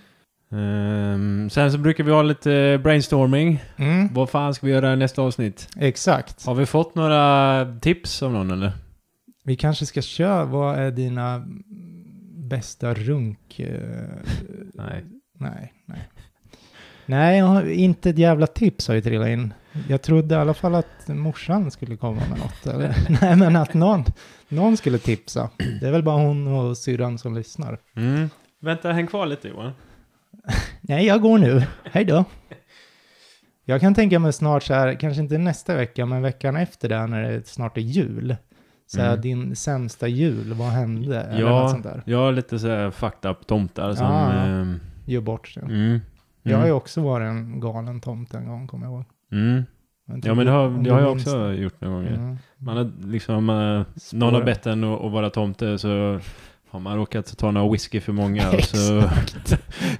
Ehm, 0.52 1.50
sen 1.50 1.72
så 1.72 1.78
brukar 1.78 2.04
vi 2.04 2.12
ha 2.12 2.22
lite 2.22 2.80
brainstorming. 2.84 3.64
Mm. 3.78 4.14
Vad 4.14 4.30
fan 4.30 4.54
ska 4.54 4.66
vi 4.68 4.72
göra 4.74 4.94
i 4.94 4.96
nästa 4.96 5.22
avsnitt? 5.22 5.70
Exakt. 5.80 6.46
Har 6.46 6.56
vi 6.56 6.66
fått 6.66 6.96
några 6.96 7.66
tips 7.82 8.24
av 8.24 8.32
någon 8.32 8.52
eller? 8.52 8.72
Vi 9.44 9.56
kanske 9.56 9.86
ska 9.86 10.02
köra, 10.02 10.46
vad 10.46 10.80
är 10.80 10.91
dina 10.91 11.44
bästa 12.50 12.94
runk? 12.94 13.60
eh, 13.60 13.80
Nej. 14.74 15.06
Nej, 15.40 15.74
nej. 15.86 16.10
Nej, 17.06 17.74
inte 17.74 18.10
ett 18.10 18.18
jävla 18.18 18.48
tips 18.48 18.88
har 18.88 18.96
ju 18.96 19.02
trillat 19.02 19.28
in. 19.28 19.54
Jag 19.88 20.02
trodde 20.02 20.36
i 20.36 20.38
alla 20.38 20.54
fall 20.54 20.76
att 20.76 21.08
morsan 21.08 21.72
skulle 21.72 21.98
komma 21.98 22.22
med 22.30 22.40
något. 22.40 22.68
Eller? 22.68 22.96
Nej, 23.22 23.36
men 23.36 23.56
att 23.56 23.74
någon, 23.74 24.04
någon 24.50 24.78
skulle 24.78 24.98
tipsa. 24.98 25.50
Det 25.82 25.88
är 25.88 25.91
väl 25.91 26.04
bara 26.04 26.22
hon 26.24 26.48
och 26.48 26.78
syrran 26.78 27.18
som 27.18 27.36
lyssnar. 27.36 27.80
Mm. 27.96 28.30
Vänta, 28.62 28.91
häng 28.91 29.08
kvar 29.08 29.26
lite 29.26 29.48
Johan. 29.48 29.72
Nej, 30.82 31.06
jag 31.06 31.22
går 31.22 31.38
nu. 31.38 31.64
Hej 31.84 32.06
då. 32.06 32.26
Jag 33.66 33.82
kan 33.82 33.96
tänka 33.96 34.20
mig 34.20 34.34
snart 34.34 34.64
så 34.64 34.74
här, 34.74 34.94
kanske 35.00 35.22
inte 35.22 35.38
nästa 35.38 35.76
vecka, 35.76 36.06
men 36.06 36.22
veckan 36.22 36.56
efter 36.56 36.90
det, 36.90 37.08
när 37.08 37.22
det 37.32 37.48
snart 37.48 37.78
är 37.78 37.82
jul. 37.82 38.36
Så 38.88 39.02
här, 39.02 39.08
Mm. 39.10 39.22
din 39.22 39.56
sämsta 39.56 40.08
jul, 40.08 40.54
vad 40.54 40.68
hände? 40.68 41.22
Eller 41.22 41.41
Ja, 41.41 41.70
sånt 41.70 41.84
där. 41.84 42.02
jag 42.06 42.18
har 42.18 42.32
lite 42.32 42.60
så 42.60 42.68
här 42.68 42.91
fucked 42.91 43.32
up 43.32 43.48
tomtar 43.48 43.94
som... 43.94 44.06
Ja. 44.06 44.32
ehm, 44.32 44.80
Gör 45.06 45.22
bort 45.22 45.48
sig. 45.48 45.64
mm. 45.64 46.00
Jag 46.44 46.58
har 46.58 46.64
ju 46.64 46.70
Mm. 46.70 46.78
också 46.78 47.02
varit 47.02 47.26
en 47.26 47.60
galen 47.60 48.02
tomte 48.02 48.38
en 48.38 48.48
gång, 48.48 48.68
kommer 48.68 48.86
jag 48.86 48.94
ihåg. 48.94 49.06
Mm. 49.32 49.64
Ja 50.24 50.34
men 50.34 50.46
det 50.46 50.52
har, 50.52 50.84
det 50.84 50.90
har 50.90 51.02
jag 51.02 51.16
minns 51.16 51.28
också 51.28 51.54
gjort 51.54 51.82
några 51.82 51.96
gånger. 51.96 52.14
Mm. 52.14 52.38
Man 52.58 52.78
har 52.78 52.92
liksom, 53.08 53.50
eh, 53.50 53.86
någon 54.14 54.34
har 54.34 54.44
bett 54.44 54.66
en 54.66 54.84
att, 54.84 55.12
vara 55.12 55.30
tomte 55.30 55.78
så 55.78 56.20
har 56.70 56.80
man 56.80 56.98
råkat 56.98 57.38
ta 57.38 57.52
några 57.52 57.72
whisky 57.72 58.00
för 58.00 58.12
många 58.12 58.52
och 58.52 58.64
så 58.64 59.04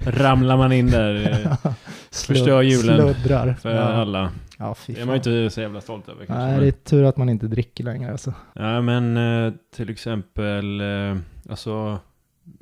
ramlar 0.00 0.56
man 0.56 0.72
in 0.72 0.86
där 0.86 1.30
eh, 1.44 1.72
Förstör 2.10 2.62
julen 2.62 3.14
Sluddrar. 3.14 3.54
för 3.54 3.74
ja. 3.74 3.82
alla. 3.82 4.30
Ja, 4.58 4.76
Det 4.86 5.00
är 5.00 5.06
man 5.06 5.14
ju 5.14 5.16
inte 5.16 5.54
så 5.54 5.60
jävla 5.60 5.80
stolt 5.80 6.08
över 6.08 6.26
kanske. 6.26 6.46
Nej, 6.46 6.60
det 6.60 6.66
är 6.66 6.70
tur 6.72 7.04
att 7.04 7.16
man 7.16 7.28
inte 7.28 7.46
dricker 7.46 7.84
längre 7.84 8.12
alltså. 8.12 8.34
Ja 8.52 8.80
men 8.80 9.16
eh, 9.16 9.52
till 9.76 9.90
exempel, 9.90 10.80
eh, 10.80 11.16
alltså 11.50 11.98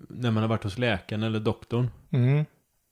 när 0.08 0.30
man 0.30 0.42
har 0.42 0.48
varit 0.48 0.64
hos 0.64 0.78
läkaren 0.78 1.22
eller 1.22 1.40
doktorn. 1.40 1.90
Mm. 2.10 2.44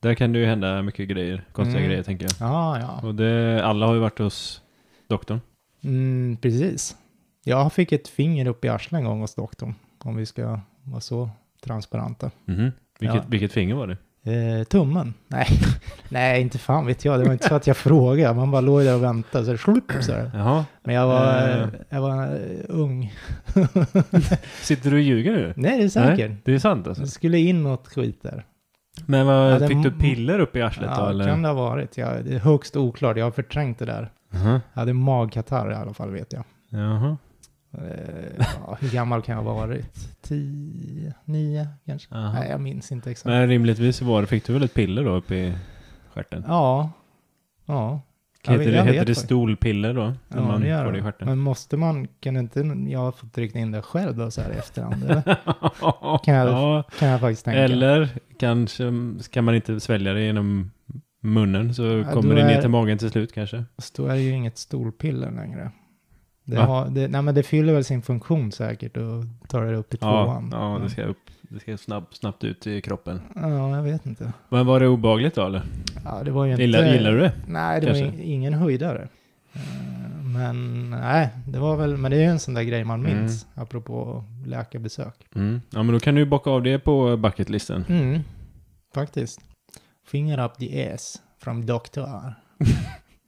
Där 0.07 0.15
kan 0.15 0.33
det 0.33 0.39
ju 0.39 0.47
hända 0.47 0.83
mycket 0.83 1.09
grejer, 1.09 1.45
konstiga 1.53 1.79
Mm. 1.79 1.89
grejer 1.91 2.03
tänker 2.03 2.25
jag. 2.25 2.49
Ja, 2.49 2.79
ja. 2.81 3.09
Och 3.09 3.15
det, 3.15 3.65
alla 3.65 3.87
har 3.87 3.95
ju 3.95 4.01
varit 4.01 4.19
hos 4.19 4.63
doktorn. 5.09 5.41
Mm, 5.85 6.37
precis. 6.43 6.97
Jag 7.45 7.73
fick 7.73 7.93
ett 7.93 8.09
finger 8.09 8.47
upp 8.47 8.65
i 8.65 8.69
arslet 8.69 8.99
en 8.99 9.05
gång 9.05 9.21
hos 9.21 9.35
doktorn. 9.35 9.75
Om 9.99 10.17
vi 10.17 10.27
ska 10.27 10.61
vara 10.83 11.01
så 11.01 11.31
transparenta. 11.65 12.31
Mhm. 12.45 12.73
Vilket, 12.99 13.17
Ja. 13.17 13.25
vilket 13.29 13.53
finger 13.53 13.75
var 13.75 13.87
det? 13.87 13.97
Eh, 14.33 14.65
tummen? 14.65 15.15
Nej. 15.29 15.47
Nej, 16.09 16.41
inte 16.43 16.59
fan 16.59 16.87
vet 16.87 17.05
jag. 17.05 17.19
Det 17.21 17.25
var 17.25 17.33
inte 17.33 17.49
så 17.49 17.55
att 17.55 17.67
jag 17.67 17.77
frågade. 17.77 18.35
Man 18.35 18.51
bara 18.51 18.61
låg 18.61 18.81
där 18.85 18.95
och 18.95 19.03
väntade. 19.03 19.45
Så, 19.45 19.57
slupp, 19.59 19.93
så. 20.01 20.13
Jaha. 20.13 20.65
Men 20.85 20.95
jag 20.95 21.07
var, 21.07 21.49
Eh. 21.49 21.69
jag 21.89 22.01
var 22.01 22.23
eh, 22.27 22.61
ung. 22.69 23.15
Sitter 24.63 24.91
du 24.91 24.97
och 24.97 25.03
ljuger 25.03 25.33
nu? 25.33 25.55
Nej, 25.57 25.79
det 25.79 25.85
är 25.85 25.89
säkert. 25.89 26.31
Nej, 26.31 26.37
det 26.45 26.53
är 26.55 26.59
sant 26.59 26.87
alltså. 26.87 27.03
Det 27.03 27.09
skulle 27.09 27.39
in 27.39 27.63
något 27.63 27.89
skit 27.89 28.23
där. 28.23 28.45
Men 29.07 29.27
vad, 29.27 29.53
Ja, 29.53 29.59
det- 29.59 29.69
fick 29.69 29.83
du 29.83 29.91
piller 29.91 30.39
upp 30.39 30.57
i 30.57 30.63
arslet 30.63 30.91
då 30.97 31.03
Ja, 31.03 31.11
eller? 31.11 31.27
kan 31.27 31.43
det 31.43 31.49
ha 31.49 31.55
varit. 31.55 31.97
Ja, 31.97 32.11
det 32.25 32.35
är 32.35 32.39
högst 32.39 32.77
oklart. 32.77 33.17
Jag 33.17 33.25
har 33.27 33.31
förträngt 33.31 33.79
det 33.79 33.85
där. 33.85 34.11
Jaha. 34.31 34.61
Jag 34.73 34.81
hade 34.81 34.93
magkatarr 34.93 35.73
i 35.73 35.75
alla 35.75 35.95
fall 35.95 36.11
vet 36.11 36.33
jag. 36.33 36.45
Eh, 37.79 38.47
ja, 38.67 38.77
hur 38.81 38.91
gammal 38.91 39.23
kan 39.23 39.37
jag 39.37 39.43
ha 39.43 39.55
varit? 39.55 40.23
Tio, 40.23 41.15
nio 41.25 41.69
kanske? 41.87 42.09
Jaha. 42.15 42.33
Nej, 42.33 42.51
jag 42.51 42.61
minns 42.61 42.93
inte 42.93 43.11
exakt. 43.11 43.27
Men 43.27 43.49
rimligtvis 43.49 44.03
var 44.03 44.21
det, 44.21 44.27
fick 44.27 44.47
du 44.47 44.53
väl 44.53 44.63
ett 44.63 44.75
piller 44.75 45.05
då 45.05 45.11
upp 45.11 45.31
i 45.31 45.55
stjärten? 46.15 46.45
Ja. 46.47 46.91
Ja. 47.67 48.01
Jag 48.47 48.53
Heter 48.53 48.65
vet- 48.65 48.73
det, 48.73 48.77
jag 48.77 48.85
heter 48.93 49.07
det 49.07 49.15
stolpiller 49.15 49.95
då? 49.95 50.13
Ja, 50.29 50.41
man 50.41 50.61
det 50.61 50.69
gör 50.69 50.93
det? 51.19 51.25
Men 51.25 51.39
måste 51.39 51.77
man, 51.77 52.09
kan 52.21 52.37
inte 52.37 52.61
jag 52.89 52.99
ha 52.99 53.13
fått 53.13 53.33
trycka 53.33 53.59
in 53.59 53.71
det 53.73 53.83
själv 53.83 54.17
då 54.17 54.31
så 54.31 54.41
här 54.41 54.51
i 54.51 54.57
efterhand? 54.57 55.05
Eller? 55.05 55.23
Kan 56.25 56.35
jag- 56.35 56.49
ja, 56.49 56.83
Kan 56.99 57.09
jag 57.09 57.21
faktiskt 57.21 57.45
tänka. 57.45 57.61
eller 57.61 58.09
kanske 58.39 58.93
kan 59.31 59.45
man 59.45 59.55
inte 59.55 59.81
svälja 59.81 60.13
det 60.13 60.21
genom 60.25 60.71
munnen 61.23 61.75
så 61.75 61.83
Ja, 61.83 62.05
kommer 62.13 62.35
det 62.35 62.47
ner 62.47 62.61
till 62.61 62.71
magen 62.71 62.99
till 62.99 63.11
slut 63.11 63.33
kanske. 63.33 63.65
Så 63.79 64.03
då 64.03 64.09
är 64.09 64.15
det 64.15 64.21
ju 64.23 64.31
inget 64.31 64.59
stolpiller 64.59 65.31
längre. 65.31 65.71
Det, 66.45 66.57
har, 66.57 66.89
det, 66.89 67.09
nej, 67.09 67.23
men 67.23 67.35
det 67.35 67.43
fyller 67.43 67.73
väl 67.73 67.85
sin 67.85 68.03
funktion 68.03 68.53
säkert 68.53 68.97
och 68.97 69.25
tar 69.49 69.65
det 69.65 69.77
upp 69.77 69.95
i 69.95 69.99
Ja, 70.01 70.25
tvåan. 70.25 70.49
ja 70.53 70.81
det 70.83 70.91
ska 70.91 71.03
upp. 71.05 71.19
Det 71.49 71.61
ska 71.61 71.77
snabbt, 71.77 72.17
snabbt 72.17 72.45
ut 72.45 72.67
i 72.67 72.81
kroppen. 72.81 73.21
Ja, 73.35 73.77
jag 73.77 73.83
vet 73.83 74.07
inte. 74.07 74.33
Men 74.49 74.67
var 74.67 74.81
det 74.81 74.89
obehagligt 74.89 75.35
då 75.35 75.47
eller? 75.47 75.63
Ja, 76.05 76.23
det 76.25 76.31
var 76.31 76.45
ju 76.45 76.51
inte... 76.51 76.63
Gillar, 76.63 76.93
gillar 76.93 77.13
du 77.13 77.19
det? 77.19 77.33
Nej, 77.47 77.81
det 77.81 77.87
var 77.87 77.95
Kanske. 77.95 78.23
in- 78.23 78.31
ingen 78.33 78.55
höjdare. 78.55 79.09
Eh, 79.53 79.61
Men 80.25 80.91
nej, 80.91 81.29
det 81.49 81.59
var 81.59 81.77
väl, 81.77 81.97
men 81.97 82.11
det 82.11 82.17
är 82.17 82.21
ju 82.21 82.27
en 82.27 82.39
sån 82.39 82.55
där 82.55 82.63
grej 82.63 82.85
man 82.85 83.03
minns, 83.03 83.47
apropå 83.55 84.25
läkarbesök. 84.47 85.15
Mm. 85.35 85.61
Ja 85.71 85.83
men 85.83 85.93
då 85.95 86.01
kan 86.01 86.15
du 86.15 86.21
ju 86.21 86.27
bocka 86.27 86.51
av 86.51 86.63
det 86.63 86.79
på 86.79 87.17
bucketlisten. 87.17 87.85
Mm, 87.89 88.21
faktiskt. 88.95 89.41
Finger 90.07 90.45
up 90.45 90.55
the 90.59 90.93
ass 90.93 91.23
from 91.39 91.67
doktor. 91.67 92.35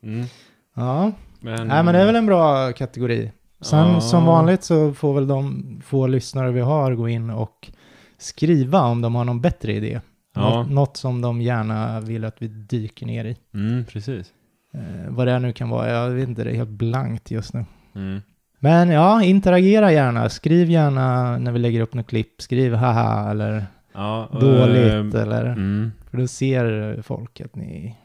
Mm. 0.03 0.27
Ja, 0.74 1.12
Men, 1.40 1.69
nej 1.69 1.82
men 1.85 1.95
det 1.95 2.01
är 2.01 2.07
väl 2.07 2.16
en 2.16 2.27
bra 2.27 2.73
kategori. 2.73 3.32
Sen 3.61 3.78
Ja. 3.93 4.01
som 4.01 4.24
vanligt 4.24 4.62
så 4.65 4.93
får 4.95 5.15
väl 5.15 5.27
de 5.27 5.65
få 5.85 6.07
lyssnare 6.07 6.51
vi 6.53 6.61
har 6.61 6.95
gå 6.95 7.09
in 7.09 7.31
och 7.31 7.70
skriva 8.19 8.81
om 8.81 9.01
de 9.03 9.15
har 9.15 9.24
någon 9.24 9.40
bättre 9.40 9.73
idé. 9.73 10.01
Ja. 10.35 10.40
Något, 10.40 10.70
något 10.70 10.97
som 10.97 11.20
de 11.20 11.40
gärna 11.43 12.01
vill 12.01 12.24
att 12.24 12.43
vi 12.43 12.49
dyker 12.49 13.07
ner 13.07 13.24
i. 13.24 13.36
Mm, 13.55 13.85
precis. 13.85 14.32
Eh, 14.74 15.09
vad 15.11 15.27
det 15.27 15.39
nu 15.39 15.53
kan 15.53 15.69
vara, 15.69 15.90
jag 15.90 16.11
vet 16.11 16.28
inte, 16.28 16.45
det 16.45 16.51
är 16.51 16.55
helt 16.55 16.70
blankt 16.70 17.31
just 17.31 17.55
nu. 17.55 17.65
Mm. 17.95 18.20
Men 18.61 18.89
ja, 18.89 19.23
interagera 19.23 19.93
gärna. 19.93 20.28
Skriv 20.28 20.70
gärna 20.70 21.39
när 21.39 21.53
vi 21.53 21.59
lägger 21.59 21.81
upp 21.81 21.95
något 21.95 22.07
klipp. 22.07 22.43
Skriv 22.43 22.74
haha 22.74 23.31
eller 23.31 23.66
Ja, 23.95 24.27
och, 24.27 24.40
dåligt 24.40 25.15
eh, 25.15 25.23
eller... 25.23 25.47
Mm. 25.47 25.93
För 26.11 26.19
då 26.19 26.27
ser 26.27 27.03
folk 27.03 27.40
att 27.40 27.57
ni 27.57 27.97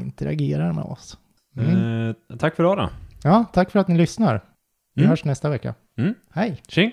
interagerar 0.00 0.72
med 0.72 0.84
oss. 0.84 1.18
Mm. 1.56 2.08
Eh, 2.30 2.36
tack 2.38 2.56
för 2.56 2.62
idag 2.62 2.78
då. 2.78 2.90
Ja, 3.24 3.44
tack 3.52 3.70
för 3.70 3.78
att 3.78 3.88
ni 3.88 3.96
lyssnar. 3.98 4.40
Vi 4.94 5.02
Mm. 5.02 5.10
hörs 5.10 5.24
nästa 5.24 5.48
vecka. 5.50 5.74
Mm. 5.98 6.14
Hej! 6.32 6.62
Tjing! 6.68 6.92